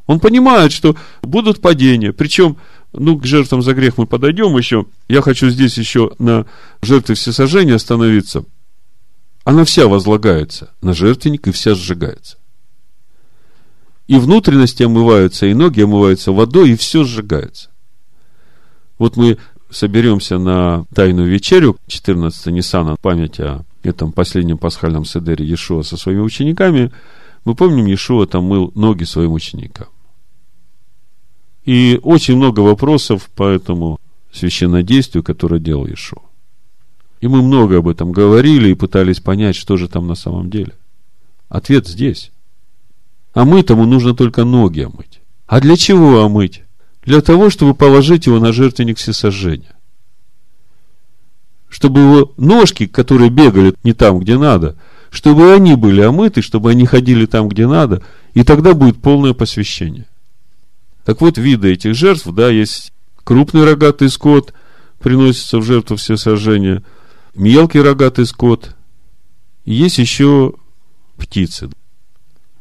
Он 0.05 0.19
понимает, 0.19 0.71
что 0.71 0.95
будут 1.21 1.61
падения. 1.61 2.11
Причем, 2.11 2.57
ну, 2.91 3.17
к 3.17 3.25
жертвам 3.25 3.61
за 3.61 3.73
грех 3.73 3.97
мы 3.97 4.05
подойдем 4.05 4.55
еще. 4.57 4.85
Я 5.07 5.21
хочу 5.21 5.49
здесь 5.49 5.77
еще 5.77 6.11
на 6.19 6.45
жертве 6.81 7.15
всесожжения 7.15 7.75
остановиться. 7.75 8.43
Она 9.45 9.65
вся 9.65 9.87
возлагается 9.87 10.71
на 10.81 10.93
жертвенник 10.93 11.47
и 11.47 11.51
вся 11.51 11.75
сжигается. 11.75 12.37
И 14.07 14.17
внутренности 14.17 14.83
омываются, 14.83 15.45
и 15.45 15.53
ноги 15.53 15.81
омываются 15.81 16.31
водой, 16.31 16.71
и 16.71 16.75
все 16.75 17.03
сжигается. 17.03 17.69
Вот 18.97 19.15
мы 19.15 19.37
соберемся 19.73 20.37
на 20.37 20.85
тайную 20.93 21.29
вечерю 21.29 21.77
14 21.87 22.47
Ниссана, 22.47 22.95
память 23.01 23.39
о 23.39 23.65
этом 23.81 24.11
последнем 24.11 24.57
пасхальном 24.57 25.03
седере 25.03 25.45
Иешуа 25.45 25.81
со 25.81 25.97
своими 25.97 26.21
учениками. 26.21 26.91
Мы 27.43 27.55
помним, 27.55 27.87
Иешуа 27.87 28.25
там 28.27 28.45
мыл 28.45 28.71
ноги 28.75 29.03
своим 29.03 29.33
ученикам. 29.33 29.87
И 31.65 31.99
очень 32.03 32.37
много 32.37 32.59
вопросов 32.59 33.29
по 33.35 33.47
этому 33.47 33.99
священнодействию, 34.31 35.23
которое 35.23 35.59
делал 35.59 35.87
Ишуа. 35.87 36.21
И 37.21 37.27
мы 37.27 37.41
много 37.41 37.77
об 37.77 37.87
этом 37.87 38.11
говорили 38.11 38.69
и 38.69 38.75
пытались 38.75 39.19
понять, 39.19 39.55
что 39.55 39.77
же 39.77 39.87
там 39.87 40.07
на 40.07 40.15
самом 40.15 40.49
деле. 40.49 40.73
Ответ 41.49 41.87
здесь. 41.87 42.31
А 43.33 43.45
мытому 43.45 43.85
нужно 43.85 44.13
только 44.13 44.43
ноги 44.43 44.81
омыть. 44.81 45.21
А 45.47 45.59
для 45.61 45.77
чего 45.77 46.21
омыть? 46.21 46.63
Для 47.05 47.21
того, 47.21 47.49
чтобы 47.49 47.73
положить 47.73 48.27
его 48.27 48.39
на 48.39 48.53
жертвенник 48.53 48.97
всесожжения. 48.97 49.75
Чтобы 51.69 52.01
его 52.01 52.33
ножки, 52.37 52.85
которые 52.85 53.29
бегали 53.29 53.73
не 53.83 53.93
там, 53.93 54.19
где 54.19 54.37
надо, 54.37 54.77
чтобы 55.09 55.53
они 55.53 55.75
были 55.75 56.01
омыты, 56.01 56.41
чтобы 56.41 56.71
они 56.71 56.85
ходили 56.85 57.25
там, 57.25 57.49
где 57.49 57.67
надо, 57.67 58.01
и 58.33 58.43
тогда 58.43 58.73
будет 58.73 59.01
полное 59.01 59.33
посвящение. 59.33 60.07
Так 61.03 61.21
вот, 61.21 61.37
виды 61.37 61.73
этих 61.73 61.93
жертв, 61.95 62.27
да, 62.31 62.49
есть 62.49 62.93
крупный 63.23 63.65
рогатый 63.65 64.09
скот, 64.09 64.53
приносится 64.99 65.57
в 65.57 65.63
жертву 65.63 65.97
все 65.97 66.15
сожжения, 66.15 66.83
мелкий 67.35 67.81
рогатый 67.81 68.25
скот, 68.25 68.75
есть 69.65 69.97
еще 69.97 70.53
птицы, 71.17 71.69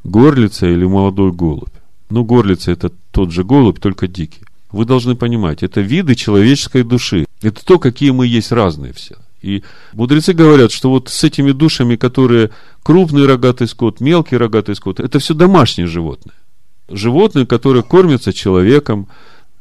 горлица 0.02 0.66
или 0.66 0.84
молодой 0.84 1.32
голубь. 1.32 1.81
Ну, 2.12 2.24
горлица 2.24 2.72
это 2.72 2.92
тот 3.10 3.32
же 3.32 3.42
голубь, 3.42 3.80
только 3.80 4.06
дикий. 4.06 4.42
Вы 4.70 4.84
должны 4.84 5.16
понимать, 5.16 5.62
это 5.62 5.80
виды 5.80 6.14
человеческой 6.14 6.82
души. 6.82 7.26
Это 7.40 7.64
то, 7.64 7.78
какие 7.78 8.10
мы 8.10 8.26
есть 8.26 8.52
разные 8.52 8.92
все. 8.92 9.16
И 9.40 9.62
мудрецы 9.92 10.32
говорят, 10.32 10.72
что 10.72 10.90
вот 10.90 11.08
с 11.08 11.24
этими 11.24 11.52
душами, 11.52 11.96
которые 11.96 12.50
крупный 12.82 13.26
рогатый 13.26 13.66
скот, 13.66 14.00
мелкий 14.00 14.36
рогатый 14.36 14.76
скот, 14.76 15.00
это 15.00 15.18
все 15.18 15.34
домашние 15.34 15.86
животные 15.86 16.34
животные, 16.88 17.46
которые 17.46 17.82
кормятся 17.82 18.32
человеком, 18.32 19.08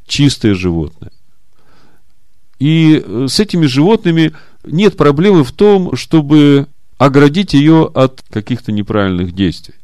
чистые 0.06 0.54
животные. 0.54 1.10
И 2.58 3.02
э, 3.04 3.26
с 3.28 3.40
этими 3.40 3.66
животными 3.66 4.32
нет 4.64 4.96
проблемы 4.96 5.44
в 5.44 5.52
том, 5.52 5.96
чтобы 5.96 6.66
оградить 6.98 7.54
ее 7.54 7.90
от 7.92 8.22
каких-то 8.30 8.70
неправильных 8.70 9.34
действий. 9.34 9.74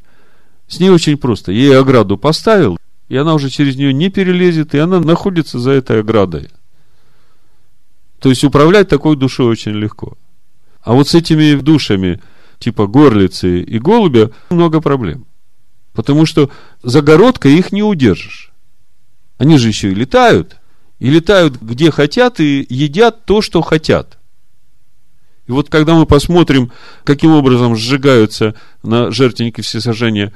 С 0.69 0.79
ней 0.79 0.89
очень 0.89 1.17
просто. 1.17 1.51
Ей 1.51 1.77
ограду 1.77 2.17
поставил, 2.17 2.77
и 3.09 3.17
она 3.17 3.33
уже 3.33 3.49
через 3.49 3.75
нее 3.75 3.91
не 3.91 4.09
перелезет, 4.09 4.75
и 4.75 4.77
она 4.77 4.99
находится 4.99 5.57
за 5.57 5.71
этой 5.71 5.99
оградой. 5.99 6.49
То 8.19 8.29
есть 8.29 8.43
управлять 8.43 8.87
такой 8.87 9.15
душой 9.15 9.47
очень 9.47 9.71
легко. 9.71 10.15
А 10.81 10.93
вот 10.93 11.07
с 11.07 11.15
этими 11.15 11.55
душами, 11.55 12.21
типа 12.59 12.85
горлицы 12.85 13.61
и 13.61 13.79
голубя, 13.79 14.29
много 14.51 14.79
проблем. 14.79 15.25
Потому 15.93 16.25
что 16.27 16.51
загородкой 16.83 17.57
их 17.57 17.71
не 17.71 17.81
удержишь. 17.81 18.51
Они 19.39 19.57
же 19.57 19.69
еще 19.69 19.91
и 19.91 19.95
летают. 19.95 20.57
И 20.99 21.09
летают 21.09 21.61
где 21.61 21.91
хотят, 21.91 22.39
и 22.39 22.65
едят 22.69 23.25
то, 23.25 23.41
что 23.41 23.61
хотят. 23.61 24.19
И 25.47 25.51
вот 25.51 25.69
когда 25.69 25.95
мы 25.95 26.05
посмотрим, 26.05 26.71
каким 27.03 27.31
образом 27.31 27.75
сжигаются 27.75 28.53
на 28.83 29.09
жертвеннике 29.09 29.63
всесожжения 29.63 30.31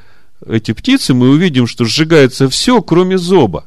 эти 0.47 0.73
птицы, 0.73 1.13
мы 1.13 1.29
увидим, 1.29 1.67
что 1.67 1.85
сжигается 1.85 2.49
все, 2.49 2.81
кроме 2.81 3.17
зоба. 3.17 3.65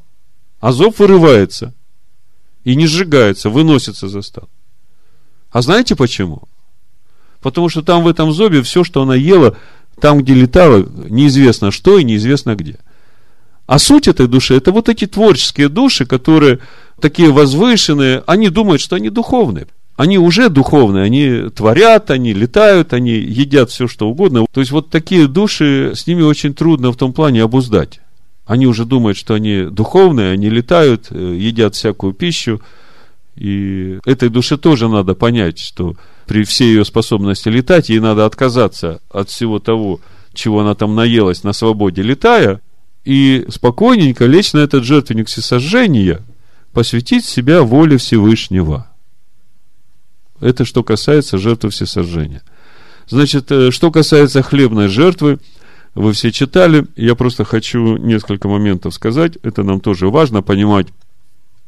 А 0.60 0.72
зоб 0.72 0.98
вырывается 0.98 1.74
и 2.64 2.74
не 2.74 2.86
сжигается, 2.86 3.50
выносится 3.50 4.08
за 4.08 4.22
стан. 4.22 4.48
А 5.50 5.62
знаете 5.62 5.94
почему? 5.94 6.42
Потому 7.40 7.68
что 7.68 7.82
там 7.82 8.02
в 8.02 8.08
этом 8.08 8.32
зобе 8.32 8.62
все, 8.62 8.82
что 8.82 9.02
она 9.02 9.14
ела, 9.14 9.56
там, 10.00 10.18
где 10.18 10.34
летала, 10.34 10.84
неизвестно 11.08 11.70
что 11.70 11.98
и 11.98 12.04
неизвестно 12.04 12.56
где. 12.56 12.78
А 13.66 13.78
суть 13.78 14.08
этой 14.08 14.28
души, 14.28 14.54
это 14.54 14.72
вот 14.72 14.88
эти 14.88 15.06
творческие 15.06 15.68
души, 15.68 16.06
которые 16.06 16.60
такие 17.00 17.30
возвышенные, 17.32 18.22
они 18.26 18.48
думают, 18.48 18.80
что 18.80 18.96
они 18.96 19.10
духовные. 19.10 19.66
Они 19.96 20.18
уже 20.18 20.50
духовные, 20.50 21.04
они 21.04 21.48
творят, 21.50 22.10
они 22.10 22.34
летают, 22.34 22.92
они 22.92 23.12
едят 23.12 23.70
все, 23.70 23.88
что 23.88 24.08
угодно. 24.08 24.44
То 24.52 24.60
есть, 24.60 24.70
вот 24.70 24.90
такие 24.90 25.26
души, 25.26 25.92
с 25.94 26.06
ними 26.06 26.22
очень 26.22 26.52
трудно 26.52 26.92
в 26.92 26.96
том 26.96 27.14
плане 27.14 27.42
обуздать. 27.42 28.00
Они 28.44 28.66
уже 28.66 28.84
думают, 28.84 29.16
что 29.16 29.34
они 29.34 29.62
духовные, 29.64 30.32
они 30.32 30.50
летают, 30.50 31.06
э, 31.10 31.36
едят 31.38 31.74
всякую 31.74 32.12
пищу. 32.12 32.60
И 33.36 33.98
этой 34.04 34.28
душе 34.28 34.58
тоже 34.58 34.88
надо 34.88 35.14
понять, 35.14 35.58
что 35.58 35.96
при 36.26 36.44
всей 36.44 36.74
ее 36.74 36.84
способности 36.84 37.48
летать, 37.48 37.88
ей 37.88 38.00
надо 38.00 38.26
отказаться 38.26 39.00
от 39.10 39.30
всего 39.30 39.58
того, 39.58 40.00
чего 40.34 40.60
она 40.60 40.74
там 40.74 40.94
наелась 40.94 41.42
на 41.42 41.54
свободе 41.54 42.02
летая, 42.02 42.60
и 43.04 43.46
спокойненько 43.48 44.26
лечь 44.26 44.52
на 44.52 44.58
этот 44.58 44.84
жертвенник 44.84 45.28
всесожжения, 45.28 46.20
посвятить 46.72 47.24
себя 47.24 47.62
воле 47.62 47.96
Всевышнего– 47.96 48.90
это 50.40 50.64
что 50.64 50.82
касается 50.82 51.38
жертвы 51.38 51.70
всесожжения. 51.70 52.42
Значит, 53.08 53.50
э, 53.52 53.70
что 53.70 53.90
касается 53.90 54.42
хлебной 54.42 54.88
жертвы, 54.88 55.38
вы 55.94 56.12
все 56.12 56.30
читали, 56.30 56.86
я 56.96 57.14
просто 57.14 57.44
хочу 57.44 57.96
несколько 57.96 58.48
моментов 58.48 58.94
сказать, 58.94 59.38
это 59.42 59.62
нам 59.62 59.80
тоже 59.80 60.08
важно 60.08 60.42
понимать. 60.42 60.88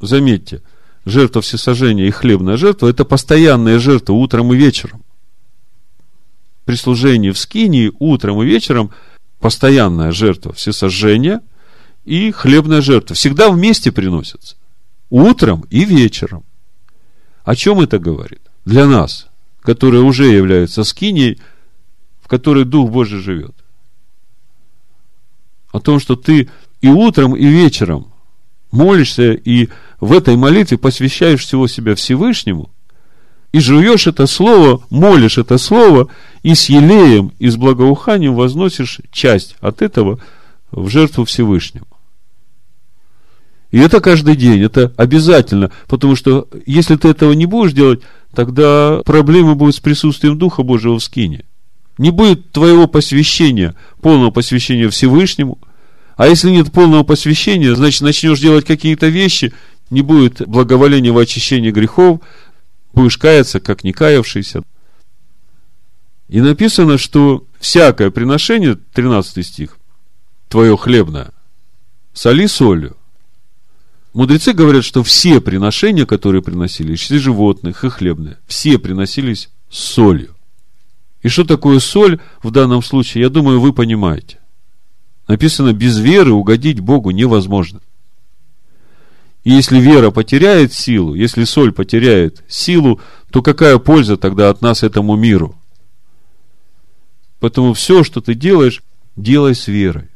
Заметьте, 0.01 0.63
жертва 1.05 1.41
всесожжения 1.41 2.07
и 2.07 2.11
хлебная 2.11 2.57
жертва– 2.57 2.89
это 2.89 3.05
постоянная 3.05 3.79
жертва 3.79 4.13
утром 4.13 4.53
и 4.53 4.57
вечером. 4.57 5.03
При 6.65 6.75
служении 6.75 7.31
в 7.31 7.39
скинии 7.39 7.93
утром 7.99 8.43
и 8.43 8.47
вечером 8.47 8.91
постоянная 9.41 10.13
жертва 10.13 10.53
всесожжения 10.53 11.41
и 12.05 12.31
хлебная 12.31 12.83
жертва 12.83 13.17
всегда 13.17 13.51
вместе 13.51 13.93
приносятся. 13.93 14.57
Утром 15.09 15.65
и 15.71 15.85
вечером. 15.85 16.45
О 17.45 17.55
чем 17.57 17.81
это 17.81 17.99
говорит? 17.99 18.43
Для 18.69 18.87
нас, 18.87 19.29
которая 19.63 20.03
уже 20.03 20.27
является 20.27 20.85
скиней, 20.85 21.41
в 22.21 22.29
которой 22.29 22.67
Дух 22.67 22.91
Божий 22.91 23.19
живет. 23.19 23.55
О 25.73 25.81
том, 25.81 25.99
что 25.99 26.17
ты 26.17 26.51
и 26.83 26.89
утром, 26.89 27.35
и 27.35 27.47
вечером 27.47 28.13
молишься, 28.71 29.33
и 29.33 29.71
в 30.01 30.13
этой 30.13 30.37
молитве 30.37 30.77
посвящаешь 30.77 31.41
всего 31.41 31.67
себя 31.67 31.95
Всевышнему, 31.95 32.71
и 33.53 33.61
жуешь 33.61 34.07
это 34.07 34.27
слово, 34.27 34.85
молишь 34.91 35.39
это 35.39 35.57
слово, 35.57 36.09
и 36.43 36.55
с 36.55 36.69
елеем, 36.69 37.33
и 37.39 37.49
с 37.49 37.57
благоуханием 37.57 38.35
возносишь 38.35 39.01
часть 39.11 39.57
от 39.61 39.81
этого 39.81 40.21
в 40.71 40.91
жертву 40.91 41.25
Всевышнему. 41.25 41.87
И 43.71 43.79
это 43.79 44.01
каждый 44.01 44.35
день, 44.35 44.63
это 44.63 44.93
обязательно, 44.97 45.71
потому 45.89 46.17
что 46.17 46.49
если 46.65 46.97
ты 46.97 47.09
этого 47.09 47.33
не 47.33 47.47
будешь 47.47 47.73
делать, 47.73 48.01
тогда 48.35 49.03
проблема 49.05 49.55
будет 49.57 49.75
с 49.75 49.81
присутствием 49.81 50.39
Духа 50.39 50.63
Божьего 50.63 50.99
в 50.99 51.03
скине. 51.03 51.45
Не 51.99 52.11
будет 52.11 52.51
твоего 52.53 52.87
посвящения, 52.87 53.75
полного 54.01 54.31
посвящения 54.31 54.89
Всевышнему. 54.89 55.59
А 56.17 56.29
если 56.29 56.51
нет 56.51 56.73
полного 56.73 57.03
посвящения, 57.03 57.75
значит, 57.75 58.01
начнешь 58.01 58.41
делать 58.41 58.65
какие-то 58.65 59.09
вещи, 59.09 59.53
не 59.91 60.03
будет 60.03 60.47
благоволения 60.47 61.13
в 61.13 61.19
очищении 61.19 61.71
грехов, 61.71 62.21
будешь 62.95 63.19
каяться, 63.19 63.61
как 63.61 63.85
не 63.85 63.93
каявшийся. 63.93 64.63
И 66.29 66.41
написано, 66.41 66.99
что 66.99 67.45
всякое 67.59 68.11
приношение, 68.11 68.79
13 68.95 69.45
стих, 69.45 69.79
твое 70.49 70.77
хлебное, 70.77 71.31
соли 72.13 72.47
солью. 72.47 72.98
Мудрецы 74.15 74.53
говорят, 74.53 74.85
что 74.85 75.03
все 75.03 75.41
приношения, 75.41 76.07
которые 76.07 76.43
приносились, 76.43 77.11
и 77.11 77.19
животных, 77.19 77.85
и 77.85 77.89
хлебные, 77.89 78.39
все 78.47 78.79
приносились 78.79 79.51
солью. 79.69 80.35
И 81.23 81.29
что 81.29 81.45
такое 81.45 81.79
соль 81.79 82.21
в 82.43 82.51
данном 82.51 82.83
случае, 82.83 83.23
я 83.23 83.29
думаю, 83.29 83.61
вы 83.61 83.73
понимаете. 83.73 84.39
Написано, 85.27 85.73
без 85.73 85.99
веры 85.99 86.33
угодить 86.33 86.81
Богу 86.81 87.11
невозможно. 87.11 87.81
И 89.45 89.51
если 89.51 89.79
вера 89.79 90.11
потеряет 90.11 90.73
силу, 90.73 91.15
если 91.15 91.45
соль 91.45 91.73
потеряет 91.73 92.43
силу, 92.49 93.01
то 93.31 93.43
какая 93.43 93.79
польза 93.79 94.17
тогда 94.17 94.49
от 94.49 94.63
нас 94.63 94.83
этому 94.83 95.17
миру? 95.17 95.55
Поэтому 97.41 97.75
все, 97.75 98.05
что 98.05 98.21
ты 98.21 98.35
делаешь, 98.35 98.83
делай 99.17 99.55
с 99.55 99.69
верой. 99.69 100.09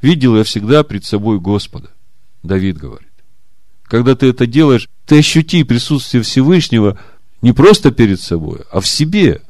Видел 0.00 0.36
я 0.36 0.44
всегда 0.44 0.84
пред 0.84 1.04
собой 1.04 1.38
Господа. 1.38 1.90
Давид 2.44 2.76
говорит. 2.76 3.08
Когда 3.84 4.14
ты 4.14 4.26
это 4.26 4.46
делаешь, 4.46 4.88
ты 5.06 5.18
ощути 5.18 5.64
присутствие 5.64 6.22
Всевышнего 6.22 6.98
не 7.42 7.52
просто 7.52 7.90
перед 7.90 8.20
собой, 8.20 8.60
а 8.70 8.80
в 8.80 8.86
себе. 8.86 9.42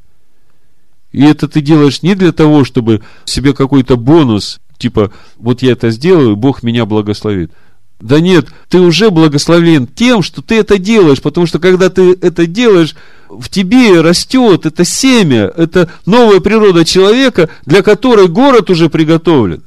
И 1.12 1.22
это 1.22 1.46
ты 1.46 1.60
делаешь 1.60 2.02
не 2.02 2.14
для 2.14 2.32
того, 2.32 2.64
чтобы 2.64 3.02
себе 3.24 3.52
какой-то 3.52 3.96
бонус, 3.96 4.60
типа, 4.78 5.12
вот 5.36 5.62
я 5.62 5.72
это 5.72 5.90
сделаю, 5.90 6.36
Бог 6.36 6.62
меня 6.62 6.86
благословит. 6.86 7.52
Да 8.00 8.20
нет, 8.20 8.48
ты 8.68 8.80
уже 8.80 9.10
благословен 9.10 9.86
тем, 9.86 10.22
что 10.22 10.42
ты 10.42 10.56
это 10.56 10.78
делаешь, 10.78 11.22
потому 11.22 11.46
что 11.46 11.58
когда 11.58 11.90
ты 11.90 12.12
это 12.20 12.46
делаешь, 12.46 12.96
в 13.28 13.48
тебе 13.48 14.00
растет 14.00 14.66
это 14.66 14.84
семя, 14.84 15.52
это 15.56 15.90
новая 16.04 16.40
природа 16.40 16.84
человека, 16.84 17.48
для 17.64 17.82
которой 17.82 18.28
город 18.28 18.70
уже 18.70 18.88
приготовлен. 18.90 19.62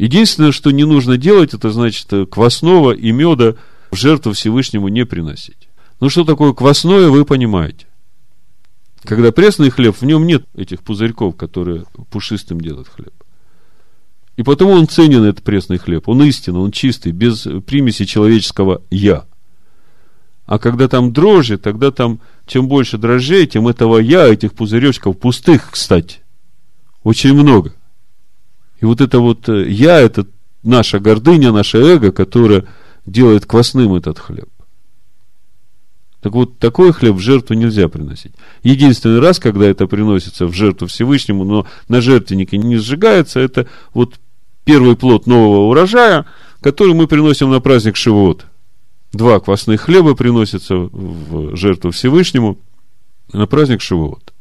Единственное, 0.00 0.50
что 0.50 0.70
не 0.70 0.84
нужно 0.84 1.18
делать, 1.18 1.52
это 1.52 1.70
значит 1.70 2.08
квасного 2.30 2.92
и 2.92 3.12
меда 3.12 3.56
в 3.90 3.96
жертву 3.96 4.32
Всевышнему 4.32 4.88
не 4.88 5.04
приносить. 5.04 5.68
Ну, 6.00 6.08
что 6.08 6.24
такое 6.24 6.54
квасное, 6.54 7.10
вы 7.10 7.26
понимаете. 7.26 7.86
Когда 9.02 9.30
пресный 9.30 9.68
хлеб, 9.68 9.94
в 9.94 10.06
нем 10.06 10.26
нет 10.26 10.46
этих 10.56 10.80
пузырьков, 10.80 11.36
которые 11.36 11.84
пушистым 12.10 12.62
делают 12.62 12.88
хлеб. 12.88 13.12
И 14.38 14.42
потому 14.42 14.72
он 14.72 14.88
ценен, 14.88 15.22
этот 15.22 15.44
пресный 15.44 15.76
хлеб. 15.76 16.08
Он 16.08 16.22
истинный, 16.22 16.60
он 16.60 16.70
чистый, 16.72 17.12
без 17.12 17.46
примеси 17.66 18.06
человеческого 18.06 18.80
«я». 18.90 19.26
А 20.46 20.58
когда 20.58 20.88
там 20.88 21.12
дрожжи, 21.12 21.58
тогда 21.58 21.90
там, 21.90 22.20
чем 22.46 22.68
больше 22.68 22.96
дрожжей, 22.96 23.46
тем 23.46 23.68
этого 23.68 23.98
«я», 23.98 24.26
этих 24.26 24.54
пузыречков, 24.54 25.18
пустых, 25.18 25.72
кстати, 25.72 26.20
очень 27.02 27.34
много. 27.34 27.74
И 28.80 28.84
вот 28.86 29.00
это 29.00 29.20
вот 29.20 29.48
э, 29.48 29.68
я, 29.68 30.00
это 30.00 30.26
наша 30.62 30.98
гордыня, 30.98 31.52
наше 31.52 31.78
эго, 31.78 32.12
которое 32.12 32.66
делает 33.06 33.46
квасным 33.46 33.94
этот 33.94 34.18
хлеб. 34.18 34.48
Так 36.20 36.32
вот, 36.32 36.58
такой 36.58 36.92
хлеб 36.92 37.14
в 37.16 37.20
жертву 37.20 37.54
нельзя 37.54 37.88
приносить. 37.88 38.32
Единственный 38.62 39.20
раз, 39.20 39.38
когда 39.38 39.66
это 39.66 39.86
приносится 39.86 40.46
в 40.46 40.52
жертву 40.52 40.86
Всевышнему, 40.86 41.44
но 41.44 41.66
на 41.88 42.00
жертвеннике 42.00 42.58
не 42.58 42.76
сжигается, 42.76 43.40
это 43.40 43.66
вот 43.94 44.16
первый 44.64 44.96
плод 44.96 45.26
нового 45.26 45.70
урожая, 45.70 46.26
который 46.60 46.92
мы 46.92 47.06
приносим 47.06 47.50
на 47.50 47.60
праздник 47.60 47.96
Шивот. 47.96 48.44
Два 49.12 49.40
квасных 49.40 49.80
хлеба 49.80 50.14
приносятся 50.14 50.76
в 50.76 51.56
жертву 51.56 51.90
Всевышнему 51.90 52.58
на 53.32 53.46
праздник 53.46 53.80
Шивот 53.80 54.32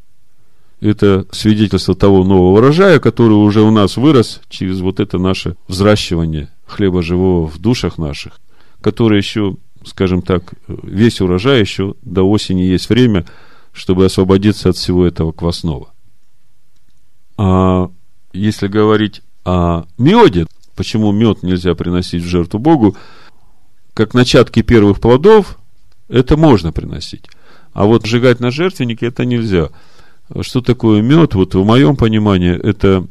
это 0.82 1.26
свидетельство 1.32 1.96
того 1.96 2.24
нового 2.24 2.58
урожая, 2.58 3.00
который 3.00 3.34
уже 3.34 3.62
у 3.62 3.72
нас 3.72 3.98
вырос 3.98 4.42
через 4.50 4.80
вот 4.80 5.00
это 5.00 5.18
наше 5.18 5.56
взращивание 5.68 6.50
хлеба 6.66 7.02
живого 7.02 7.48
в 7.48 7.58
душах 7.58 7.98
наших, 7.98 8.40
которое 8.82 9.18
еще, 9.18 9.58
скажем 9.84 10.22
так, 10.22 10.54
весь 10.68 11.20
урожай 11.20 11.60
еще 11.60 11.96
до 12.02 12.24
осени 12.24 12.62
есть 12.62 12.90
время, 12.90 13.26
чтобы 13.74 14.06
освободиться 14.06 14.70
от 14.70 14.78
всего 14.78 15.06
этого 15.06 15.32
квасного. 15.32 15.90
А 17.38 17.90
если 18.32 18.68
говорить 18.68 19.22
о 19.44 19.86
меде, 19.98 20.46
почему 20.76 21.12
мед 21.12 21.44
нельзя 21.44 21.76
приносить 21.76 22.24
в 22.24 22.28
жертву 22.28 22.60
Богу, 22.60 22.96
как 23.94 24.14
начатки 24.14 24.62
первых 24.62 25.02
плодов, 25.02 25.58
это 26.08 26.38
можно 26.38 26.72
приносить. 26.72 27.26
А 27.74 27.86
вот 27.86 28.06
сжигать 28.06 28.40
на 28.40 28.50
жертвеннике 28.50 29.08
это 29.08 29.26
нельзя– 29.26 29.70
что 30.42 30.62
такое 30.62 31.02
мед? 31.02 31.34
Вот 31.36 31.56
в 31.56 31.64
моем 31.66 31.96
понимании 31.96 32.54
это 32.54 33.08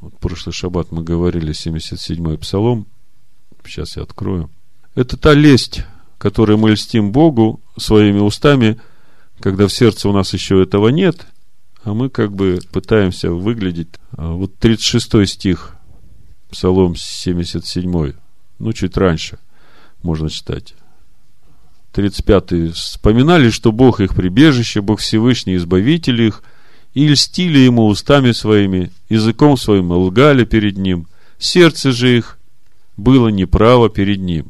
Вот 0.00 0.16
прошлый 0.18 0.52
шаббат 0.52 0.92
мы 0.92 1.02
говорили 1.02 1.52
77-й 1.52 2.38
псалом. 2.38 2.86
Сейчас 3.64 3.96
я 3.96 4.04
открою. 4.04 4.50
Это 4.94 5.16
та 5.16 5.34
лесть, 5.34 5.84
которой 6.18 6.56
мы 6.56 6.70
льстим 6.70 7.12
Богу 7.12 7.60
своими 7.76 8.20
устами, 8.20 8.80
когда 9.40 9.66
в 9.66 9.72
сердце 9.72 10.08
у 10.08 10.12
нас 10.12 10.32
еще 10.32 10.62
этого 10.62 10.88
нет, 10.88 11.26
а 11.82 11.94
мы 11.94 12.10
как 12.10 12.32
бы 12.32 12.60
пытаемся 12.72 13.30
выглядеть. 13.30 13.88
А 14.12 14.32
вот 14.32 14.56
36 14.58 15.28
стих, 15.28 15.74
Псалом 16.50 16.96
77, 16.96 18.14
ну, 18.58 18.72
чуть 18.72 18.96
раньше 18.96 19.38
можно 20.02 20.30
читать. 20.30 20.74
35 21.92 22.74
вспоминали, 22.74 23.50
что 23.50 23.72
Бог 23.72 24.00
их 24.00 24.14
прибежище, 24.14 24.80
Бог 24.80 25.00
Всевышний, 25.00 25.56
Избавитель 25.56 26.22
их, 26.22 26.42
и 26.94 27.06
льстили 27.08 27.58
ему 27.58 27.86
устами 27.86 28.32
своими, 28.32 28.90
языком 29.08 29.56
своим 29.56 29.90
лгали 29.92 30.44
перед 30.44 30.78
ним, 30.78 31.06
сердце 31.38 31.92
же 31.92 32.16
их 32.16 32.38
было 32.96 33.28
неправо 33.28 33.88
перед 33.88 34.20
ним, 34.20 34.46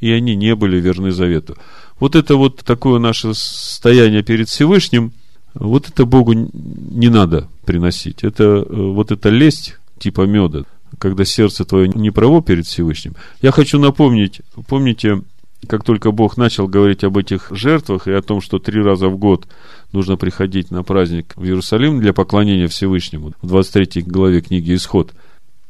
и 0.00 0.10
они 0.10 0.34
не 0.34 0.54
были 0.54 0.80
верны 0.80 1.12
завету. 1.12 1.56
Вот 2.00 2.14
это 2.14 2.36
вот 2.36 2.62
такое 2.64 2.98
наше 2.98 3.34
состояние 3.34 4.22
перед 4.22 4.48
Всевышним, 4.48 5.12
вот 5.54 5.88
это 5.88 6.04
Богу 6.04 6.32
не 6.34 7.08
надо 7.08 7.48
приносить. 7.64 8.22
Это 8.22 8.44
э, 8.44 8.64
вот 8.68 9.10
эта 9.10 9.30
лесть 9.30 9.76
типа 9.98 10.22
меда, 10.22 10.64
когда 10.98 11.24
сердце 11.24 11.64
твое 11.64 11.88
неправо 11.88 12.42
перед 12.42 12.66
Всевышним. 12.66 13.14
Я 13.40 13.52
хочу 13.52 13.78
напомнить, 13.78 14.42
помните, 14.68 15.22
как 15.66 15.84
только 15.84 16.10
Бог 16.10 16.36
начал 16.36 16.68
говорить 16.68 17.04
об 17.04 17.18
этих 17.18 17.48
жертвах 17.50 18.08
и 18.08 18.12
о 18.12 18.22
том, 18.22 18.40
что 18.40 18.58
три 18.58 18.80
раза 18.82 19.08
в 19.08 19.18
год 19.18 19.46
нужно 19.92 20.16
приходить 20.16 20.70
на 20.70 20.82
праздник 20.82 21.32
в 21.36 21.44
Иерусалим 21.44 22.00
для 22.00 22.12
поклонения 22.12 22.68
Всевышнему, 22.68 23.32
в 23.42 23.46
23 23.46 24.02
главе 24.02 24.40
книги 24.40 24.74
Исход, 24.74 25.12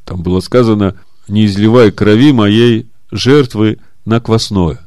там 0.05 0.23
было 0.23 0.41
сказано, 0.41 0.97
не 1.29 1.47
изливай 1.47 1.91
крови 1.91 2.33
моей 2.33 2.87
жертвы 3.11 3.79
на 4.05 4.21
квасное. 4.21 4.87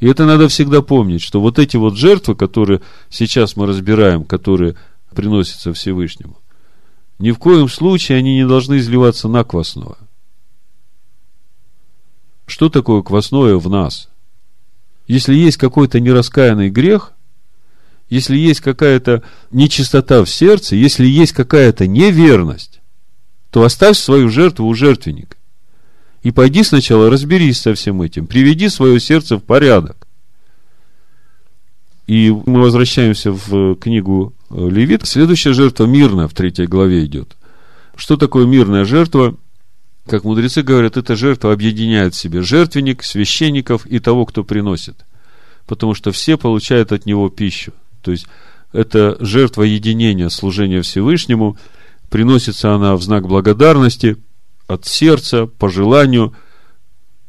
И 0.00 0.06
это 0.06 0.26
надо 0.26 0.48
всегда 0.48 0.82
помнить, 0.82 1.22
что 1.22 1.40
вот 1.40 1.58
эти 1.58 1.76
вот 1.76 1.96
жертвы, 1.96 2.34
которые 2.34 2.82
сейчас 3.08 3.56
мы 3.56 3.66
разбираем, 3.66 4.24
которые 4.24 4.76
приносятся 5.14 5.72
Всевышнему, 5.72 6.38
ни 7.18 7.30
в 7.30 7.38
коем 7.38 7.68
случае 7.68 8.18
они 8.18 8.34
не 8.34 8.46
должны 8.46 8.78
изливаться 8.78 9.28
на 9.28 9.44
квасное. 9.44 9.96
Что 12.46 12.68
такое 12.68 13.02
квасное 13.02 13.56
в 13.56 13.68
нас? 13.68 14.08
Если 15.06 15.34
есть 15.34 15.56
какой-то 15.56 16.00
нераскаянный 16.00 16.70
грех, 16.70 17.12
если 18.08 18.36
есть 18.36 18.60
какая-то 18.60 19.22
нечистота 19.50 20.24
в 20.24 20.30
сердце, 20.30 20.76
если 20.76 21.06
есть 21.06 21.32
какая-то 21.32 21.86
неверность, 21.86 22.80
то 23.50 23.64
оставь 23.64 23.96
свою 23.96 24.28
жертву 24.28 24.66
у 24.66 24.74
жертвенника. 24.74 25.36
И 26.22 26.30
пойди 26.30 26.62
сначала 26.62 27.10
разберись 27.10 27.60
со 27.60 27.74
всем 27.74 28.02
этим, 28.02 28.26
приведи 28.26 28.68
свое 28.68 28.98
сердце 28.98 29.36
в 29.36 29.42
порядок. 29.42 30.06
И 32.06 32.30
мы 32.30 32.60
возвращаемся 32.60 33.32
в 33.32 33.76
книгу 33.76 34.34
Левит. 34.50 35.06
Следующая 35.06 35.54
жертва 35.54 35.86
мирная 35.86 36.28
в 36.28 36.34
третьей 36.34 36.66
главе 36.66 37.04
идет. 37.04 37.36
Что 37.96 38.16
такое 38.16 38.46
мирная 38.46 38.84
жертва? 38.84 39.36
Как 40.06 40.24
мудрецы 40.24 40.62
говорят, 40.62 40.96
эта 40.96 41.16
жертва 41.16 41.52
объединяет 41.52 42.14
в 42.14 42.18
себе 42.18 42.42
жертвенник, 42.42 43.02
священников 43.02 43.86
и 43.86 43.98
того, 43.98 44.26
кто 44.26 44.44
приносит. 44.44 45.04
Потому 45.66 45.94
что 45.94 46.12
все 46.12 46.36
получают 46.36 46.92
от 46.92 47.06
него 47.06 47.30
пищу. 47.30 47.72
То 48.02 48.10
есть, 48.10 48.26
это 48.72 49.16
жертва 49.20 49.62
единения, 49.62 50.28
служения 50.28 50.82
Всевышнему. 50.82 51.56
Приносится 52.10 52.74
она 52.74 52.96
в 52.96 53.02
знак 53.02 53.26
благодарности 53.26 54.16
от 54.66 54.84
сердца, 54.84 55.46
по 55.46 55.70
желанию, 55.70 56.34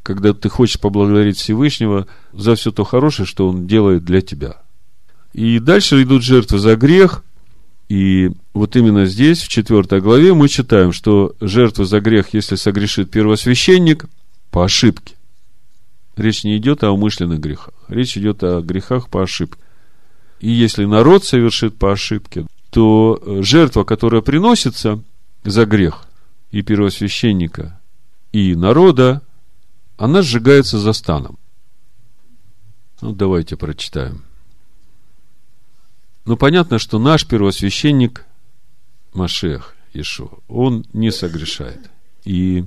когда 0.04 0.34
ты 0.34 0.50
хочешь 0.50 0.80
поблагодарить 0.80 1.38
Всевышнего 1.38 2.08
за 2.34 2.56
все 2.56 2.72
то 2.72 2.84
хорошее, 2.84 3.26
что 3.26 3.48
Он 3.48 3.68
делает 3.68 4.04
для 4.04 4.22
тебя. 4.22 4.62
И 5.34 5.60
дальше 5.60 6.02
идут 6.04 6.24
жертвы 6.24 6.60
за 6.60 6.76
грех, 6.76 7.24
и 7.88 8.32
вот 8.54 8.76
именно 8.76 9.06
здесь, 9.06 9.42
в 9.42 9.48
4 9.48 10.02
главе, 10.02 10.34
мы 10.34 10.50
читаем, 10.50 10.92
что 10.92 11.36
жертва 11.40 11.86
за 11.86 12.00
грех, 12.00 12.34
если 12.34 12.56
согрешит 12.56 13.12
первосвященник, 13.12 14.06
по 14.50 14.64
ошибке. 14.64 15.16
Речь 16.16 16.46
не 16.46 16.58
идет 16.58 16.84
о 16.84 16.92
умышленных 16.92 17.40
грехах. 17.40 17.74
Речь 17.90 18.18
идет 18.18 18.42
о 18.42 18.62
грехах 18.62 19.10
по 19.10 19.22
ошибке. 19.22 19.60
И 20.40 20.50
если 20.50 20.86
народ 20.86 21.26
совершит 21.26 21.78
по 21.78 21.92
ошибке, 21.92 22.48
то 22.70 23.22
жертва, 23.42 23.84
которая 23.84 24.22
приносится 24.22 25.04
за 25.44 25.66
грех 25.66 26.08
и 26.52 26.62
первосвященника, 26.62 27.80
и 28.32 28.56
народа, 28.56 29.22
она 29.98 30.22
сжигается 30.22 30.80
за 30.80 30.94
станом. 30.94 31.38
Ну, 33.02 33.12
давайте 33.12 33.58
прочитаем. 33.58 34.24
Ну, 36.26 36.38
понятно, 36.38 36.80
что 36.80 36.98
наш 36.98 37.26
первосвященник 37.26 38.26
Машех 39.14 39.76
Ишо, 39.94 40.40
он 40.48 40.86
не 40.92 41.12
согрешает. 41.12 41.80
И 42.26 42.66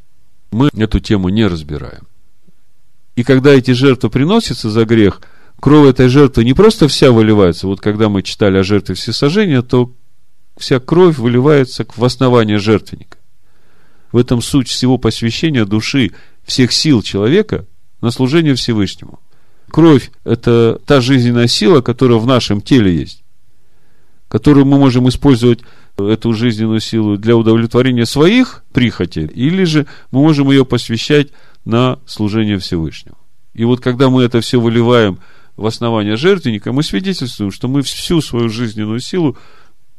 мы 0.53 0.71
эту 0.77 1.01
тему 1.01 1.29
не 1.29 1.47
разбираем. 1.47 2.07
И 3.17 3.25
когда 3.25 3.53
эти 3.53 3.73
жертвы 3.73 4.11
приносятся 4.11 4.71
за 4.71 4.85
грех, 4.85 5.21
кровь 5.59 5.89
этой 5.89 6.09
жертвы 6.09 6.45
не 6.45 6.55
просто 6.55 6.87
вся 6.87 7.11
выливается. 7.11 7.67
Вот 7.67 7.81
когда 7.81 8.09
мы 8.09 8.23
читали 8.23 8.59
о 8.59 8.63
жертве 8.63 8.95
всесожжения, 8.95 9.63
то 9.63 9.93
вся 10.57 10.79
кровь 10.79 11.19
выливается 11.19 11.85
в 11.85 12.05
основание 12.05 12.59
жертвенника. 12.59 13.19
В 14.13 14.17
этом 14.17 14.41
суть 14.41 14.69
всего 14.69 14.99
посвящения 14.99 15.65
души, 15.65 16.13
всех 16.45 16.73
сил 16.73 17.03
человека 17.03 17.67
на 18.01 18.13
служение 18.13 18.55
Всевышнему. 18.55 19.19
Кровь– 19.69 20.13
это 20.25 20.81
та 20.87 21.01
жизненная 21.01 21.49
сила, 21.49 21.81
которая 21.81 22.19
в 22.19 22.27
нашем 22.27 22.63
теле 22.63 22.95
есть 22.95 23.25
которую 24.29 24.67
мы 24.67 24.79
можем 24.79 25.09
использовать 25.09 25.61
эту 25.97 26.33
жизненную 26.33 26.81
силу 26.81 27.17
для 27.17 27.37
удовлетворения 27.37 28.07
своих 28.07 28.65
прихотей, 28.73 29.27
или 29.27 29.65
же 29.65 29.87
мы 30.11 30.21
можем 30.21 30.51
ее 30.51 30.65
посвящать 30.65 31.29
на 31.65 31.99
служение 32.07 32.59
Всевышнему. 32.59 33.17
И 33.55 33.65
вот 33.65 33.81
когда 33.81 34.11
мы 34.11 34.23
это 34.23 34.41
все 34.41 34.61
выливаем 34.61 35.19
в 35.57 35.67
основание 35.67 36.17
жертвенника, 36.17 36.73
мы 36.73 36.83
свидетельствуем, 36.83 37.51
что 37.51 37.67
мы 37.67 37.83
всю 37.83 38.21
свою 38.21 38.49
жизненную 38.49 39.01
силу, 39.01 39.37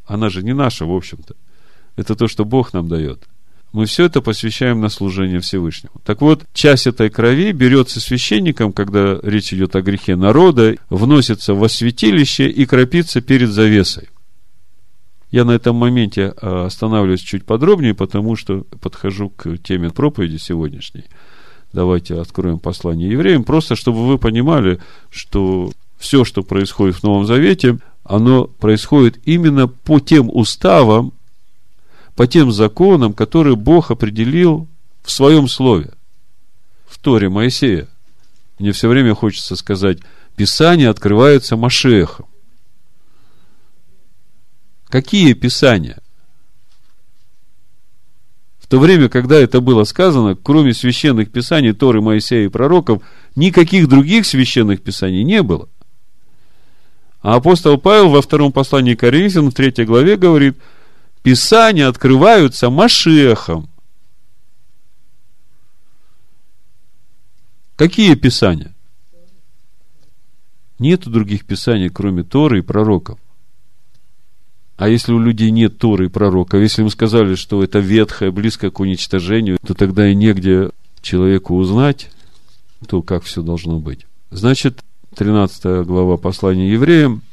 она 0.06 0.30
же 0.30 0.44
не 0.44 0.54
наша, 0.54 0.86
в 0.86 0.94
общем-то, 0.94 1.36
это 1.98 2.16
то, 2.16 2.28
что 2.28 2.46
Бог 2.46 2.74
нам 2.74 2.88
дает. 2.88 3.28
Мы 3.72 3.86
все 3.86 4.06
это 4.06 4.22
посвящаем 4.22 4.80
на 4.80 4.90
служение 4.90 5.42
Всевышнему. 5.42 6.02
Так 6.04 6.22
вот, 6.22 6.46
часть 6.54 6.88
этой 6.88 7.10
крови 7.10 7.52
берется 7.52 8.00
священником, 8.00 8.74
когда 8.74 9.20
речь 9.22 9.54
идет 9.54 9.76
о 9.76 9.82
грехе 9.82 10.16
народа, 10.16 10.76
вносится 10.90 11.54
во 11.54 11.70
святилище 11.70 12.50
и 12.50 12.66
кропится 12.66 13.22
перед 13.22 13.50
завесой. 13.50 14.10
Я 15.32 15.46
на 15.46 15.52
этом 15.52 15.76
моменте 15.76 16.34
а, 16.42 16.66
останавливаюсь 16.66 17.22
чуть 17.22 17.46
подробнее, 17.46 17.94
потому 17.94 18.36
что 18.36 18.66
подхожу 18.82 19.30
к 19.30 19.58
теме 19.58 19.92
проповеди 19.92 20.38
сегодняшней. 20.38 21.04
Давайте 21.72 22.20
откроем 22.20 22.58
послание 22.60 23.12
евреям, 23.12 23.44
просто 23.44 23.76
чтобы 23.76 24.08
вы 24.08 24.18
понимали, 24.18 24.80
что 25.12 25.72
все, 26.00 26.26
что 26.26 26.42
происходит 26.42 26.96
в 26.96 27.04
Новом 27.04 27.26
Завете, 27.26 27.78
оно 28.04 28.46
происходит 28.46 29.20
именно 29.26 29.68
по 29.68 30.00
тем 30.00 30.30
уставам, 30.34 31.14
по 32.16 32.26
тем 32.26 32.52
законам, 32.52 33.14
которые 33.14 33.56
Бог 33.56 33.92
определил 33.92 34.68
в 35.04 35.12
своем 35.12 35.48
слове, 35.48 35.94
в 36.88 36.98
Торе 36.98 37.30
Моисея. 37.30 37.88
Мне 38.58 38.72
все 38.72 38.90
время 38.90 39.14
хочется 39.14 39.56
сказать, 39.56 40.00
Писание 40.36 40.90
открывается 40.90 41.56
Машехом. 41.56 42.26
Какие 44.90 45.34
писания? 45.34 46.00
В 48.60 48.68
то 48.68 48.80
время, 48.80 49.08
когда 49.08 49.38
это 49.38 49.62
было 49.62 49.84
сказано, 49.84 50.36
кроме 50.36 50.74
священных 50.74 51.32
писаний 51.32 51.74
Торы, 51.74 52.02
Моисея 52.02 52.46
и 52.46 52.50
пророков, 52.50 53.04
никаких 53.36 53.88
других 53.88 54.26
священных 54.26 54.82
писаний 54.82 55.24
не 55.24 55.42
было. 55.44 55.70
А 57.22 57.36
апостол 57.36 57.78
Павел 57.78 58.10
во 58.10 58.22
втором 58.22 58.52
послании 58.52 58.96
к 58.96 59.02
Коринфянам, 59.02 59.52
в 59.52 59.54
третьей 59.54 59.86
главе 59.86 60.18
говорит, 60.18 60.58
Писания 61.22 61.88
открываются 61.88 62.70
Машехом. 62.70 63.70
Какие 67.76 68.16
писания? 68.16 68.74
Нету 70.80 71.10
других 71.10 71.46
писаний, 71.46 71.90
кроме 71.90 72.24
Торы 72.24 72.60
и 72.60 72.62
пророков. 72.62 73.20
А 74.80 74.88
если 74.88 75.12
у 75.12 75.20
людей 75.20 75.52
нет 75.52 75.78
Торы 75.78 76.06
и 76.06 76.10
пророка, 76.10 76.56
если 76.56 76.84
им 76.84 76.90
сказали, 76.90 77.36
что 77.36 77.62
это 77.62 77.80
ветхое, 77.80 78.32
близкое 78.32 78.72
к 78.72 78.80
уничтожению, 78.80 79.58
то 79.62 79.74
тогда 79.74 80.08
и 80.08 80.16
негде 80.16 80.70
человеку 81.02 81.58
узнать, 81.58 82.10
то 82.88 83.02
как 83.02 83.26
все 83.26 83.42
должно 83.42 83.80
быть. 83.80 84.08
Значит, 84.32 84.80
13 85.18 85.86
глава 85.86 86.16
послания 86.16 86.72
евреям, 86.72 87.24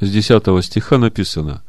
с 0.00 0.10
10 0.10 0.64
стиха 0.64 0.96
написано, 0.96 1.62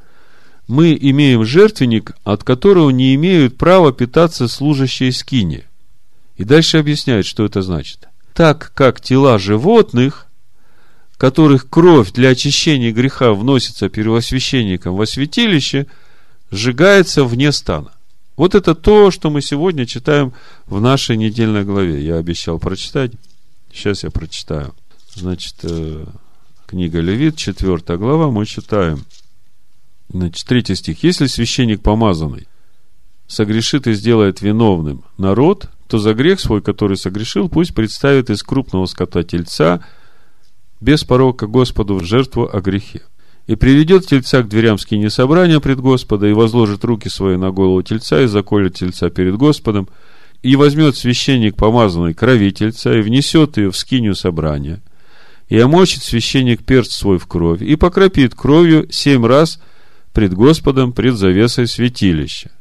мы 0.69 0.97
имеем 0.97 1.43
жертвенник, 1.43 2.15
от 2.23 2.45
которого 2.45 2.89
не 2.89 3.13
имеют 3.15 3.57
права 3.57 3.91
питаться 3.91 4.47
служащие 4.47 5.11
скини. 5.11 5.65
И 6.37 6.45
дальше 6.45 6.77
объясняет, 6.77 7.25
что 7.25 7.43
это 7.43 7.61
значит. 7.61 8.07
Так 8.33 8.71
как 8.73 9.01
тела 9.01 9.37
животных, 9.37 10.27
которых 11.17 11.69
кровь 11.69 12.11
для 12.11 12.29
очищения 12.29 12.91
греха 12.91 13.33
вносится 13.33 13.89
первосвященником 13.89 14.95
во 14.95 15.05
святилище, 15.05 15.87
сжигается 16.51 17.23
вне 17.23 17.51
стана. 17.51 17.91
Вот 18.35 18.55
это 18.55 18.73
то, 18.73 19.11
что 19.11 19.29
мы 19.29 19.41
сегодня 19.41 19.85
читаем 19.85 20.33
в 20.65 20.81
нашей 20.81 21.17
недельной 21.17 21.63
главе. 21.63 22.03
Я 22.03 22.17
обещал 22.17 22.59
прочитать. 22.59 23.11
Сейчас 23.71 24.03
я 24.03 24.09
прочитаю. 24.09 24.73
Значит, 25.15 25.55
э, 25.63 26.05
книга 26.65 26.99
Левит, 26.99 27.37
4 27.37 27.97
глава, 27.97 28.31
мы 28.31 28.45
читаем. 28.45 29.05
Значит, 30.09 30.47
третий 30.47 30.75
стих. 30.75 31.03
Если 31.03 31.27
священник 31.27 31.81
помазанный 31.81 32.47
согрешит 33.27 33.87
и 33.87 33.93
сделает 33.93 34.41
виновным 34.41 35.03
народ, 35.17 35.69
то 35.87 35.99
за 35.99 36.13
грех 36.13 36.39
свой, 36.39 36.61
который 36.61 36.97
согрешил, 36.97 37.49
пусть 37.49 37.75
представит 37.75 38.29
из 38.29 38.41
крупного 38.41 38.85
скота 38.87 39.23
тельца 39.23 39.85
без 40.83 41.03
порока 41.03 41.47
Господу 41.47 41.95
в 41.95 42.03
жертву 42.03 42.49
о 42.51 42.61
грехе. 42.61 43.01
И 43.47 43.55
приведет 43.55 44.05
тельца 44.05 44.43
к 44.43 44.47
дверям 44.47 44.77
скини 44.77 45.07
собрания 45.07 45.59
пред 45.59 45.79
Господа, 45.79 46.27
и 46.27 46.33
возложит 46.33 46.83
руки 46.83 47.09
свои 47.09 47.37
на 47.37 47.51
голову 47.51 47.81
тельца, 47.81 48.21
и 48.21 48.27
заколет 48.27 48.75
тельца 48.75 49.09
перед 49.09 49.35
Господом, 49.35 49.89
и 50.41 50.55
возьмет 50.55 50.95
священник 50.95 51.55
помазанный 51.55 52.13
крови 52.13 52.51
тельца, 52.51 52.93
и 52.93 53.01
внесет 53.01 53.57
ее 53.57 53.71
в 53.71 53.77
скинию 53.77 54.15
собрания, 54.15 54.81
и 55.49 55.57
омочит 55.57 56.03
священник 56.03 56.63
перст 56.63 56.91
свой 56.91 57.17
в 57.17 57.27
кровь, 57.27 57.61
и 57.61 57.75
покропит 57.75 58.35
кровью 58.35 58.87
семь 58.91 59.25
раз– 59.25 59.59
пред 60.13 60.33
Господом, 60.33 60.93
пред 60.93 61.15
завесой 61.15 61.67
святилища. 61.67 62.51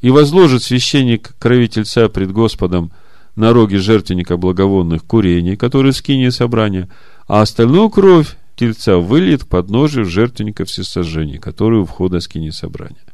И 0.00 0.10
возложит 0.10 0.62
священник 0.62 1.34
крови 1.38 1.66
тельца 1.66 2.08
пред 2.08 2.32
Господом 2.32 2.92
на 3.36 3.52
роги 3.52 3.76
жертвенника 3.76 4.36
благовонных 4.36 5.04
курений, 5.04 5.56
которые 5.56 5.92
скиние 5.92 6.30
собрания, 6.30 6.88
а 7.26 7.42
остальную 7.42 7.88
кровь 7.90 8.36
тельца 8.56 8.98
выльет 8.98 9.44
к 9.44 9.48
подножию 9.48 10.04
жертвенника 10.04 10.64
всесожжения, 10.64 11.38
который 11.38 11.80
у 11.80 11.84
входа 11.84 12.20
скини 12.20 12.50
собрания. 12.50 13.04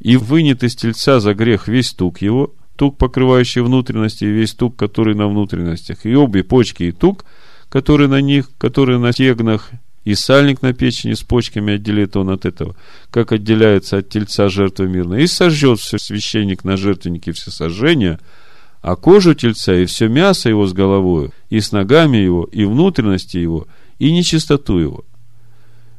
И 0.00 0.16
вынет 0.16 0.64
из 0.64 0.74
тельца 0.76 1.20
за 1.20 1.34
грех 1.34 1.68
весь 1.68 1.92
тук 1.92 2.22
его, 2.22 2.54
тук, 2.76 2.96
покрывающий 2.96 3.60
внутренности, 3.60 4.24
и 4.24 4.30
весь 4.30 4.54
тук, 4.54 4.76
который 4.76 5.14
на 5.14 5.28
внутренностях, 5.28 6.06
и 6.06 6.14
обе 6.16 6.42
почки 6.42 6.84
и 6.84 6.92
тук, 6.92 7.26
который 7.68 8.08
на 8.08 8.22
них, 8.22 8.50
который 8.56 8.98
на 8.98 9.12
стегнах, 9.12 9.70
и 10.04 10.14
сальник 10.14 10.62
на 10.62 10.72
печени 10.72 11.12
с 11.12 11.20
почками 11.20 11.74
отделит 11.74 12.16
он 12.16 12.30
от 12.30 12.46
этого, 12.46 12.74
как 13.10 13.32
отделяется 13.32 13.98
от 13.98 14.08
тельца 14.08 14.48
жертвы 14.48 14.88
мирной. 14.88 15.24
И 15.24 15.26
сожжет 15.26 15.78
все 15.78 15.98
священник 15.98 16.64
на 16.64 16.78
жертвеннике 16.78 17.32
все 17.32 17.50
сожжения, 17.50 18.18
а 18.80 18.96
кожу 18.96 19.34
тельца 19.34 19.74
и 19.74 19.84
все 19.84 20.08
мясо 20.08 20.48
его 20.48 20.66
с 20.66 20.72
головою, 20.72 21.32
и 21.50 21.60
с 21.60 21.72
ногами 21.72 22.16
его, 22.16 22.44
и 22.44 22.64
внутренности 22.64 23.36
его, 23.36 23.66
и 23.98 24.12
нечистоту 24.12 24.78
его. 24.78 25.04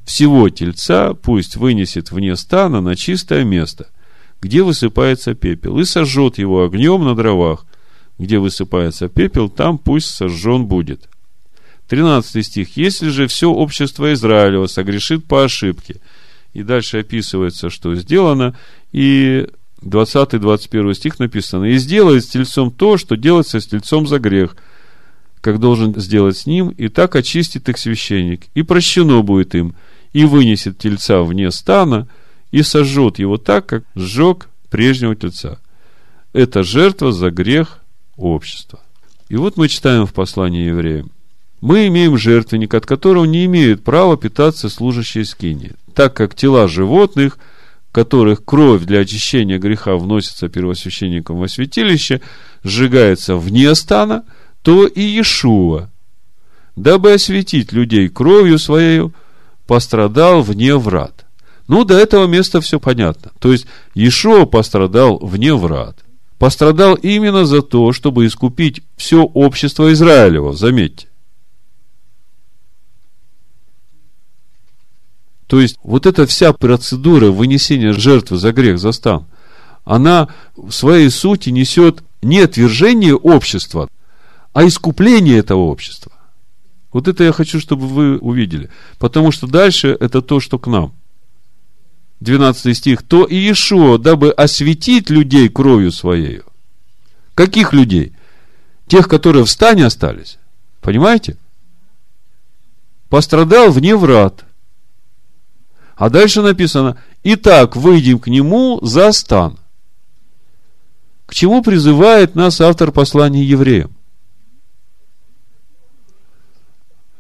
Всего 0.06 0.50
тельца 0.50 1.14
пусть 1.14 1.56
вынесет 1.56 2.12
вне 2.12 2.36
стана 2.36 2.82
на 2.82 2.96
чистое 2.96 3.44
место, 3.44 3.88
где 4.42 4.64
высыпается 4.64 5.36
пепел, 5.36 5.78
и 5.80 5.86
сожжет 5.86 6.40
его 6.40 6.64
огнем 6.66 7.04
на 7.04 7.16
дровах, 7.16 7.66
где 8.18 8.40
высыпается 8.40 9.10
пепел, 9.10 9.50
там 9.50 9.78
пусть 9.78 10.10
сожжен 10.10 10.66
будет. 10.66 11.08
13 11.88 12.46
стих. 12.46 12.78
Если 12.78 13.10
же 13.10 13.28
все 13.28 13.52
общество 13.52 14.14
Израилева 14.14 14.68
согрешит 14.68 15.26
по 15.26 15.44
ошибке, 15.44 15.98
и 16.54 16.64
дальше 16.64 17.00
описывается, 17.00 17.70
что 17.70 17.96
сделано, 17.96 18.56
и 18.92 19.48
20-21 19.84 20.94
стих 20.94 21.20
написано, 21.20 21.66
и 21.66 21.78
сделает 21.78 22.24
с 22.24 22.28
тельцом 22.28 22.72
то, 22.72 22.98
что 22.98 23.16
делается 23.16 23.60
с 23.60 23.68
тельцом 23.68 24.08
за 24.08 24.20
грех, 24.20 24.56
как 25.42 25.60
должен 25.60 26.00
сделать 26.00 26.38
с 26.38 26.46
ним, 26.46 26.70
и 26.70 26.88
так 26.88 27.16
очистит 27.16 27.68
их 27.70 27.78
священник, 27.78 28.48
и 28.54 28.62
прощено 28.62 29.22
будет 29.22 29.56
им, 29.56 29.76
и 30.14 30.26
вынесет 30.26 30.78
тельца 30.78 31.24
вне 31.24 31.52
стана, 31.52 32.08
и 32.52 32.64
сожжет 32.64 33.18
его 33.18 33.38
так, 33.38 33.66
как 33.66 33.84
сжег 33.96 34.50
прежнего 34.70 35.16
тельца. 35.16 35.60
Это 36.34 36.64
жертва 36.64 37.12
за 37.12 37.32
грех 37.32 37.80
общества. 38.18 38.80
И 39.30 39.36
вот 39.36 39.58
мы 39.58 39.68
читаем 39.68 40.06
в 40.06 40.14
послании 40.14 40.68
евреям 40.68 41.12
мы 41.62 41.88
имеем 41.88 42.18
жертвенник, 42.18 42.74
от 42.74 42.86
которого 42.86 43.26
не 43.26 43.46
имеют 43.46 43.84
права 43.84 44.18
питаться 44.18 44.68
служащие 44.68 45.26
скини, 45.26 45.74
так 45.94 46.16
как 46.16 46.36
тела 46.36 46.68
животных, 46.68 47.38
которых 47.92 48.46
кровь 48.46 48.84
для 48.84 49.00
очищения 49.00 49.60
греха 49.60 49.96
вносится 49.96 50.50
первосвященником 50.50 51.38
во 51.38 51.48
святилище, 51.48 52.22
сжигается 52.64 53.36
вне 53.36 53.74
стана, 53.76 54.24
то 54.62 54.88
и 54.88 55.02
Иешуа, 55.02 55.90
дабы 56.76 57.14
осветить 57.14 57.72
людей 57.74 58.10
кровью 58.10 58.60
своей, 58.60 59.12
пострадал 59.68 60.42
вне 60.42 60.76
врат. 60.78 61.26
Ну, 61.68 61.84
до 61.86 61.98
этого 61.98 62.28
места 62.28 62.60
все 62.62 62.80
понятно. 62.80 63.32
То 63.40 63.52
есть, 63.52 63.66
Иешуа 63.94 64.46
пострадал 64.46 65.18
вне 65.20 65.54
врат. 65.54 65.98
Пострадал 66.38 66.96
именно 66.96 67.46
за 67.46 67.62
то, 67.62 67.94
чтобы 67.94 68.26
искупить 68.26 68.82
все 68.98 69.24
общество 69.24 69.92
Израилева, 69.94 70.54
заметьте. 70.54 71.08
То 75.52 75.60
есть, 75.60 75.76
вот 75.84 76.06
эта 76.06 76.26
вся 76.26 76.54
процедура 76.54 77.30
вынесения 77.30 77.92
жертвы 77.92 78.38
за 78.38 78.54
грех, 78.54 78.80
за 78.80 78.94
стан, 78.94 79.26
она 79.84 80.30
в 80.56 80.72
своей 80.72 81.10
сути 81.10 81.50
несет 81.50 82.04
не 82.22 82.40
отвержение 82.40 83.18
общества, 83.18 83.90
а 84.54 84.66
искупление 84.66 85.40
этого 85.40 85.60
общества. 85.60 86.14
Вот 86.94 87.10
это 87.10 87.26
я 87.26 87.34
хочу, 87.34 87.60
чтобы 87.60 87.90
вы 87.90 88.18
увидели. 88.18 88.70
Потому 88.98 89.34
что 89.34 89.46
дальше 89.46 89.90
это 90.00 90.22
то, 90.22 90.40
что 90.40 90.58
к 90.58 90.68
нам. 90.68 90.94
12 92.22 92.78
стих. 92.78 93.02
То 93.02 93.26
и 93.26 93.36
Иешуа, 93.36 93.98
дабы 93.98 94.32
осветить 94.32 95.10
людей 95.10 95.50
кровью 95.50 95.92
своей. 95.92 96.44
Каких 97.36 97.74
людей? 97.74 98.14
Тех, 98.88 99.10
которые 99.10 99.44
в 99.44 99.50
стане 99.50 99.88
остались. 99.88 100.38
Понимаете? 100.80 101.36
Пострадал 103.10 103.70
вне 103.70 103.98
врат. 103.98 104.46
А 106.02 106.10
дальше 106.10 106.42
написано, 106.42 106.98
итак, 107.22 107.76
выйдем 107.76 108.18
к 108.18 108.26
нему 108.26 108.80
за 108.82 109.12
стан. 109.12 109.60
К 111.28 111.36
чему 111.36 111.62
призывает 111.62 112.34
нас 112.34 112.60
автор 112.60 112.92
послания 112.92 113.44
евреям? 113.44 113.92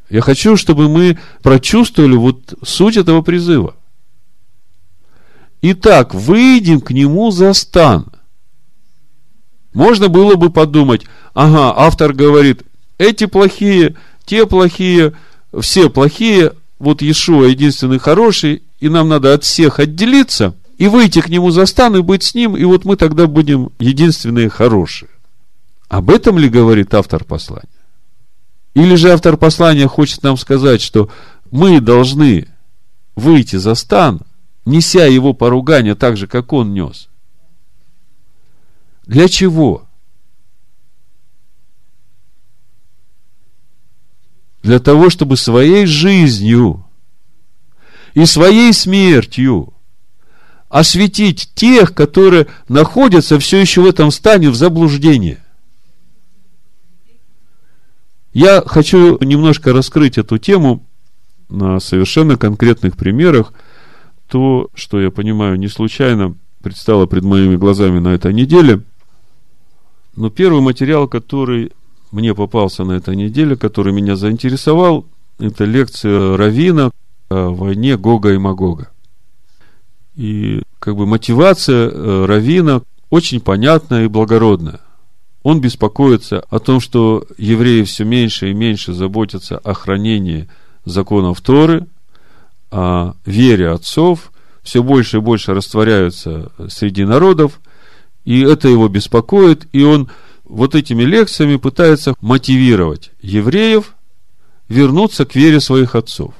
Я 0.09 0.21
хочу, 0.21 0.57
чтобы 0.57 0.89
мы 0.89 1.19
прочувствовали 1.43 2.15
вот 2.15 2.55
суть 2.63 2.97
этого 2.97 3.21
призыва. 3.21 3.75
Итак, 5.61 6.15
выйдем 6.15 6.81
к 6.81 6.89
нему 6.89 7.29
за 7.29 7.53
стан. 7.53 8.11
Можно 9.73 10.07
было 10.07 10.33
бы 10.37 10.49
подумать, 10.49 11.05
ага, 11.35 11.71
автор 11.77 12.13
говорит, 12.13 12.63
эти 12.97 13.27
плохие, 13.27 13.95
те 14.25 14.47
плохие, 14.47 15.13
все 15.59 15.87
плохие, 15.91 16.53
вот 16.79 17.03
Иешуа 17.03 17.45
единственный 17.45 17.99
хороший, 17.99 18.63
и 18.81 18.89
нам 18.89 19.07
надо 19.07 19.33
от 19.33 19.43
всех 19.45 19.79
отделиться 19.79 20.55
и 20.77 20.87
выйти 20.87 21.21
к 21.21 21.29
нему 21.29 21.51
за 21.51 21.67
стан 21.67 21.95
и 21.95 22.01
быть 22.01 22.23
с 22.23 22.33
ним, 22.33 22.57
и 22.57 22.63
вот 22.65 22.83
мы 22.83 22.97
тогда 22.97 23.27
будем 23.27 23.71
единственные 23.79 24.49
хорошие. 24.49 25.11
Об 25.87 26.09
этом 26.09 26.39
ли 26.39 26.49
говорит 26.49 26.93
автор 26.93 27.23
послания? 27.23 27.69
Или 28.73 28.95
же 28.95 29.11
автор 29.11 29.37
послания 29.37 29.87
хочет 29.87 30.23
нам 30.23 30.35
сказать, 30.35 30.81
что 30.81 31.09
мы 31.51 31.79
должны 31.79 32.47
выйти 33.15 33.57
за 33.57 33.75
стан, 33.75 34.21
неся 34.65 35.05
его 35.05 35.33
поругание 35.33 35.93
так 35.93 36.17
же, 36.17 36.25
как 36.25 36.51
он 36.51 36.73
нес? 36.73 37.07
Для 39.05 39.27
чего? 39.27 39.85
Для 44.63 44.79
того, 44.79 45.11
чтобы 45.11 45.37
своей 45.37 45.85
жизнью 45.85 46.85
и 48.13 48.25
своей 48.25 48.73
смертью 48.73 49.73
осветить 50.69 51.51
тех, 51.53 51.93
которые 51.93 52.47
находятся 52.69 53.37
все 53.39 53.59
еще 53.59 53.81
в 53.81 53.85
этом 53.85 54.09
стане 54.09 54.49
в 54.49 54.55
заблуждении. 54.55 55.37
Я 58.33 58.63
хочу 58.65 59.17
немножко 59.19 59.73
раскрыть 59.73 60.17
эту 60.17 60.37
тему 60.37 60.85
на 61.49 61.81
совершенно 61.81 62.37
конкретных 62.37 62.95
примерах. 62.95 63.53
То, 64.29 64.69
что 64.73 65.01
я 65.01 65.11
понимаю, 65.11 65.59
не 65.59 65.67
случайно 65.67 66.37
предстало 66.63 67.05
пред 67.05 67.23
моими 67.23 67.57
глазами 67.57 67.99
на 67.99 68.09
этой 68.09 68.33
неделе. 68.33 68.81
Но 70.15 70.29
первый 70.29 70.61
материал, 70.61 71.09
который 71.09 71.73
мне 72.11 72.33
попался 72.33 72.85
на 72.85 72.93
этой 72.93 73.17
неделе, 73.17 73.57
который 73.57 73.91
меня 73.91 74.15
заинтересовал, 74.15 75.05
это 75.39 75.65
лекция 75.65 76.37
Равина, 76.37 76.91
о 77.31 77.49
войне 77.51 77.97
Гога 77.97 78.33
и 78.33 78.37
Магога. 78.37 78.89
И 80.15 80.63
как 80.79 80.97
бы 80.97 81.05
мотивация 81.05 81.89
э, 81.89 82.25
Равина 82.25 82.81
очень 83.09 83.39
понятная 83.39 84.05
и 84.05 84.07
благородная. 84.07 84.81
Он 85.43 85.61
беспокоится 85.61 86.43
о 86.49 86.59
том, 86.59 86.79
что 86.79 87.25
евреи 87.37 87.83
все 87.83 88.03
меньше 88.03 88.51
и 88.51 88.53
меньше 88.53 88.93
заботятся 88.93 89.57
о 89.57 89.73
хранении 89.73 90.49
законов 90.85 91.41
Торы, 91.41 91.87
о 92.69 93.13
вере 93.25 93.69
отцов, 93.69 94.31
все 94.61 94.83
больше 94.83 95.17
и 95.17 95.21
больше 95.21 95.53
растворяются 95.53 96.51
среди 96.67 97.05
народов, 97.05 97.61
и 98.25 98.41
это 98.41 98.67
его 98.67 98.87
беспокоит, 98.87 99.67
и 99.71 99.83
он 99.83 100.09
вот 100.43 100.75
этими 100.75 101.03
лекциями 101.03 101.55
пытается 101.55 102.13
мотивировать 102.21 103.11
евреев 103.21 103.95
вернуться 104.67 105.25
к 105.25 105.35
вере 105.35 105.59
своих 105.59 105.95
отцов. 105.95 106.33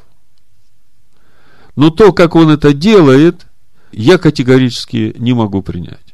Но 1.76 1.90
то, 1.90 2.12
как 2.14 2.36
он 2.36 2.50
это 2.50 2.74
делает, 2.74 3.48
я 3.92 4.18
категорически 4.18 5.16
не 5.18 5.34
могу 5.34 5.62
принять. 5.62 6.14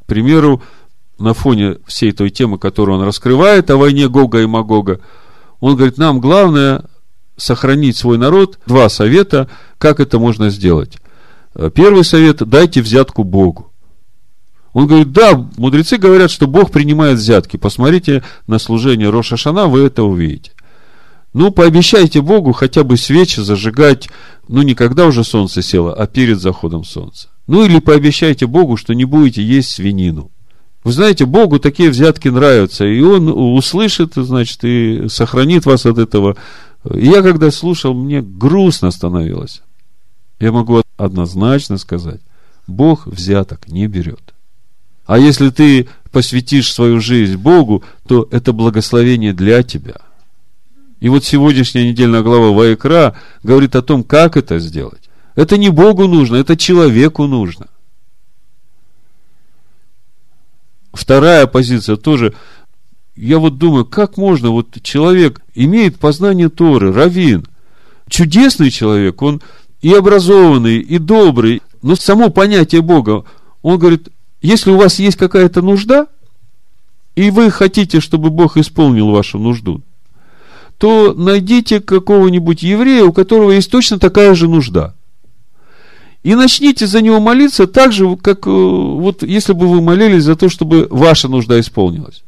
К 0.00 0.06
примеру, 0.06 0.62
на 1.18 1.32
фоне 1.32 1.78
всей 1.86 2.12
той 2.12 2.30
темы, 2.30 2.58
которую 2.58 2.98
он 2.98 3.06
раскрывает 3.06 3.70
о 3.70 3.76
войне 3.76 4.08
Гога 4.08 4.40
и 4.40 4.46
Магога, 4.46 5.00
он 5.60 5.76
говорит, 5.76 5.96
нам 5.96 6.20
главное 6.20 6.84
сохранить 7.36 7.96
свой 7.96 8.18
народ. 8.18 8.58
Два 8.66 8.88
совета, 8.88 9.48
как 9.78 10.00
это 10.00 10.18
можно 10.18 10.50
сделать. 10.50 10.98
Первый 11.74 12.04
совет– 12.04 12.38
дайте 12.48 12.82
взятку 12.82 13.24
Богу. 13.24 13.70
Он 14.72 14.88
говорит, 14.88 15.12
да, 15.12 15.34
мудрецы 15.56 15.98
говорят, 15.98 16.30
что 16.30 16.48
Бог 16.48 16.72
принимает 16.72 17.18
взятки. 17.18 17.56
Посмотрите 17.56 18.24
на 18.48 18.58
служение 18.58 19.08
Роша 19.08 19.36
Шана, 19.36 19.68
вы 19.68 19.82
это 19.82 20.02
увидите. 20.02 20.50
Ну, 21.34 21.50
пообещайте 21.50 22.22
Богу 22.22 22.52
хотя 22.52 22.84
бы 22.84 22.96
свечи 22.96 23.40
зажигать, 23.40 24.08
ну, 24.46 24.62
не 24.62 24.76
когда 24.76 25.06
уже 25.06 25.24
солнце 25.24 25.62
село, 25.62 25.92
а 25.92 26.06
перед 26.06 26.40
заходом 26.40 26.84
солнца. 26.84 27.28
Ну, 27.48 27.64
или 27.64 27.80
пообещайте 27.80 28.46
Богу, 28.46 28.76
что 28.76 28.94
не 28.94 29.04
будете 29.04 29.42
есть 29.42 29.70
свинину. 29.70 30.30
Вы 30.84 30.92
знаете, 30.92 31.26
Богу 31.26 31.58
такие 31.58 31.90
взятки 31.90 32.28
нравятся, 32.28 32.86
и 32.86 33.00
Он 33.00 33.28
услышит, 33.28 34.12
значит, 34.14 34.62
и 34.62 35.08
сохранит 35.08 35.66
вас 35.66 35.86
от 35.86 35.98
этого. 35.98 36.36
И 36.94 37.06
я, 37.06 37.20
когда 37.20 37.50
слушал, 37.50 37.94
мне 37.94 38.22
грустно 38.22 38.92
становилось. 38.92 39.60
Я 40.38 40.52
могу 40.52 40.82
однозначно 40.96 41.78
сказать, 41.78 42.20
Бог 42.68 43.08
взяток 43.08 43.66
не 43.66 43.88
берет. 43.88 44.34
А 45.04 45.18
если 45.18 45.50
ты 45.50 45.88
посвятишь 46.12 46.72
свою 46.72 47.00
жизнь 47.00 47.36
Богу, 47.36 47.82
то 48.06 48.28
это 48.30 48.52
благословение 48.52 49.32
для 49.32 49.64
тебя. 49.64 49.96
И 51.04 51.08
вот 51.10 51.22
сегодняшняя 51.22 51.86
недельная 51.86 52.22
глава 52.22 52.52
Ваикра 52.52 53.14
говорит 53.42 53.76
о 53.76 53.82
том, 53.82 54.04
как 54.04 54.38
это 54.38 54.58
сделать. 54.58 55.10
Это 55.34 55.58
не 55.58 55.68
Богу 55.68 56.06
нужно, 56.06 56.36
это 56.36 56.56
человеку 56.56 57.26
нужно. 57.26 57.66
Вторая 60.94 61.46
позиция 61.46 61.96
тоже. 61.96 62.32
Я 63.16 63.38
вот 63.38 63.58
думаю, 63.58 63.84
как 63.84 64.16
можно, 64.16 64.48
вот 64.48 64.80
человек 64.82 65.42
имеет 65.54 65.98
познание 65.98 66.48
Торы, 66.48 66.90
равин, 66.90 67.46
чудесный 68.08 68.70
человек, 68.70 69.20
он 69.20 69.42
и 69.82 69.92
образованный, 69.92 70.78
и 70.78 70.96
добрый, 70.96 71.60
но 71.82 71.96
само 71.96 72.30
понятие 72.30 72.80
Бога, 72.80 73.26
он 73.60 73.78
говорит, 73.78 74.08
если 74.40 74.70
у 74.70 74.78
вас 74.78 74.98
есть 74.98 75.18
какая-то 75.18 75.60
нужда, 75.60 76.06
и 77.14 77.30
вы 77.30 77.50
хотите, 77.50 78.00
чтобы 78.00 78.30
Бог 78.30 78.56
исполнил 78.56 79.10
вашу 79.10 79.38
нужду, 79.38 79.82
то 80.78 81.14
найдите 81.14 81.80
какого-нибудь 81.80 82.62
еврея, 82.62 83.04
у 83.04 83.12
которого 83.12 83.52
есть 83.52 83.70
точно 83.70 83.98
такая 83.98 84.34
же 84.34 84.48
нужда. 84.48 84.94
И 86.22 86.34
начните 86.34 86.86
за 86.86 87.02
него 87.02 87.20
молиться 87.20 87.66
так 87.66 87.92
же, 87.92 88.16
как 88.16 88.46
э, 88.46 88.50
вот 88.50 89.22
если 89.22 89.52
бы 89.52 89.68
вы 89.68 89.82
молились 89.82 90.24
за 90.24 90.36
то, 90.36 90.48
чтобы 90.48 90.88
ваша 90.90 91.28
нужда 91.28 91.60
исполнилась. 91.60 92.24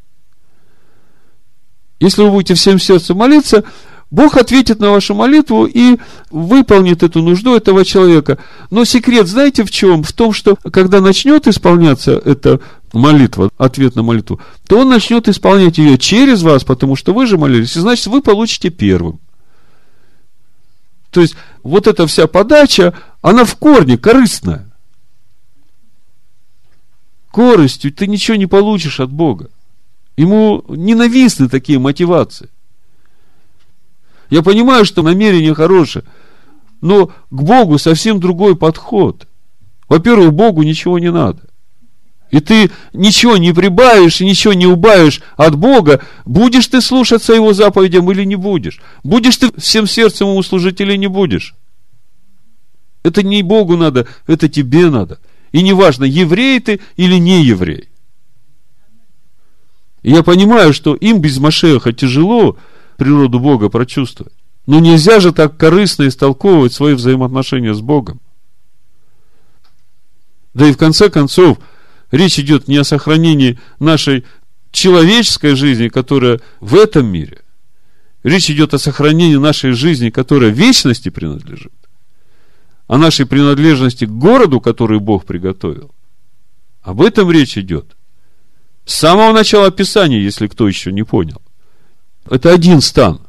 Если 1.99 2.23
вы 2.23 2.31
будете 2.31 2.55
всем 2.55 2.79
сердцем 2.79 3.17
молиться, 3.17 3.65
Бог 4.11 4.37
ответит 4.37 4.79
на 4.79 4.91
вашу 4.91 5.15
молитву 5.15 5.67
и 5.67 5.99
выполнит 6.31 7.03
эту 7.03 7.23
нужду 7.23 7.57
этого 7.57 7.85
человека. 7.85 8.39
Но 8.71 8.85
секрет, 8.85 9.27
знаете, 9.27 9.65
в 9.65 9.71
чем? 9.71 10.05
В 10.05 10.13
том, 10.13 10.33
что 10.33 10.57
когда 10.71 11.01
начнет 11.01 11.49
исполняться 11.49 12.13
эта 12.13 12.61
молитва, 12.93 13.51
ответ 13.59 13.97
на 13.97 14.03
молитву, 14.03 14.41
то 14.69 14.79
он 14.79 14.91
начнет 14.91 15.29
исполнять 15.29 15.79
ее 15.79 15.99
через 15.99 16.43
вас, 16.43 16.63
потому 16.63 16.95
что 16.95 17.13
вы 17.13 17.27
же 17.27 17.37
молились, 17.37 17.77
и 17.77 17.81
значит, 17.81 18.07
вы 18.07 18.23
получите 18.23 18.71
первым. 18.71 19.19
То 21.11 21.21
есть, 21.21 21.35
вот 21.63 21.87
эта 21.87 22.07
вся 22.07 22.27
подача, 22.27 22.95
она 23.23 23.45
в 23.45 23.57
корне 23.57 23.99
корыстная. 23.99 24.71
Коростью 27.31 27.93
ты 27.93 28.07
ничего 28.07 28.37
не 28.37 28.47
получишь 28.47 29.01
от 29.01 29.11
Бога. 29.11 29.51
Ему 30.17 30.65
ненавистны 30.69 31.49
такие 31.49 31.79
мотивации. 31.79 32.51
Я 34.31 34.43
понимаю, 34.43 34.85
что 34.85 35.03
намерение 35.03 35.55
хорошее, 35.55 36.05
но 36.81 37.07
к 37.07 37.12
Богу 37.31 37.79
совсем 37.79 38.20
другой 38.20 38.57
подход. 38.57 39.27
Во-первых, 39.89 40.33
Богу 40.33 40.62
ничего 40.62 40.99
не 40.99 41.11
надо. 41.11 41.43
И 42.31 42.41
ты 42.41 42.70
ничего 42.93 43.37
не 43.37 43.53
прибавишь 43.53 44.20
ничего 44.20 44.53
не 44.53 44.66
убавишь 44.66 45.22
от 45.37 45.57
Бога, 45.57 46.03
будешь 46.24 46.66
ты 46.66 46.81
слушаться 46.81 47.33
Его 47.33 47.53
заповедям 47.53 48.11
или 48.11 48.24
не 48.24 48.35
будешь. 48.35 48.81
Будешь 49.05 49.37
ты 49.37 49.53
всем 49.61 49.87
сердцем 49.87 50.29
Ему 50.29 50.43
служить 50.43 50.81
или 50.81 50.97
не 50.97 51.07
будешь. 51.07 51.55
Это 53.05 53.22
не 53.22 53.45
Богу 53.45 53.77
надо, 53.77 54.09
это 54.27 54.49
тебе 54.49 54.91
надо. 54.91 55.20
И 55.53 55.62
неважно, 55.62 56.05
еврей 56.05 56.59
ты 56.59 56.81
или 56.97 57.14
не 57.14 57.45
еврей. 57.45 57.89
И 60.03 60.11
я 60.11 60.24
понимаю, 60.24 60.72
что 60.72 60.95
им 60.95 61.20
без 61.20 61.39
Машеха 61.39 61.93
тяжело, 61.93 62.57
природу 62.97 63.39
Бога 63.41 63.69
прочувствовать. 63.69 64.33
Но 64.67 64.81
нельзя 64.81 65.21
же 65.21 65.33
так 65.33 65.57
корыстно 65.57 66.09
истолковывать 66.09 66.73
свои 66.73 66.95
взаимоотношения 66.95 67.73
с 67.73 67.81
Богом. 67.81 68.21
Да 70.55 70.67
и 70.67 70.73
в 70.73 70.77
конце 70.77 71.09
концов, 71.11 71.59
речь 72.11 72.39
идет 72.39 72.67
не 72.67 72.79
о 72.79 72.85
сохранении 72.85 73.59
нашей 73.79 74.25
человеческой 74.73 75.55
жизни, 75.55 75.89
которая 75.89 76.41
в 76.61 76.75
этом 76.75 77.07
мире. 77.07 77.43
Речь 78.23 78.51
идет 78.51 78.75
о 78.75 78.79
сохранении 78.79 79.37
нашей 79.37 79.73
жизни, 79.73 80.11
которая 80.11 80.51
вечности 80.51 81.11
принадлежит. 81.11 81.73
О 82.89 82.99
нашей 82.99 83.27
принадлежности 83.27 84.05
к 84.05 84.11
городу, 84.11 84.61
который 84.61 84.99
Бог 84.99 85.25
приготовил. 85.25 85.95
Об 86.83 87.03
этом 87.03 87.31
речь 87.31 87.59
идет. 87.59 87.97
С 88.85 88.95
самого 88.95 89.33
начала 89.33 89.71
Писания, 89.71 90.19
если 90.19 90.47
кто 90.47 90.67
еще 90.69 90.93
не 90.93 91.05
понял. 91.05 91.43
Это 92.29 92.53
один 92.53 92.81
стан, 92.81 93.20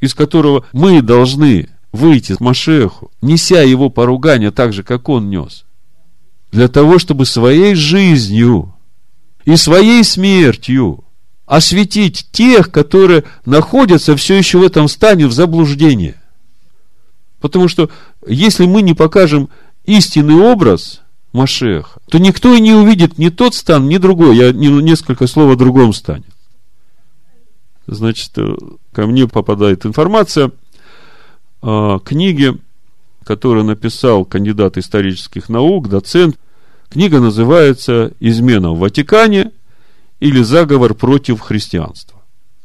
из 0.00 0.14
которого 0.14 0.64
мы 0.72 1.02
должны 1.02 1.68
выйти 1.92 2.34
к 2.34 2.40
Машеху, 2.40 3.10
неся 3.20 3.62
его 3.62 3.90
поругание 3.90 4.50
так 4.50 4.72
же, 4.72 4.82
как 4.82 5.08
он 5.08 5.30
нес. 5.30 5.64
Для 6.50 6.68
того, 6.68 6.98
чтобы 6.98 7.24
своей 7.26 7.74
жизнью 7.74 8.74
и 9.44 9.56
своей 9.56 10.02
смертью 10.04 11.04
осветить 11.46 12.26
тех, 12.32 12.70
которые 12.70 13.24
находятся 13.44 14.16
все 14.16 14.36
еще 14.36 14.58
в 14.58 14.62
этом 14.62 14.88
стане 14.88 15.26
в 15.26 15.32
заблуждении. 15.32 16.16
Потому 17.40 17.68
что 17.68 17.90
если 18.26 18.66
мы 18.66 18.82
не 18.82 18.94
покажем 18.94 19.48
истинный 19.84 20.36
образ 20.36 21.02
Машеха, 21.32 22.00
то 22.10 22.18
никто 22.18 22.54
и 22.54 22.60
не 22.60 22.72
увидит 22.72 23.18
ни 23.18 23.28
тот 23.28 23.54
стан, 23.54 23.88
ни 23.88 23.98
другой. 23.98 24.36
Я 24.36 24.52
несколько 24.52 25.26
слов 25.26 25.52
о 25.52 25.56
другом 25.56 25.92
стане 25.92 26.24
значит, 27.86 28.30
э, 28.36 28.54
ко 28.92 29.06
мне 29.06 29.26
попадает 29.26 29.86
информация 29.86 30.52
о 31.60 31.98
книге, 31.98 32.56
которую 33.24 33.64
написал 33.64 34.24
кандидат 34.24 34.78
исторических 34.78 35.48
наук, 35.48 35.88
доцент. 35.88 36.36
Книга 36.88 37.20
называется 37.20 38.12
«Измена 38.20 38.72
в 38.72 38.80
Ватикане» 38.80 39.52
или 40.20 40.42
«Заговор 40.42 40.94
против 40.94 41.40
христианства». 41.40 42.20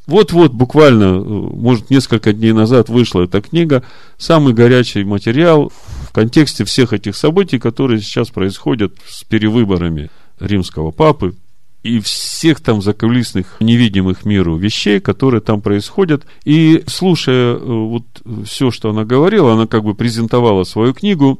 Вот-вот, 0.07 0.53
буквально, 0.53 1.03
э, 1.03 1.19
может, 1.19 1.89
несколько 1.89 2.31
дней 2.31 2.53
назад 2.53 2.87
вышла 2.89 3.23
эта 3.23 3.41
книга, 3.41 3.83
самый 4.17 4.53
горячий 4.53 5.03
материал 5.03 5.71
в 6.07 6.13
контексте 6.13 6.63
всех 6.63 6.93
этих 6.93 7.15
событий, 7.15 7.59
которые 7.59 7.99
сейчас 8.01 8.29
происходят 8.29 8.93
с 9.05 9.23
перевыборами 9.25 10.09
римского 10.39 10.91
папы, 10.91 11.35
и 11.83 11.99
всех 11.99 12.59
там 12.59 12.81
закулисных, 12.81 13.57
невидимых 13.59 14.25
миру 14.25 14.57
вещей, 14.57 14.99
которые 14.99 15.41
там 15.41 15.61
происходят. 15.61 16.25
И 16.43 16.83
слушая 16.87 17.55
э, 17.55 17.59
вот 17.59 18.03
все, 18.45 18.71
что 18.71 18.89
она 18.89 19.05
говорила, 19.05 19.53
она 19.53 19.67
как 19.67 19.83
бы 19.83 19.93
презентовала 19.93 20.63
свою 20.63 20.93
книгу, 20.93 21.39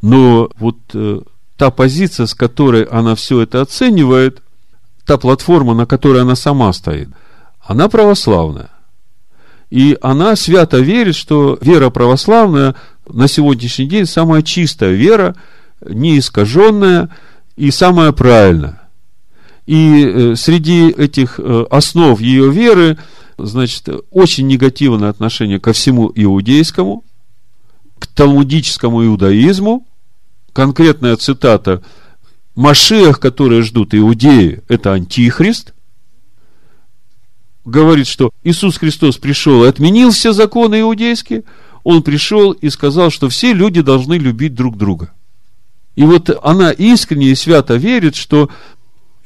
но 0.00 0.50
вот 0.58 0.76
э, 0.94 1.20
та 1.56 1.70
позиция, 1.70 2.26
с 2.26 2.34
которой 2.34 2.84
она 2.84 3.14
все 3.14 3.40
это 3.40 3.60
оценивает, 3.60 4.42
та 5.04 5.18
платформа, 5.18 5.74
на 5.74 5.86
которой 5.86 6.22
она 6.22 6.36
сама 6.36 6.72
стоит, 6.72 7.08
она 7.60 7.88
православная. 7.88 8.70
И 9.70 9.98
она 10.00 10.36
свято 10.36 10.78
верит, 10.78 11.14
что 11.14 11.58
вера 11.60 11.90
православная 11.90 12.74
на 13.06 13.28
сегодняшний 13.28 13.86
день 13.86 14.06
самая 14.06 14.42
чистая 14.42 14.92
вера, 14.92 15.34
не 15.84 16.18
искаженная 16.18 17.10
и 17.56 17.70
самая 17.70 18.12
правильная. 18.12 18.77
И 19.68 20.02
э, 20.02 20.34
среди 20.34 20.88
этих 20.88 21.38
э, 21.38 21.66
основ 21.70 22.18
ее 22.22 22.50
веры, 22.50 22.96
значит, 23.36 23.86
очень 24.10 24.46
негативное 24.46 25.10
отношение 25.10 25.60
ко 25.60 25.74
всему 25.74 26.10
иудейскому, 26.14 27.04
к 27.98 28.06
талмудическому 28.06 29.04
иудаизму, 29.04 29.86
конкретная 30.54 31.16
цитата. 31.16 31.82
Машех, 32.54 33.20
которые 33.20 33.60
ждут 33.60 33.94
иудеи, 33.94 34.62
это 34.68 34.94
антихрист, 34.94 35.74
говорит, 37.66 38.06
что 38.06 38.30
Иисус 38.44 38.78
Христос 38.78 39.18
пришел 39.18 39.66
и 39.66 39.68
отменил 39.68 40.12
все 40.12 40.32
законы 40.32 40.80
иудейские, 40.80 41.44
он 41.84 42.02
пришел 42.02 42.52
и 42.52 42.70
сказал, 42.70 43.10
что 43.10 43.28
все 43.28 43.52
люди 43.52 43.82
должны 43.82 44.14
любить 44.14 44.54
друг 44.54 44.78
друга. 44.78 45.12
И 45.94 46.04
вот 46.04 46.30
она 46.42 46.70
искренне 46.70 47.32
и 47.32 47.34
свято 47.34 47.74
верит, 47.74 48.16
что 48.16 48.48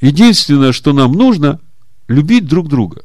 Единственное, 0.02 0.72
что 0.72 0.92
нам 0.92 1.12
нужно, 1.12 1.60
любить 2.08 2.46
друг 2.46 2.68
друга. 2.68 3.02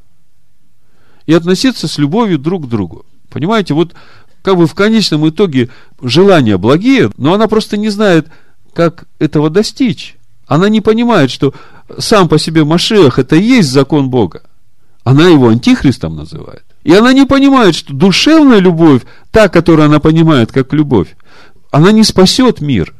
И 1.27 1.33
относиться 1.33 1.87
с 1.87 1.99
любовью 1.99 2.39
друг 2.39 2.65
к 2.65 2.69
другу. 2.69 3.05
Понимаете, 3.29 3.75
вот 3.75 3.93
как 4.41 4.57
бы 4.57 4.65
в 4.65 4.73
конечном 4.73 5.29
итоге 5.29 5.69
желания 6.01 6.57
благие, 6.57 7.11
но 7.17 7.35
она 7.35 7.47
просто 7.47 7.77
не 7.77 7.89
знает, 7.89 8.27
как 8.73 9.07
этого 9.19 9.51
достичь. 9.51 10.17
Она 10.47 10.69
не 10.69 10.81
понимает, 10.81 11.29
что 11.29 11.53
сам 11.99 12.27
по 12.27 12.39
себе 12.39 12.63
Машех 12.63 13.19
это 13.19 13.35
и 13.35 13.43
есть 13.43 13.69
закон 13.69 14.09
Бога. 14.09 14.41
Она 15.03 15.27
его 15.27 15.49
антихристом 15.49 16.15
называет. 16.15 16.63
И 16.83 16.93
она 16.93 17.13
не 17.13 17.27
понимает, 17.27 17.75
что 17.75 17.93
душевная 17.93 18.59
любовь, 18.59 19.03
та, 19.29 19.49
которую 19.49 19.85
она 19.85 19.99
понимает 19.99 20.51
как 20.51 20.73
любовь, 20.73 21.15
она 21.69 21.91
не 21.91 22.03
спасет 22.03 22.59
мир. 22.59 22.95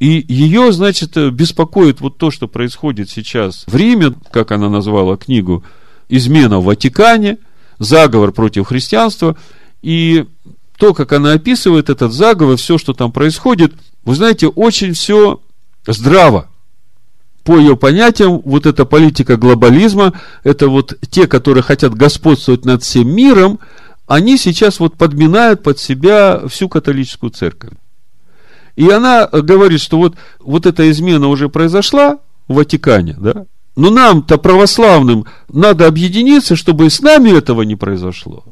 И 0.00 0.24
ее, 0.28 0.72
значит, 0.72 1.16
беспокоит 1.32 2.00
вот 2.00 2.18
то, 2.18 2.30
что 2.30 2.48
происходит 2.48 3.10
сейчас 3.10 3.64
в 3.66 3.74
Риме, 3.76 4.14
как 4.30 4.50
она 4.52 4.68
назвала 4.68 5.16
книгу, 5.16 5.64
измена 6.08 6.58
в 6.58 6.64
Ватикане, 6.64 7.38
заговор 7.78 8.32
против 8.32 8.66
христианства. 8.66 9.36
И 9.82 10.26
то, 10.78 10.94
как 10.94 11.12
она 11.12 11.32
описывает 11.32 11.90
этот 11.90 12.12
заговор, 12.12 12.56
все, 12.56 12.78
что 12.78 12.92
там 12.92 13.12
происходит, 13.12 13.74
вы 14.04 14.14
знаете, 14.16 14.48
очень 14.48 14.94
все 14.94 15.40
здраво. 15.86 16.48
По 17.44 17.58
ее 17.58 17.76
понятиям, 17.76 18.40
вот 18.44 18.66
эта 18.66 18.84
политика 18.84 19.36
глобализма, 19.36 20.14
это 20.42 20.68
вот 20.68 20.94
те, 21.10 21.26
которые 21.26 21.62
хотят 21.62 21.94
господствовать 21.94 22.64
над 22.64 22.82
всем 22.82 23.14
миром, 23.14 23.60
они 24.06 24.38
сейчас 24.38 24.80
вот 24.80 24.96
подминают 24.96 25.62
под 25.62 25.78
себя 25.78 26.42
всю 26.48 26.68
католическую 26.68 27.30
церковь. 27.30 27.72
И 28.76 28.88
она 28.90 29.26
говорит, 29.26 29.80
что 29.80 29.98
вот, 29.98 30.14
вот 30.40 30.66
эта 30.66 30.90
измена 30.90 31.28
уже 31.28 31.48
произошла 31.48 32.18
в 32.48 32.54
Ватикане, 32.54 33.16
да? 33.18 33.46
Но 33.76 33.90
нам-то, 33.90 34.38
православным, 34.38 35.26
надо 35.52 35.86
объединиться, 35.86 36.54
чтобы 36.54 36.90
с 36.90 37.00
нами 37.00 37.36
этого 37.36 37.62
не 37.62 37.74
произошло. 37.74 38.44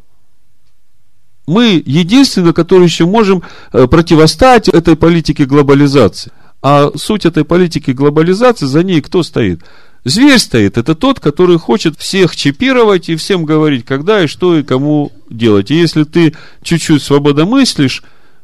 Мы 1.46 1.82
единственные, 1.84 2.52
которые 2.52 2.86
еще 2.86 3.04
можем 3.04 3.42
э, 3.72 3.86
противостать 3.86 4.68
этой 4.68 4.96
политике 4.96 5.44
глобализации. 5.44 6.32
А 6.60 6.90
суть 6.96 7.26
этой 7.26 7.44
политики 7.44 7.90
глобализации, 7.90 8.66
за 8.66 8.82
ней 8.82 9.00
кто 9.00 9.22
стоит? 9.22 9.62
Зверь 10.04 10.38
стоит. 10.38 10.78
Это 10.78 10.94
тот, 10.94 11.20
который 11.20 11.58
хочет 11.58 11.96
всех 11.98 12.34
чипировать 12.34 13.08
и 13.08 13.16
всем 13.16 13.44
говорить, 13.44 13.84
когда 13.84 14.22
и 14.22 14.26
что 14.26 14.56
и 14.56 14.62
кому 14.62 15.12
делать. 15.30 15.70
И 15.70 15.76
если 15.76 16.04
ты 16.04 16.34
чуть-чуть 16.62 17.02
свободомыслишь, 17.02 18.02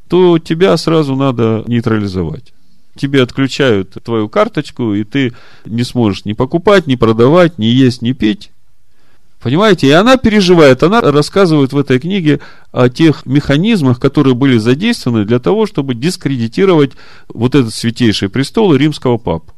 то 0.09 0.39
тебя 0.39 0.77
сразу 0.77 1.15
надо 1.17 1.65
нейтрализовать. 1.67 2.53
Тебе 2.97 3.23
отключают 3.23 3.97
твою 4.05 4.29
карточку, 4.29 4.95
и 4.95 5.05
ты 5.05 5.35
не 5.65 5.85
сможешь 5.85 6.25
ни 6.25 6.33
покупать, 6.33 6.87
ни 6.87 6.97
продавать, 6.97 7.59
ни 7.59 7.67
есть, 7.67 8.03
ни 8.03 8.13
пить. 8.13 8.51
Понимаете? 9.41 9.87
И 9.87 9.93
она 9.93 10.17
переживает, 10.17 10.83
она 10.83 11.01
рассказывает 11.01 11.73
в 11.73 11.79
этой 11.79 12.01
книге 12.01 12.41
о 12.73 12.89
тех 12.89 13.25
механизмах, 13.25 14.01
которые 14.01 14.35
были 14.35 14.59
задействованы 14.59 15.25
для 15.25 15.39
того, 15.39 15.67
чтобы 15.67 15.95
дискредитировать 15.95 16.93
вот 17.29 17.55
этот 17.55 17.73
святейший 17.73 18.31
престол 18.31 18.75
римского 18.75 19.17
папу. 19.17 19.53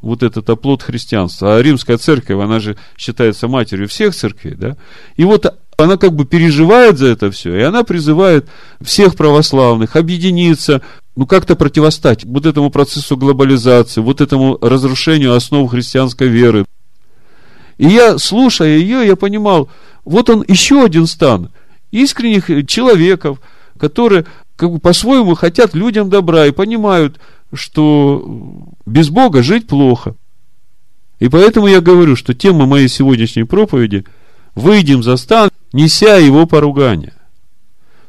Вот 0.00 0.22
этот 0.22 0.48
оплот 0.50 0.82
христианства. 0.82 1.56
А 1.56 1.62
римская 1.62 1.98
церковь, 1.98 2.42
она 2.42 2.60
же 2.60 2.76
считается 2.96 3.48
матерью 3.48 3.88
всех 3.88 4.14
церквей, 4.14 4.54
да? 4.54 4.76
И 5.16 5.24
вот 5.24 5.46
она 5.76 5.96
как 5.96 6.14
бы 6.14 6.24
переживает 6.24 6.98
за 6.98 7.08
это 7.08 7.30
все, 7.30 7.54
и 7.56 7.62
она 7.62 7.84
призывает 7.84 8.48
всех 8.80 9.14
православных 9.14 9.96
объединиться, 9.96 10.82
ну 11.16 11.26
как-то 11.26 11.56
противостать 11.56 12.24
вот 12.24 12.46
этому 12.46 12.70
процессу 12.70 13.16
глобализации, 13.16 14.00
вот 14.00 14.20
этому 14.20 14.58
разрушению 14.60 15.34
основ 15.34 15.70
христианской 15.70 16.28
веры. 16.28 16.64
И 17.78 17.88
я, 17.88 18.18
слушая 18.18 18.78
ее, 18.78 19.06
я 19.06 19.16
понимал, 19.16 19.68
вот 20.04 20.30
он 20.30 20.44
еще 20.48 20.82
один 20.82 21.06
стан 21.06 21.50
искренних 21.90 22.66
человеков, 22.66 23.40
которые 23.78 24.24
как 24.56 24.70
бы 24.70 24.78
по-своему 24.78 25.34
хотят 25.34 25.74
людям 25.74 26.08
добра 26.08 26.46
и 26.46 26.52
понимают, 26.52 27.18
что 27.56 28.68
без 28.86 29.10
Бога 29.10 29.42
жить 29.42 29.66
плохо. 29.66 30.14
И 31.18 31.28
поэтому 31.28 31.66
я 31.66 31.80
говорю, 31.80 32.14
что 32.14 32.34
тема 32.34 32.66
моей 32.66 32.88
сегодняшней 32.88 33.44
проповеди– 33.44 34.04
выйдем 34.56 35.04
за 35.04 35.16
стан, 35.16 35.50
неся 35.72 36.16
его 36.16 36.46
поругание. 36.46 37.12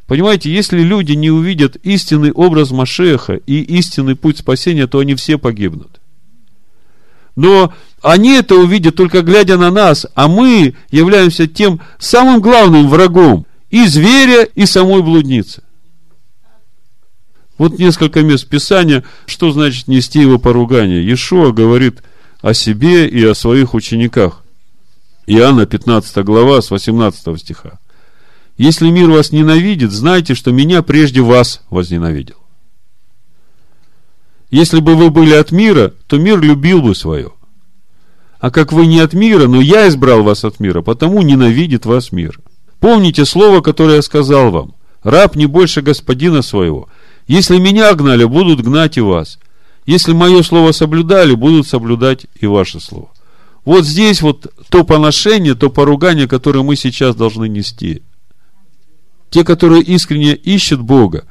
Понимаете, 0.07 0.51
если 0.51 0.81
люди 0.81 1.11
не 1.11 1.29
увидят 1.29 1.75
истинный 1.83 2.31
образ 2.31 2.71
Машеха 2.71 3.33
и 3.33 3.61
истинный 3.61 4.15
путь 4.15 4.39
спасения, 4.39 4.87
то 4.87 4.99
они 4.99 5.13
все 5.15 5.37
погибнут. 5.37 5.99
Но 7.35 7.73
они 8.01 8.31
это 8.31 8.55
увидят 8.55 8.95
только 8.95 9.21
глядя 9.21 9.57
на 9.57 9.69
нас, 9.69 10.07
а 10.15 10.27
мы 10.27 10.73
являемся 10.89 11.45
тем 11.45 11.81
самым 11.99 12.39
главным 12.39 12.87
врагом 12.87 13.45
и 13.69 13.85
зверя, 13.85 14.43
и 14.43 14.65
самой 14.65 15.03
блудницы. 15.03 15.61
Вот 17.57 17.79
несколько 17.79 18.21
мест 18.21 18.47
Писания, 18.47 19.03
что 19.25 19.51
значит 19.51 19.87
нести 19.87 20.21
его 20.21 20.37
поругание. 20.37 21.01
Иешуа 21.01 21.51
говорит 21.51 22.03
о 22.41 22.53
себе 22.53 23.07
и 23.07 23.23
о 23.25 23.33
своих 23.33 23.73
учениках. 23.73 24.43
Иоанна 25.25 25.65
15 25.65 26.17
глава 26.23 26.61
с 26.61 26.71
18 26.71 27.39
стиха. 27.39 27.79
Если 28.57 28.89
мир 28.89 29.09
вас 29.09 29.31
ненавидит, 29.31 29.91
знайте, 29.91 30.35
что 30.35 30.51
меня 30.51 30.81
прежде 30.81 31.21
вас 31.21 31.61
возненавидел. 31.69 32.37
Если 34.49 34.79
бы 34.79 34.95
вы 34.95 35.09
были 35.09 35.33
от 35.33 35.51
мира, 35.51 35.93
то 36.07 36.17
мир 36.17 36.39
любил 36.39 36.81
бы 36.81 36.95
свое. 36.95 37.31
А 38.39 38.49
как 38.51 38.71
вы 38.71 38.85
не 38.85 38.99
от 38.99 39.13
мира, 39.13 39.47
но 39.47 39.59
я 39.59 39.87
избрал 39.87 40.23
вас 40.23 40.45
от 40.45 40.59
мира, 40.59 40.81
потому 40.81 41.21
ненавидит 41.21 41.85
вас 41.85 42.11
мир. 42.11 42.39
Помните 42.79 43.25
слово, 43.25 43.61
которое 43.61 43.97
я 43.97 44.01
сказал 44.01 44.51
вам. 44.51 44.75
Раб 45.03 45.35
не 45.35 45.47
больше 45.47 45.81
господина 45.81 46.41
своего. 46.41 46.87
Если 47.27 47.59
меня 47.59 47.93
гнали, 47.93 48.23
будут 48.23 48.61
гнать 48.61 48.97
и 48.97 49.01
вас. 49.01 49.37
Если 49.85 50.13
мое 50.13 50.43
слово 50.43 50.71
соблюдали, 50.71 51.33
будут 51.33 51.67
соблюдать 51.67 52.25
и 52.39 52.47
ваше 52.47 52.79
слово. 52.79 53.09
Вот 53.65 53.85
здесь 53.85 54.21
вот 54.21 54.47
то 54.69 54.85
поношение, 54.85 55.53
то 55.53 55.69
поругание, 55.69 56.27
которое 56.27 56.63
мы 56.63 56.77
сейчас 56.77 57.15
должны 57.15 57.49
нести. 57.49 58.01
Те, 59.29 59.43
которые 59.43 59.83
искренне 59.83 60.35
ищут 60.35 60.81
Бога, 60.81 61.25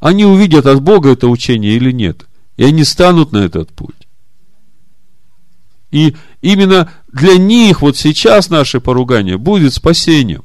они 0.00 0.26
увидят 0.26 0.66
от 0.66 0.82
Бога 0.82 1.10
это 1.10 1.28
учение 1.28 1.72
или 1.76 1.92
нет. 1.92 2.26
И 2.56 2.64
они 2.64 2.84
станут 2.84 3.32
на 3.32 3.38
этот 3.38 3.70
путь. 3.70 3.94
И 5.90 6.14
именно 6.42 6.92
для 7.10 7.38
них 7.38 7.80
вот 7.80 7.96
сейчас 7.96 8.50
наше 8.50 8.80
поругание 8.80 9.38
будет 9.38 9.72
спасением. 9.72 10.44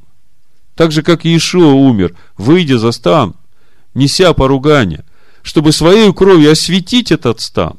Так 0.76 0.92
же, 0.92 1.04
как 1.04 1.26
Иешуа 1.26 1.74
умер, 1.74 2.16
выйдя 2.38 2.80
за 2.80 2.92
стан, 2.92 3.36
неся 3.94 4.34
поругание, 4.34 5.04
чтобы 5.42 5.72
своей 5.72 6.12
кровью 6.14 6.52
осветить 6.52 7.12
этот 7.12 7.42
стан. 7.42 7.78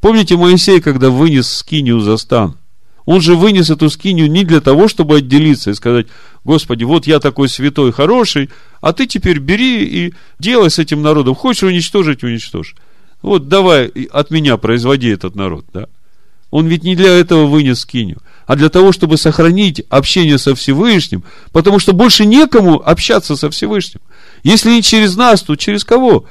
Помните 0.00 0.36
Моисей, 0.36 0.80
когда 0.80 1.10
вынес 1.10 1.48
скинию 1.48 2.00
за 2.00 2.16
стан? 2.16 2.56
Он 3.04 3.20
же 3.20 3.34
вынес 3.34 3.70
эту 3.70 3.90
скинию 3.90 4.30
не 4.30 4.44
для 4.44 4.60
того, 4.60 4.88
чтобы 4.88 5.16
отделиться 5.16 5.70
и 5.70 5.74
сказать, 5.74 6.06
Господи, 6.44 6.84
вот 6.84 7.06
я 7.06 7.18
такой 7.18 7.48
святой, 7.48 7.92
хороший, 7.92 8.50
а 8.80 8.92
ты 8.92 9.06
теперь 9.06 9.38
бери 9.38 9.84
и 9.84 10.14
делай 10.38 10.70
с 10.70 10.78
этим 10.78 11.02
народом. 11.02 11.34
Хочешь 11.34 11.64
уничтожить, 11.64 12.22
уничтожь. 12.22 12.74
Вот 13.20 13.48
давай 13.48 13.86
от 13.86 14.30
меня 14.30 14.56
производи 14.56 15.08
этот 15.08 15.34
народ, 15.34 15.64
да. 15.72 15.86
Он 16.50 16.66
ведь 16.66 16.84
не 16.84 16.94
для 16.94 17.18
этого 17.18 17.46
вынес 17.46 17.80
скинию, 17.80 18.18
а 18.46 18.56
для 18.56 18.68
того, 18.68 18.92
чтобы 18.92 19.16
сохранить 19.16 19.82
общение 19.88 20.36
со 20.36 20.54
Всевышним, 20.54 21.24
потому 21.50 21.78
что 21.78 21.94
больше 21.94 22.26
некому 22.26 22.82
общаться 22.86 23.36
со 23.36 23.48
Всевышним. 23.48 24.02
Если 24.42 24.70
не 24.70 24.82
через 24.82 25.16
нас, 25.16 25.42
то 25.42 25.56
через 25.56 25.84
кого? 25.84 26.26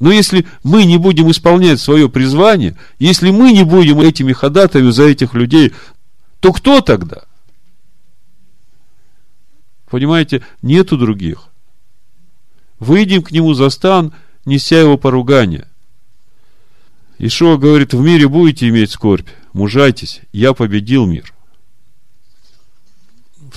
Но 0.00 0.10
если 0.10 0.46
мы 0.64 0.84
не 0.84 0.96
будем 0.96 1.30
исполнять 1.30 1.78
свое 1.80 2.08
призвание, 2.08 2.76
если 2.98 3.30
мы 3.30 3.52
не 3.52 3.64
будем 3.64 4.00
этими 4.00 4.32
ходатаями 4.32 4.90
за 4.90 5.04
этих 5.04 5.34
людей, 5.34 5.74
то 6.40 6.52
кто 6.52 6.80
тогда? 6.80 7.22
Понимаете, 9.90 10.42
нету 10.62 10.96
других. 10.96 11.48
Выйдем 12.78 13.22
к 13.22 13.30
нему 13.30 13.52
за 13.54 13.68
стан, 13.68 14.14
неся 14.46 14.80
его 14.80 14.96
поругание. 14.96 15.66
Ишуа 17.18 17.58
говорит, 17.58 17.92
в 17.92 18.00
мире 18.00 18.26
будете 18.26 18.68
иметь 18.68 18.92
скорбь, 18.92 19.28
мужайтесь, 19.52 20.22
я 20.32 20.54
победил 20.54 21.04
мир. 21.04 21.34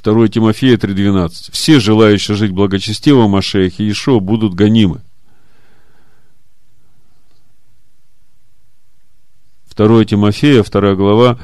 2 0.03 0.27
Тимофея 0.27 0.77
3.12. 0.77 1.51
Все 1.51 1.79
желающие 1.79 2.35
жить 2.35 2.51
благочестиво 2.51 3.27
Машеях 3.27 3.79
и 3.79 3.89
Ишуа 3.89 4.19
будут 4.19 4.53
гонимы. 4.53 5.01
2 9.75 10.05
Тимофея, 10.05 10.63
2 10.63 10.95
глава, 10.95 11.39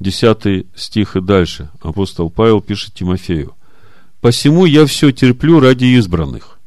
10 0.00 0.66
стих 0.74 1.16
и 1.16 1.20
дальше. 1.20 1.70
Апостол 1.82 2.30
Павел 2.30 2.60
пишет 2.60 2.94
Тимофею. 2.94 3.54
«Посему 4.20 4.64
я 4.64 4.86
все 4.86 5.10
терплю 5.10 5.60
ради 5.60 5.84
избранных». 5.84 6.58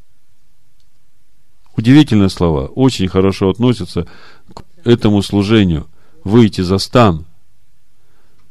Удивительные 1.76 2.28
слова, 2.28 2.66
очень 2.66 3.08
хорошо 3.08 3.50
относятся 3.50 4.06
к 4.52 4.64
этому 4.84 5.22
служению. 5.22 5.86
Выйти 6.24 6.60
за 6.60 6.78
стан. 6.78 7.24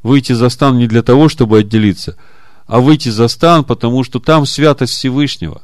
Выйти 0.01 0.33
за 0.33 0.49
стан 0.49 0.77
не 0.77 0.87
для 0.87 1.03
того, 1.03 1.29
чтобы 1.29 1.59
отделиться, 1.59 2.17
а 2.67 2.79
выйти 2.79 3.09
за 3.09 3.27
стан, 3.27 3.63
потому 3.63 4.03
что 4.03 4.19
там 4.19 4.45
святость 4.45 4.93
Всевышнего. 4.93 5.63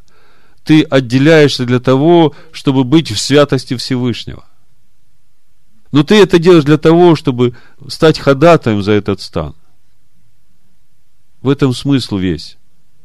Ты 0.64 0.84
отделяешься 0.84 1.66
для 1.66 1.80
того, 1.80 2.34
чтобы 2.51 2.84
быть 2.86 3.12
в 3.12 3.20
святости 3.20 3.76
Всевышнего. 3.76 4.45
Но 5.91 6.04
ты 6.04 6.16
это 6.16 6.39
делаешь 6.39 6.64
для 6.64 6.78
того, 6.78 7.16
чтобы 7.16 7.56
стать 7.88 8.18
ходатаем 8.18 8.82
за 8.82 8.93
этот 8.93 9.22
стан. 9.22 9.54
В 11.41 11.49
этом 11.49 11.74
смысл 11.74 12.18
весь. 12.18 12.58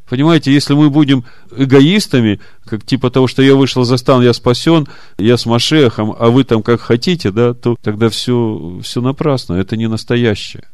Понимаете, 0.08 0.54
если 0.54 0.72
мы 0.72 0.88
будем 0.88 1.24
эгоистами, 1.54 2.40
как 2.64 2.84
типа 2.84 3.10
того, 3.10 3.26
что 3.26 3.42
я 3.42 3.56
вышел 3.56 3.84
за 3.84 3.98
стан, 3.98 4.22
я 4.22 4.32
спасен, 4.32 4.86
я 5.18 5.36
с 5.36 5.44
Машехом, 5.44 6.14
а 6.18 6.30
вы 6.30 6.44
там 6.44 6.62
как 6.62 6.80
хотите, 6.80 7.30
да, 7.30 7.52
то 7.52 7.76
тогда 7.82 8.08
все, 8.08 8.80
все 8.82 9.02
напрасно. 9.02 9.54
Это 9.54 9.76
не 9.76 9.86
настоящее. 9.86 10.64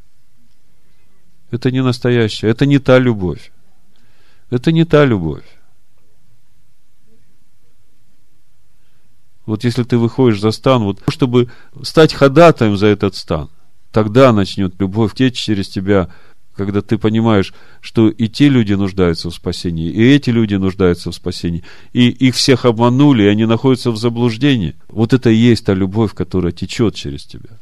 Это 1.55 1.71
не 1.71 1.85
настоящее. 1.85 2.51
Это 2.51 2.67
не 2.67 2.81
та 2.81 2.99
любовь. 2.99 3.53
Это 4.51 4.73
не 4.73 4.85
та 4.85 5.05
любовь. 5.05 5.45
Вот 9.47 9.63
если 9.63 9.85
ты 9.85 9.97
выходишь 9.97 10.41
за 10.41 10.51
стан, 10.51 10.83
вот 10.83 11.01
чтобы 11.09 11.49
стать 11.83 12.13
ходатаем 12.13 12.77
за 12.77 12.87
этот 12.89 13.15
стан, 13.15 13.51
тогда 13.93 14.33
начнет 14.33 14.81
любовь 14.81 15.15
течь 15.15 15.37
через 15.37 15.69
тебя, 15.69 16.09
когда 16.57 16.83
ты 16.83 16.99
понимаешь, 16.99 17.55
что 17.81 18.09
и 18.09 18.29
те 18.29 18.49
люди 18.49 18.73
нуждаются 18.73 19.31
в 19.31 19.35
спасении, 19.35 19.91
и 19.91 20.03
эти 20.03 20.31
люди 20.31 20.57
нуждаются 20.57 21.13
в 21.13 21.15
спасении, 21.15 21.63
и 21.93 22.09
их 22.09 22.35
всех 22.35 22.65
обманули, 22.65 23.25
и 23.25 23.29
они 23.29 23.45
находятся 23.47 23.93
в 23.93 23.97
заблуждении. 23.97 24.75
Вот 24.89 25.13
это 25.13 25.31
и 25.31 25.37
есть 25.37 25.67
та 25.67 25.75
любовь, 25.75 26.15
которая 26.15 26.51
течет 26.51 26.97
через 26.97 27.25
тебя. 27.25 27.61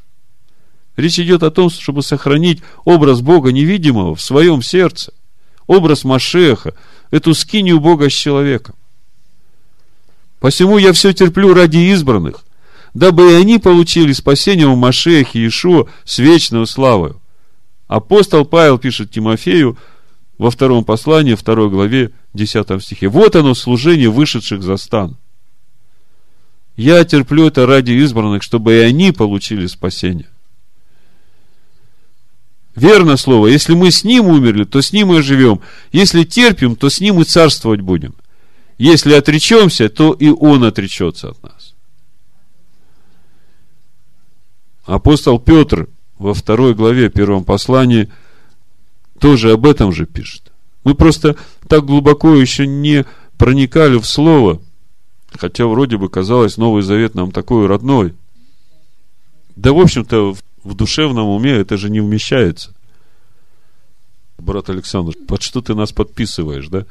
Речь 0.97 1.19
идет 1.19 1.43
о 1.43 1.51
том, 1.51 1.71
чтобы 1.71 2.03
сохранить 2.03 2.63
образ 2.85 3.21
Бога 3.21 3.51
невидимого 3.51 4.15
в 4.15 4.21
своем 4.21 4.63
сердце, 4.63 5.13
образ 5.67 6.05
Машеха, 6.05 6.75
эту 7.11 7.35
скинию 7.35 7.81
Бога 7.81 8.11
с 8.11 8.13
человеком. 8.13 8.75
Посему 10.39 10.77
я 10.79 10.93
все 10.93 11.13
терплю 11.13 11.55
ради 11.55 11.79
избранных, 11.79 12.45
дабы 12.95 13.31
и 13.31 13.35
они 13.35 13.59
получили 13.59 14.13
спасение 14.13 14.67
у 14.67 14.77
Машеха 14.77 15.39
Иешуа 15.39 15.87
с 16.05 16.19
вечной 16.19 16.67
славой. 16.67 17.15
Апостол 17.87 18.45
Павел 18.45 18.79
пишет 18.79 19.11
Тимофею 19.11 19.79
во 20.37 20.51
втором 20.51 20.85
послании, 20.85 21.35
второй 21.35 21.71
главе, 21.71 22.11
десятом 22.35 22.81
стихе. 22.81 23.09
Вот 23.09 23.37
оно 23.37 23.55
служение 23.55 24.11
вышедших 24.11 24.63
за 24.63 24.77
стан. 24.77 25.17
Я 26.77 27.05
терплю 27.05 27.47
это 27.47 27.67
ради 27.67 27.93
избранных, 27.93 28.43
чтобы 28.43 28.75
и 28.75 28.79
они 28.79 29.13
получили 29.13 29.67
спасение. 29.67 30.32
Верно 32.75 33.17
слово. 33.17 33.49
Если 33.49 33.75
мы 33.75 33.91
с 33.91 34.03
Ним 34.03 34.27
умерли, 34.27 34.65
то 34.65 34.81
с 34.81 34.93
Ним 34.93 35.13
и 35.13 35.21
живем. 35.21 35.61
Если 35.93 36.25
терпим, 36.25 36.77
то 36.77 36.89
с 36.89 37.01
Ним 37.01 37.21
и 37.21 37.25
царствовать 37.25 37.81
будем. 37.81 38.15
Если 38.79 39.13
отречемся, 39.13 39.89
то 39.89 40.13
и 40.13 40.31
Он 40.31 40.65
отречется 40.65 41.31
от 41.31 41.43
нас. 41.43 41.75
Апостол 44.85 45.39
Петр 45.39 45.89
во 46.19 46.35
второй 46.35 46.75
главе 46.75 47.09
первом 47.09 47.45
послании 47.45 48.11
тоже 49.21 49.53
об 49.53 49.67
этом 49.67 49.93
же 49.93 50.07
пишет. 50.07 50.51
Мы 50.83 50.95
просто 50.95 51.37
так 51.69 51.85
глубоко 51.85 52.35
еще 52.35 52.67
не 52.67 53.05
проникали 53.37 53.99
в 53.99 54.07
Слово, 54.07 54.61
хотя 55.31 55.67
вроде 55.67 55.99
бы 55.99 56.09
казалось 56.09 56.57
Новый 56.57 56.83
Завет 56.83 57.15
нам 57.15 57.31
такой 57.31 57.67
родной. 57.67 58.15
Да, 59.55 59.73
в 59.73 59.79
общем-то, 59.79 60.35
в 60.35 60.43
душевном 60.65 61.29
уме 61.29 61.53
это 61.53 61.77
же 61.77 61.91
не 61.91 62.01
вмещается. 62.01 62.75
Брат 64.39 64.71
Александр, 64.71 65.15
под 65.29 65.43
что 65.43 65.61
ты 65.61 65.75
нас 65.75 65.93
подписываешь, 65.93 66.69
да? 66.69 66.87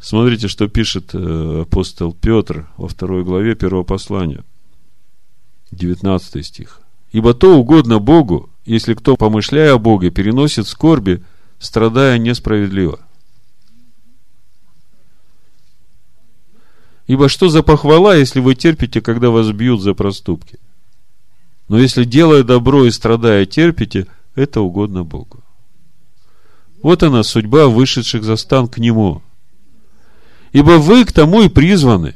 Смотрите, 0.00 0.48
что 0.48 0.68
пишет 0.68 1.14
э, 1.14 1.62
апостол 1.62 2.14
Петр 2.14 2.68
во 2.76 2.88
второй 2.88 3.24
главе 3.24 3.54
первого 3.54 3.82
послания, 3.82 4.44
19 5.72 6.46
стих. 6.46 6.80
«Ибо 7.12 7.34
то 7.34 7.56
угодно 7.56 7.98
Богу, 7.98 8.50
если 8.64 8.94
кто, 8.94 9.16
помышляя 9.16 9.74
о 9.74 9.78
Боге, 9.78 10.10
переносит 10.10 10.68
скорби, 10.68 11.22
страдая 11.58 12.18
несправедливо». 12.18 13.00
Ибо 17.06 17.28
что 17.28 17.48
за 17.48 17.62
похвала, 17.62 18.16
если 18.16 18.40
вы 18.40 18.54
терпите, 18.54 19.00
когда 19.00 19.30
вас 19.30 19.50
бьют 19.50 19.80
за 19.80 19.94
проступки? 19.94 20.58
Но 21.68 21.78
если 21.78 22.04
делая 22.04 22.42
добро 22.44 22.84
и 22.84 22.90
страдая 22.90 23.44
терпите, 23.44 24.06
это 24.34 24.60
угодно 24.60 25.04
Богу. 25.04 25.42
Вот 26.82 27.02
она 27.02 27.22
судьба 27.22 27.66
вышедших 27.66 28.22
за 28.22 28.36
стан 28.36 28.68
к 28.68 28.78
Нему. 28.78 29.22
Ибо 30.52 30.72
вы 30.72 31.04
к 31.04 31.12
тому 31.12 31.42
и 31.42 31.48
призваны, 31.48 32.14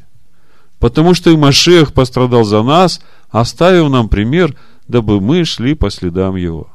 потому 0.79 1.15
что 1.15 1.31
и 1.31 1.37
Машех 1.37 1.93
пострадал 1.93 2.45
за 2.45 2.63
нас, 2.63 3.01
оставив 3.29 3.91
нам 3.91 4.09
пример, 4.09 4.57
дабы 4.87 5.21
мы 5.21 5.45
шли 5.45 5.75
по 5.75 5.91
следам 5.91 6.37
Его. 6.37 6.71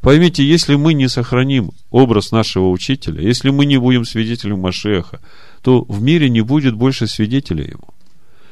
Поймите, 0.00 0.46
если 0.46 0.74
мы 0.74 0.92
не 0.92 1.08
сохраним 1.08 1.70
образ 1.90 2.30
нашего 2.30 2.68
учителя, 2.68 3.22
если 3.22 3.50
мы 3.50 3.64
не 3.64 3.78
будем 3.78 4.04
свидетелем 4.04 4.60
Машеха, 4.60 5.20
то 5.62 5.82
в 5.88 6.02
мире 6.02 6.28
не 6.28 6.42
будет 6.42 6.74
больше 6.74 7.06
свидетелей 7.06 7.70
Ему. 7.70 7.88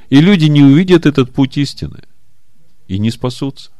И 0.08 0.20
люди 0.20 0.46
не 0.46 0.62
увидят 0.62 1.04
этот 1.04 1.32
путь 1.32 1.58
истины 1.58 2.04
и 2.92 2.98
не 2.98 3.10
спасутся. 3.10 3.70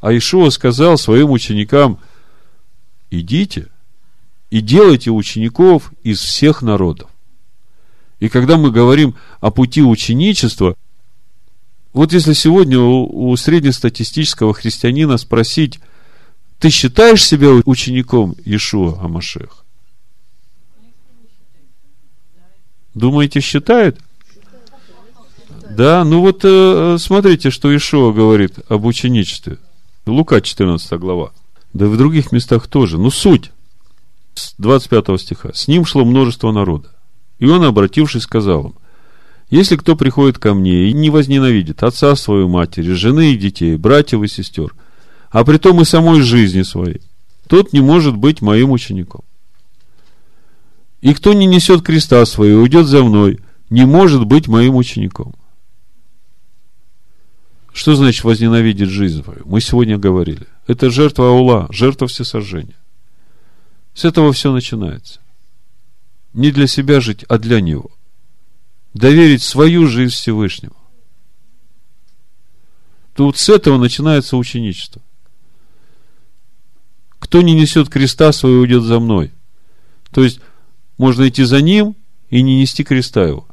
А 0.00 0.12
Ишуа 0.12 0.50
сказал 0.50 0.98
своим 0.98 1.30
ученикам, 1.30 2.00
идите 3.08 3.68
и 4.50 4.60
делайте 4.60 5.12
учеников 5.12 5.92
из 6.02 6.18
всех 6.18 6.60
народов. 6.60 7.08
И 8.18 8.28
когда 8.28 8.56
мы 8.56 8.72
говорим 8.72 9.14
о 9.40 9.52
пути 9.52 9.80
ученичества, 9.80 10.74
вот 11.92 12.12
если 12.12 12.32
сегодня 12.32 12.80
у, 12.80 13.30
у 13.30 13.36
среднестатистического 13.36 14.52
христианина 14.52 15.18
спросить, 15.18 15.78
ты 16.58 16.68
считаешь 16.70 17.24
себя 17.24 17.50
учеником 17.64 18.34
Иешуа 18.44 19.00
Амашех? 19.00 19.64
Думаете, 22.92 23.38
считает? 23.38 24.00
Да, 25.76 26.04
ну 26.04 26.20
вот 26.20 26.40
э, 26.44 26.96
смотрите, 26.98 27.50
что 27.50 27.74
Ишуа 27.74 28.12
говорит 28.12 28.56
об 28.68 28.84
ученичестве. 28.84 29.58
Лука 30.06 30.40
14 30.40 30.92
глава. 30.98 31.32
Да 31.72 31.86
и 31.86 31.88
в 31.88 31.96
других 31.96 32.32
местах 32.32 32.66
тоже. 32.66 32.98
Ну, 32.98 33.10
суть. 33.10 33.50
25 34.58 35.20
стиха. 35.20 35.50
С 35.54 35.68
ним 35.68 35.84
шло 35.84 36.04
множество 36.04 36.52
народа. 36.52 36.88
И 37.38 37.46
он, 37.46 37.64
обратившись, 37.64 38.22
сказал 38.22 38.66
им, 38.66 38.74
если 39.50 39.76
кто 39.76 39.96
приходит 39.96 40.38
ко 40.38 40.54
мне 40.54 40.88
и 40.88 40.92
не 40.92 41.10
возненавидит 41.10 41.82
отца 41.82 42.16
свою 42.16 42.48
матери, 42.48 42.92
жены 42.92 43.32
и 43.32 43.36
детей, 43.36 43.76
братьев 43.76 44.22
и 44.22 44.28
сестер, 44.28 44.74
а 45.30 45.44
при 45.44 45.58
том 45.58 45.80
и 45.80 45.84
самой 45.84 46.22
жизни 46.22 46.62
своей, 46.62 47.02
тот 47.48 47.72
не 47.72 47.80
может 47.80 48.16
быть 48.16 48.40
моим 48.40 48.70
учеником. 48.70 49.22
И 51.00 51.12
кто 51.14 51.32
не 51.32 51.46
несет 51.46 51.82
креста 51.82 52.24
своего 52.24 52.62
уйдет 52.62 52.86
за 52.86 53.02
мной, 53.02 53.40
не 53.68 53.84
может 53.84 54.24
быть 54.24 54.48
моим 54.48 54.76
учеником. 54.76 55.34
Что 57.72 57.94
значит 57.94 58.24
возненавидеть 58.24 58.90
жизнь 58.90 59.22
свою? 59.22 59.42
Мы 59.44 59.60
сегодня 59.60 59.96
говорили. 59.98 60.46
Это 60.66 60.90
жертва 60.90 61.28
аула, 61.28 61.66
жертва 61.70 62.06
всесожжения. 62.06 62.76
С 63.94 64.04
этого 64.04 64.32
все 64.32 64.52
начинается. 64.52 65.20
Не 66.34 66.50
для 66.50 66.66
себя 66.66 67.00
жить, 67.00 67.24
а 67.28 67.38
для 67.38 67.60
Него. 67.60 67.90
Доверить 68.94 69.42
свою 69.42 69.86
жизнь 69.86 70.14
Всевышнему. 70.14 70.76
Тут 73.14 73.38
с 73.38 73.48
этого 73.48 73.78
начинается 73.78 74.36
ученичество. 74.36 75.02
кто 77.18 77.40
не 77.40 77.54
несет 77.54 77.88
креста 77.88 78.32
своего, 78.32 78.60
уйдет 78.60 78.82
за 78.82 78.98
мной. 79.00 79.32
То 80.10 80.22
есть, 80.22 80.40
можно 80.98 81.28
идти 81.28 81.44
за 81.44 81.62
ним 81.62 81.96
и 82.28 82.42
не 82.42 82.60
нести 82.60 82.84
креста 82.84 83.24
его. 83.24 83.46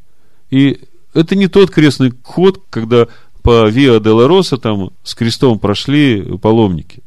И 0.50 0.82
это 1.14 1.36
не 1.36 1.48
тот 1.48 1.72
крестный 1.72 2.12
ход, 2.24 2.62
когда 2.70 3.08
по 3.42 3.68
Виа 3.70 4.00
де 4.00 4.10
Роса 4.10 4.58
там 4.58 4.92
с 5.04 5.16
крестом 5.16 5.60
прошли 5.60 6.38
паломники. 6.38 7.04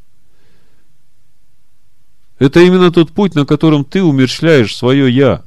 Это 2.38 2.60
именно 2.60 2.90
тот 2.90 3.12
путь, 3.12 3.34
на 3.34 3.46
котором 3.46 3.84
ты 3.84 4.02
умерщвляешь 4.02 4.76
свое 4.76 5.14
«я», 5.14 5.44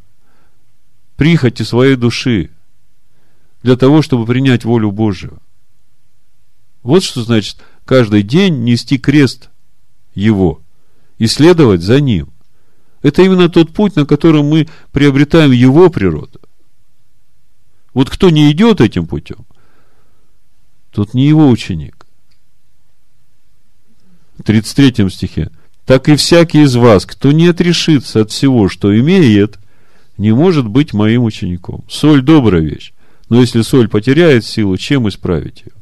прихоти 1.18 1.64
своей 1.64 1.96
души, 1.96 2.52
для 3.64 3.76
того, 3.76 4.02
чтобы 4.02 4.26
принять 4.26 4.64
волю 4.64 4.92
Божию. 4.92 5.42
Вот 6.84 7.04
что 7.04 7.24
значит 7.24 7.58
каждый 7.84 8.22
день 8.22 8.64
нести 8.64 8.98
крест 8.98 9.50
Его 10.14 10.62
и 11.18 11.28
следовать 11.28 11.82
за 11.82 12.00
Ним. 12.00 12.30
Это 13.02 13.24
именно 13.24 13.50
тот 13.50 13.74
путь, 13.74 13.96
на 13.96 14.06
котором 14.06 14.46
мы 14.46 14.68
приобретаем 14.92 15.52
Его 15.52 15.90
природу. 15.90 16.40
Вот 17.94 18.10
кто 18.10 18.30
не 18.30 18.52
идет 18.52 18.82
этим 18.82 19.08
путем, 19.08 19.46
тот 20.96 21.14
не 21.14 21.28
его 21.28 21.50
ученик. 21.50 22.08
В 24.38 24.44
33 24.44 25.10
стихе. 25.10 25.52
Так 25.86 26.08
и 26.08 26.16
всякий 26.16 26.64
из 26.64 26.76
вас, 26.76 27.06
кто 27.06 27.34
не 27.34 27.48
отрешится 27.48 28.22
от 28.22 28.32
всего, 28.32 28.70
что 28.70 28.98
имеет, 28.98 29.60
не 30.18 30.32
может 30.32 30.68
быть 30.68 30.94
моим 30.94 31.26
учеником. 31.26 31.84
Соль– 31.90 32.22
добрая 32.24 32.62
вещь. 32.62 32.94
Но 33.28 33.42
если 33.42 33.62
соль 33.62 33.90
потеряет 33.90 34.46
силу, 34.46 34.78
чем 34.78 35.10
исправить 35.10 35.64
ее? 35.66 35.74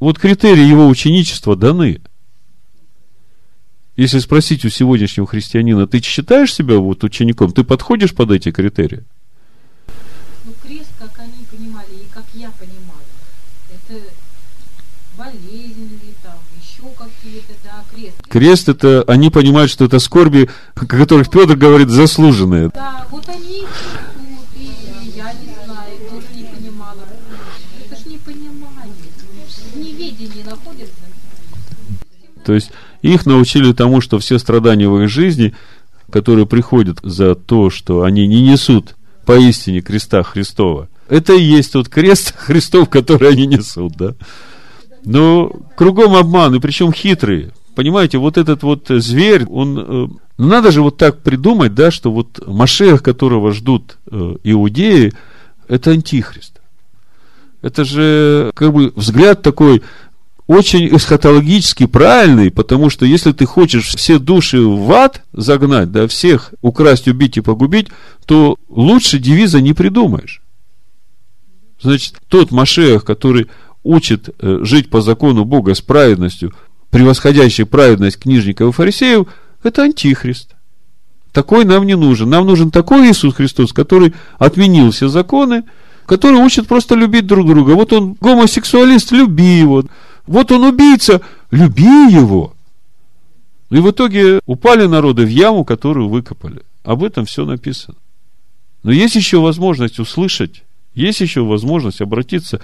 Вот 0.00 0.18
критерии 0.18 0.66
его 0.68 0.86
ученичества 0.86 1.56
даны. 1.56 2.02
Если 3.96 4.18
спросить 4.18 4.66
у 4.66 4.68
сегодняшнего 4.68 5.26
христианина, 5.26 5.86
ты 5.86 6.02
считаешь 6.02 6.52
себя 6.52 6.76
вот 6.76 7.04
учеником, 7.04 7.52
ты 7.52 7.64
подходишь 7.64 8.14
под 8.14 8.32
эти 8.32 8.50
критерии? 8.50 9.04
Ну, 10.44 10.52
крест, 10.62 10.90
как 10.98 11.18
они 11.20 11.46
понимали, 11.50 11.94
и 11.94 12.12
как 12.12 12.24
я 12.34 12.50
понимаю, 12.50 13.06
это 13.70 13.94
болезнь 15.34 15.90
ли 15.92 16.14
там, 16.22 16.38
еще 16.60 16.88
какие-то, 16.96 17.54
да, 17.64 17.84
крест. 17.92 18.16
Крест 18.28 18.68
это, 18.68 19.04
они 19.06 19.30
понимают, 19.30 19.70
что 19.70 19.84
это 19.84 19.98
скорби, 19.98 20.48
о 20.74 20.86
которых 20.86 21.30
Петр 21.30 21.56
говорит, 21.56 21.88
заслуженные. 21.88 22.70
Да, 22.74 23.06
вот 23.10 23.28
они 23.28 23.60
чувствуют, 23.60 24.48
и 24.56 24.70
я 25.16 25.32
не 25.32 25.54
знаю, 25.64 25.98
тоже 26.10 26.26
не 26.34 26.44
понимала. 26.44 26.96
Это 27.84 28.00
ж 28.00 28.06
не 28.06 28.18
понимание, 28.18 28.94
в 29.72 29.76
неведении 29.76 30.42
находится. 30.42 30.94
То 32.44 32.52
есть 32.52 32.70
их 33.00 33.24
научили 33.24 33.72
тому, 33.72 34.00
что 34.00 34.18
все 34.18 34.38
страдания 34.38 34.88
в 34.88 35.02
их 35.02 35.08
жизни, 35.08 35.54
которые 36.10 36.46
приходят 36.46 36.98
за 37.02 37.34
то, 37.34 37.70
что 37.70 38.02
они 38.02 38.26
не 38.26 38.42
несут 38.42 38.96
поистине 39.24 39.80
креста 39.80 40.22
Христова, 40.22 40.88
это 41.08 41.32
и 41.32 41.42
есть 41.42 41.72
тот 41.72 41.88
крест 41.88 42.34
Христов, 42.36 42.88
который 42.90 43.30
они 43.30 43.46
несут, 43.46 43.94
да. 43.96 44.14
Но 45.04 45.50
кругом 45.76 46.14
обман, 46.14 46.54
и 46.54 46.60
причем 46.60 46.92
хитрый. 46.92 47.50
Понимаете, 47.74 48.18
вот 48.18 48.38
этот 48.38 48.62
вот 48.62 48.86
зверь, 48.88 49.44
он... 49.46 49.78
э, 49.78 50.08
ну, 50.36 50.48
надо 50.48 50.70
же 50.70 50.82
вот 50.82 50.96
так 50.96 51.22
придумать, 51.22 51.74
да, 51.74 51.90
что 51.90 52.12
вот 52.12 52.46
Машех, 52.46 53.02
которого 53.02 53.52
ждут 53.52 53.98
э, 54.10 54.36
иудеи, 54.44 55.12
это 55.68 55.90
антихрист. 55.90 56.60
Это 57.62 57.84
же 57.84 58.50
как 58.54 58.72
бы 58.72 58.92
взгляд 58.94 59.42
такой 59.42 59.82
очень 60.46 60.94
эсхатологически 60.94 61.86
правильный, 61.86 62.50
потому 62.50 62.90
что 62.90 63.06
если 63.06 63.32
ты 63.32 63.46
хочешь 63.46 63.94
все 63.94 64.18
души 64.18 64.60
в 64.60 64.92
ад 64.92 65.22
загнать, 65.32 65.90
да, 65.90 66.06
всех 66.06 66.52
украсть, 66.60 67.08
убить 67.08 67.38
и 67.38 67.40
погубить, 67.40 67.88
то 68.26 68.56
лучше 68.68 69.18
девиза 69.18 69.60
не 69.60 69.72
придумаешь. 69.72 70.42
Значит, 71.80 72.16
тот 72.28 72.50
Машех, 72.50 73.04
который 73.04 73.46
учит 73.84 74.30
э, 74.40 74.58
жить 74.62 74.90
по 74.90 75.00
закону 75.00 75.44
Бога 75.44 75.74
с 75.74 75.80
праведностью, 75.80 76.52
превосходящей 76.90 77.66
праведность 77.66 78.18
книжников 78.18 78.68
и 78.68 78.72
фарисеев, 78.72 79.26
это 79.62 79.82
антихрист. 79.82 80.54
Такой 81.32 81.64
нам 81.64 81.84
не 81.84 81.96
нужен. 81.96 82.30
Нам 82.30 82.46
нужен 82.46 82.70
такой 82.70 83.10
Иисус 83.10 83.34
Христос, 83.34 83.72
который 83.72 84.14
отменил 84.38 84.90
все 84.90 85.08
законы, 85.08 85.64
который 86.06 86.38
учит 86.38 86.68
просто 86.68 86.94
любить 86.94 87.26
друг 87.26 87.46
друга. 87.46 87.72
Вот 87.72 87.92
он 87.92 88.16
гомосексуалист, 88.20 89.12
люби 89.12 89.58
его. 89.58 89.84
Вот 90.26 90.52
он 90.52 90.64
убийца, 90.64 91.20
люби 91.50 91.82
его. 91.82 92.54
И 93.70 93.78
в 93.78 93.90
итоге 93.90 94.40
упали 94.46 94.86
народы 94.86 95.24
в 95.24 95.28
яму, 95.28 95.64
которую 95.64 96.08
выкопали. 96.08 96.62
Об 96.84 97.02
этом 97.02 97.24
все 97.24 97.44
написано. 97.44 97.96
Но 98.84 98.92
есть 98.92 99.16
еще 99.16 99.40
возможность 99.40 99.98
услышать, 99.98 100.62
есть 100.94 101.20
еще 101.20 101.42
возможность 101.42 102.00
обратиться. 102.00 102.60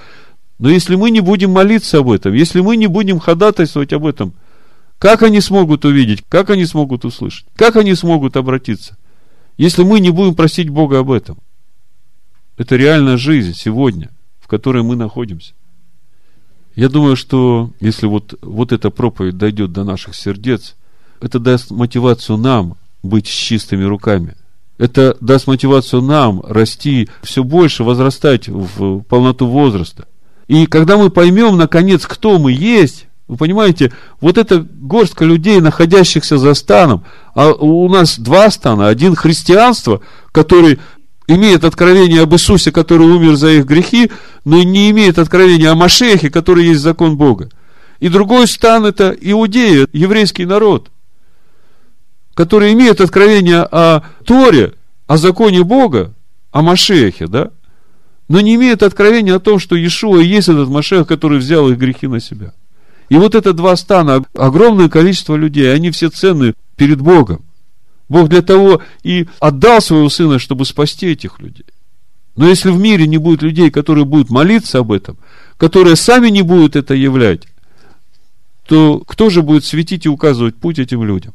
Но 0.61 0.69
если 0.69 0.95
мы 0.95 1.11
не 1.11 1.21
будем 1.21 1.53
молиться 1.53 1.99
об 1.99 2.11
этом, 2.11 2.35
если 2.35 2.61
мы 2.61 2.77
не 2.77 2.87
будем 2.87 3.19
ходатайствовать 3.19 3.95
об 3.95 4.05
этом, 4.05 4.35
как 4.99 5.23
они 5.23 5.41
смогут 5.41 5.87
увидеть, 5.87 6.23
как 6.29 6.51
они 6.51 6.67
смогут 6.67 7.07
услышать, 7.07 7.47
как 7.57 7.77
они 7.77 7.95
смогут 7.95 8.37
обратиться, 8.37 8.99
если 9.57 9.85
мы 9.85 10.01
не 10.01 10.11
будем 10.11 10.35
просить 10.35 10.69
Бога 10.69 10.99
об 10.99 11.11
этом? 11.11 11.39
Это 12.59 12.77
реальная 12.77 13.17
жизнь 13.17 13.55
сегодня, 13.55 14.11
в 14.39 14.49
которой 14.49 14.83
мы 14.83 14.97
находимся. 14.97 15.55
Я 16.77 16.91
думаю, 16.91 17.17
что 17.17 17.71
если 17.81 18.05
вот, 18.05 18.35
вот 18.43 18.73
эта 18.73 18.91
проповедь 18.91 19.39
дойдет 19.39 19.73
до 19.73 19.83
наших 19.83 20.15
сердец, 20.15 20.77
это 21.23 21.39
даст 21.39 21.71
мотивацию 21.71 22.37
нам 22.37 22.77
быть 23.03 23.27
с 23.27 23.31
чистыми 23.31 23.85
руками. 23.85 24.37
Это 24.77 25.17
даст 25.23 25.47
мотивацию 25.47 26.03
нам 26.03 26.43
расти 26.47 27.09
все 27.23 27.43
больше, 27.43 27.83
возрастать 27.83 28.49
в 28.49 29.01
полноту 29.05 29.47
возраста. 29.47 30.07
И 30.51 30.67
когда 30.67 30.97
мы 30.97 31.11
поймем, 31.11 31.57
наконец, 31.57 32.05
кто 32.07 32.41
мы 32.41 32.51
есть, 32.51 33.07
вы 33.29 33.37
понимаете, 33.37 33.93
вот 34.21 34.37
эта 34.37 34.67
горстка 34.69 35.25
людей, 35.25 35.61
находящихся 35.61 36.39
за 36.39 36.55
станом, 36.55 37.05
а 37.37 37.53
у 37.53 37.89
нас 37.89 38.19
два 38.19 38.51
стана, 38.51 38.89
один 38.89 39.15
христианство, 39.15 40.01
который 40.33 40.81
имеет 41.29 41.63
откровение 41.63 42.23
об 42.23 42.35
Иисусе, 42.35 42.73
который 42.73 43.07
умер 43.07 43.37
за 43.37 43.51
их 43.51 43.65
грехи, 43.65 44.11
но 44.45 44.61
не 44.65 44.91
имеет 44.91 45.21
откровения 45.21 45.71
о 45.71 45.77
Машехе, 45.77 46.31
который 46.31 46.65
есть 46.65 46.81
закон 46.81 47.17
Бога. 47.17 47.49
И 48.01 48.09
другой 48.09 48.49
стан 48.49 48.85
это 48.87 49.17
иудеи, 49.21 49.87
еврейский 49.93 50.47
народ, 50.47 50.91
который 52.35 52.73
имеет 52.73 53.01
откровение 53.01 53.63
о 53.63 54.03
Торе, 54.25 54.75
о 55.07 55.17
законе 55.17 55.63
Бога, 55.63 56.13
о 56.51 56.63
Машехе, 56.63 57.29
да? 57.29 57.53
Но 58.31 58.41
не 58.41 58.55
имеют 58.55 58.85
откровения 58.85 59.35
о 59.35 59.41
том, 59.41 59.59
что 59.59 59.75
Иешуа 59.75 60.21
есть 60.21 60.49
этот 60.49 60.69
Машех, 60.69 61.09
который 61.09 61.39
взял 61.39 61.69
их 61.69 61.79
грехи 61.79 62.07
на 62.07 62.21
себя. 62.21 62.53
И 63.09 63.17
вот 63.17 63.35
это 63.35 63.53
два 63.53 63.75
стана, 63.75 64.25
огромное 64.35 64.89
количество 64.89 65.35
людей, 65.35 65.75
они 65.75 65.91
все 65.91 66.11
ценны 66.11 66.55
перед 66.77 67.01
Богом. 67.01 67.45
Бог 68.09 68.29
для 68.29 68.43
того 68.43 68.83
и 69.03 69.27
отдал 69.41 69.81
своего 69.81 70.09
Сына, 70.09 70.39
чтобы 70.39 70.65
спасти 70.65 71.09
этих 71.09 71.41
людей. 71.41 71.67
Но 72.37 72.49
если 72.49 72.71
в 72.71 72.79
мире 72.79 73.09
не 73.09 73.19
будет 73.19 73.43
людей, 73.43 73.73
которые 73.73 74.05
будут 74.05 74.31
молиться 74.31 74.79
об 74.79 74.93
этом, 74.93 75.19
которые 75.57 75.97
сами 75.97 76.29
не 76.29 76.43
будут 76.43 76.77
это 76.77 76.95
являть, 76.95 77.49
то 78.69 79.03
кто 79.09 79.29
же 79.29 79.43
будет 79.43 79.65
светить 79.65 80.07
и 80.07 80.09
указывать 80.09 80.55
путь 80.55 80.79
этим 80.79 81.03
людям? 81.03 81.35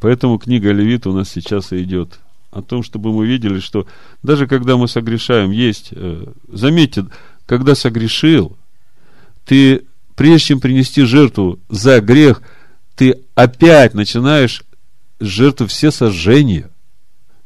Поэтому 0.00 0.38
книга 0.38 0.72
Левит 0.72 1.06
у 1.06 1.12
нас 1.12 1.28
сейчас 1.28 1.72
идет 1.72 2.18
о 2.54 2.62
том, 2.62 2.82
чтобы 2.82 3.12
мы 3.12 3.26
видели, 3.26 3.58
что 3.58 3.86
даже 4.22 4.46
когда 4.46 4.76
мы 4.76 4.86
согрешаем, 4.86 5.50
есть, 5.50 5.88
э, 5.90 6.24
заметьте, 6.48 7.06
когда 7.46 7.74
согрешил, 7.74 8.56
ты, 9.44 9.82
прежде 10.14 10.48
чем 10.48 10.60
принести 10.60 11.02
жертву 11.02 11.58
за 11.68 12.00
грех, 12.00 12.42
ты 12.94 13.20
опять 13.34 13.94
начинаешь 13.94 14.62
жертву 15.18 15.66
все 15.66 15.90
сожжения. 15.90 16.70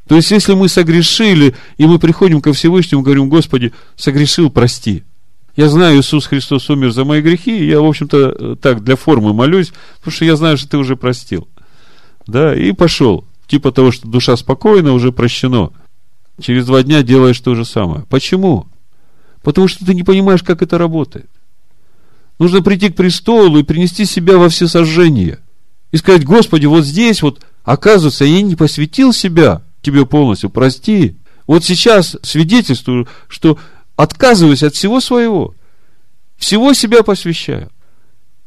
То 0.07 0.15
есть, 0.15 0.31
если 0.31 0.53
мы 0.53 0.69
согрешили, 0.69 1.55
и 1.77 1.85
мы 1.85 1.99
приходим 1.99 2.41
ко 2.41 2.53
Всевышнему, 2.53 3.01
говорим, 3.01 3.29
Господи, 3.29 3.73
согрешил, 3.95 4.49
прости. 4.49 5.03
Я 5.55 5.69
знаю, 5.69 5.99
Иисус 5.99 6.27
Христос 6.27 6.69
умер 6.69 6.91
за 6.91 7.03
мои 7.03 7.21
грехи, 7.21 7.59
и 7.59 7.67
я, 7.67 7.81
в 7.81 7.85
общем-то, 7.85 8.35
э, 8.39 8.55
так, 8.61 8.83
для 8.83 8.95
формы 8.95 9.33
молюсь, 9.33 9.73
потому 9.97 10.13
что 10.13 10.25
я 10.25 10.35
знаю, 10.35 10.57
что 10.57 10.69
ты 10.69 10.77
уже 10.77 10.95
простил. 10.95 11.47
Да, 12.27 12.55
и 12.55 12.71
пошел 12.73 13.25
типа 13.49 13.71
того, 13.71 13.91
что 13.91 14.07
душа 14.07 14.37
спокойна, 14.37 14.93
уже 14.93 15.11
прощено. 15.11 15.71
Через 16.39 16.65
два 16.65 16.83
дня 16.83 17.03
делаешь 17.03 17.39
то 17.39 17.55
же 17.55 17.65
самое. 17.65 18.05
Почему? 18.07 18.67
Потому 19.43 19.67
что 19.67 19.85
ты 19.85 19.93
не 19.93 20.03
понимаешь, 20.03 20.43
как 20.43 20.61
это 20.61 20.77
работает. 20.77 21.29
Нужно 22.37 22.61
прийти 22.61 22.89
к 22.89 22.95
престолу 22.95 23.59
и 23.59 23.63
принести 23.63 24.05
себя 24.05 24.37
во 24.37 24.47
все 24.47 24.67
сожжения. 24.67 25.39
И 25.91 25.97
сказать, 25.97 26.23
Господи, 26.23 26.67
вот 26.67 26.85
здесь 26.85 27.21
вот, 27.21 27.41
оказывается, 27.63 28.23
я 28.23 28.41
не 28.41 28.55
посвятил 28.55 29.11
себя 29.11 29.63
тебе 29.81 30.05
полностью, 30.05 30.49
прости. 30.49 31.17
Вот 31.47 31.65
сейчас 31.65 32.15
свидетельствую, 32.21 33.07
что 33.27 33.57
отказываюсь 33.95 34.63
от 34.63 34.75
всего 34.75 35.01
своего. 35.01 35.55
Всего 36.37 36.73
себя 36.73 37.03
посвящаю. 37.03 37.69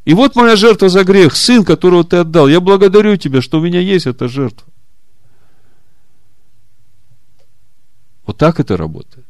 И 0.05 0.13
вот 0.13 0.35
моя 0.35 0.55
жертва 0.55 0.89
за 0.89 1.03
грех, 1.03 1.35
сын, 1.35 1.63
которого 1.63 2.03
ты 2.03 2.17
отдал. 2.17 2.47
Я 2.47 2.59
благодарю 2.59 3.17
тебя, 3.17 3.41
что 3.41 3.59
у 3.59 3.61
меня 3.61 3.79
есть 3.79 4.07
эта 4.07 4.27
жертва. 4.27 4.67
Вот 8.25 8.37
так 8.37 8.59
это 8.59 8.77
работает. 8.77 9.25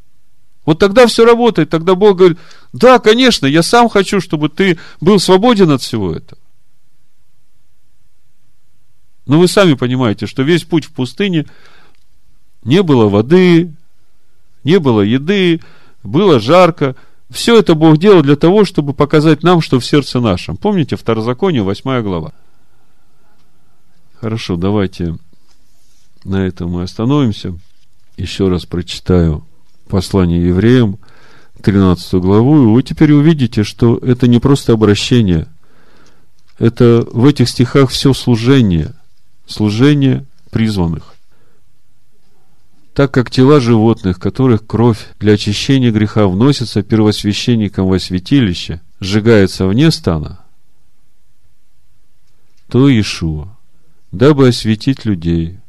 Вот 0.66 0.80
тогда 0.80 1.08
все 1.08 1.26
работает. 1.26 1.70
Тогда 1.70 1.96
Бог 1.96 2.18
говорит, 2.18 2.38
да, 2.72 3.00
конечно, 3.00 3.46
я 3.46 3.64
сам 3.64 3.90
хочу, 3.90 4.22
чтобы 4.22 4.50
ты 4.50 4.78
был 5.02 5.20
свободен 5.20 5.72
от 5.72 5.82
всего 5.82 6.14
этого. 6.14 6.40
Но 9.26 9.40
вы 9.40 9.48
сами 9.48 9.74
понимаете, 9.74 10.26
что 10.26 10.44
весь 10.44 10.64
путь 10.64 10.86
в 10.86 10.92
пустыне 10.92 11.46
не 12.64 12.84
было 12.84 13.10
воды, 13.10 13.74
не 14.64 14.80
было 14.80 15.02
еды, 15.02 15.62
было 16.04 16.40
жарко. 16.40 16.96
Все 17.30 17.58
это 17.58 17.74
Бог 17.74 17.98
делал 17.98 18.22
для 18.22 18.36
того, 18.36 18.66
чтобы 18.66 18.94
показать 18.94 19.44
нам, 19.44 19.62
что 19.62 19.80
в 19.80 19.86
сердце 19.86 20.20
нашем. 20.20 20.58
Помните, 20.58 20.96
Второзаконие, 20.96 21.64
8 21.64 22.02
глава. 22.02 22.32
Хорошо, 24.20 24.56
давайте 24.56 25.18
на 26.24 26.46
этом 26.46 26.72
мы 26.72 26.84
остановимся. 26.84 27.58
Еще 28.18 28.48
раз 28.48 28.66
прочитаю 28.66 29.46
послание 29.88 30.48
евреям, 30.48 31.00
13 31.62 32.16
главу, 32.16 32.62
и 32.62 32.74
вы 32.74 32.84
теперь 32.84 33.14
увидите, 33.14 33.64
что 33.64 33.98
это 33.98 34.28
не 34.28 34.40
просто 34.40 34.74
обращение, 34.74 35.48
это 36.60 37.08
в 37.12 37.26
этих 37.26 37.50
стихах 37.50 37.90
все 37.90 38.14
служение, 38.14 38.94
служение 39.48 40.26
призванных. 40.52 41.16
Так 42.94 43.12
как 43.12 43.32
тела 43.32 43.60
животных, 43.60 44.20
которых 44.20 44.68
кровь 44.68 45.08
для 45.20 45.34
очищения 45.34 45.92
греха 45.92 46.28
вносится 46.28 46.84
первосвященником 46.84 47.88
во 47.88 47.98
святилище, 47.98 48.82
сжигается 49.00 49.66
вне 49.66 49.90
стана, 49.90 50.40
то 52.70 52.88
Иешуа, 52.88 53.58
дабы 54.12 54.50
осветить 54.50 55.06
людей, 55.06 55.60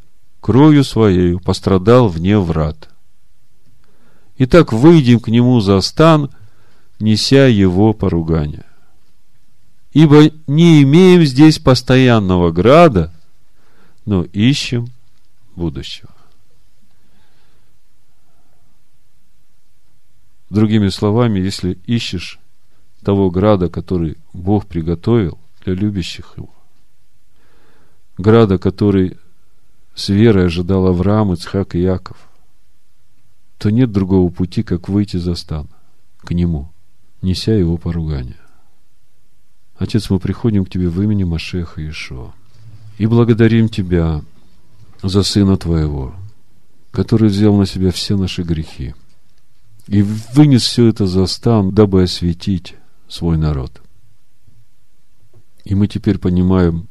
кровью 0.45 0.85
своей 0.85 1.39
пострадал 1.41 2.09
вне 2.09 2.39
врат– 2.39 2.91
Итак, 4.37 4.73
выйдем 4.73 5.21
к 5.21 5.29
нему 5.29 5.61
за 5.61 5.81
стан, 5.81 6.31
неся 6.99 7.47
его 7.47 7.93
поругание. 7.93 8.67
Ибо 9.93 10.31
не 10.49 10.83
имеем 10.83 11.25
здесь 11.25 11.61
постоянного 11.61 12.51
града, 12.51 13.13
но 14.05 14.25
ищем 14.25 14.89
будущего. 15.55 16.11
Другими 20.51 20.89
словами, 20.89 21.39
если 21.39 21.79
ищешь 21.87 22.41
того 23.05 23.31
града, 23.31 23.69
который 23.69 24.19
Бог 24.33 24.67
приготовил 24.67 25.39
для 25.65 25.75
любящих 25.75 26.35
его, 26.37 26.53
града, 28.19 28.59
который 28.59 29.17
с 29.95 30.09
верой 30.09 30.47
ожидал 30.47 30.87
Авраам, 30.87 31.33
Ицхак 31.33 31.75
и 31.75 31.81
Яков– 31.81 32.17
то 33.65 33.71
нет 33.71 33.93
другого 33.93 34.31
пути, 34.31 34.63
как 34.63 34.91
выйти 34.91 35.17
за 35.17 35.35
стан 35.35 35.69
к 36.19 36.33
Нему, 36.33 36.71
неся 37.23 37.55
Его 37.55 37.79
поругание. 37.79 38.37
Отец, 39.79 40.11
мы 40.11 40.19
приходим 40.19 40.67
к 40.67 40.71
Тебе 40.71 40.91
в 40.91 41.01
имени 41.03 41.25
Машеха 41.25 41.81
Иешуа 41.81 42.35
и 42.99 43.07
благодарим 43.07 43.71
Тебя 43.71 44.23
за 45.03 45.23
Сына 45.23 45.57
Твоего, 45.57 46.15
который 46.91 47.31
взял 47.31 47.57
на 47.57 47.65
себя 47.65 47.91
все 47.91 48.19
наши 48.19 48.43
грехи 48.43 48.95
и 49.87 50.03
вынес 50.03 50.65
все 50.65 50.87
это 50.89 51.07
за 51.07 51.25
стан, 51.25 51.75
дабы 51.75 52.03
осветить 52.03 52.75
свой 53.09 53.39
народ. 53.39 53.81
И 55.65 55.75
мы 55.75 55.89
теперь 55.89 56.19
понимаем 56.19 56.87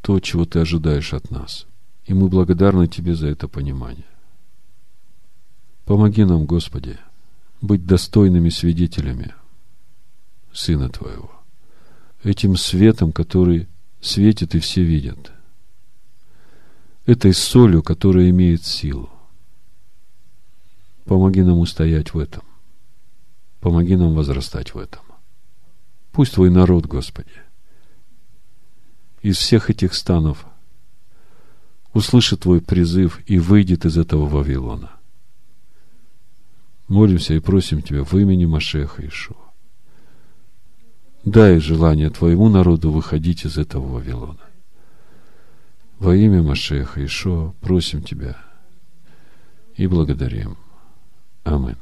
то, 0.00 0.18
чего 0.18 0.44
Ты 0.44 0.58
ожидаешь 0.58 1.14
от 1.14 1.30
нас. 1.30 1.66
И 2.06 2.14
мы 2.14 2.28
благодарны 2.28 2.88
Тебе 2.88 3.14
за 3.14 3.28
это 3.28 3.48
понимание. 3.48 4.06
Помоги 5.84 6.24
нам, 6.24 6.46
Господи, 6.46 6.98
быть 7.60 7.86
достойными 7.86 8.48
свидетелями 8.48 9.34
Сына 10.52 10.88
Твоего, 10.88 11.30
этим 12.24 12.56
светом, 12.56 13.12
который 13.12 13.68
светит 14.00 14.54
и 14.54 14.58
все 14.58 14.82
видят, 14.82 15.32
этой 17.06 17.34
солью, 17.34 17.82
которая 17.82 18.30
имеет 18.30 18.64
силу. 18.64 19.10
Помоги 21.04 21.42
нам 21.42 21.58
устоять 21.58 22.14
в 22.14 22.18
этом. 22.18 22.44
Помоги 23.60 23.96
нам 23.96 24.14
возрастать 24.14 24.74
в 24.74 24.78
этом. 24.78 25.02
Пусть 26.12 26.34
Твой 26.34 26.50
народ, 26.50 26.86
Господи, 26.86 27.30
из 29.22 29.36
всех 29.36 29.70
этих 29.70 29.94
станов 29.94 30.46
услышит 31.92 32.40
Твой 32.40 32.60
призыв 32.60 33.20
и 33.26 33.38
выйдет 33.38 33.84
из 33.84 33.98
этого 33.98 34.26
Вавилона. 34.26 34.90
Молимся 36.88 37.34
и 37.34 37.40
просим 37.40 37.82
Тебя 37.82 38.04
в 38.04 38.14
имени 38.14 38.46
Машеха 38.46 39.06
Ишуа. 39.06 39.36
Дай 41.24 41.58
желание 41.58 42.10
Твоему 42.10 42.48
народу 42.48 42.90
выходить 42.90 43.44
из 43.44 43.58
этого 43.58 43.86
Вавилона. 43.86 44.38
Во 45.98 46.16
имя 46.16 46.42
Машеха 46.42 47.04
Ишуа 47.04 47.52
просим 47.60 48.02
Тебя 48.02 48.36
и 49.76 49.86
благодарим. 49.86 50.56
Аминь. 51.44 51.76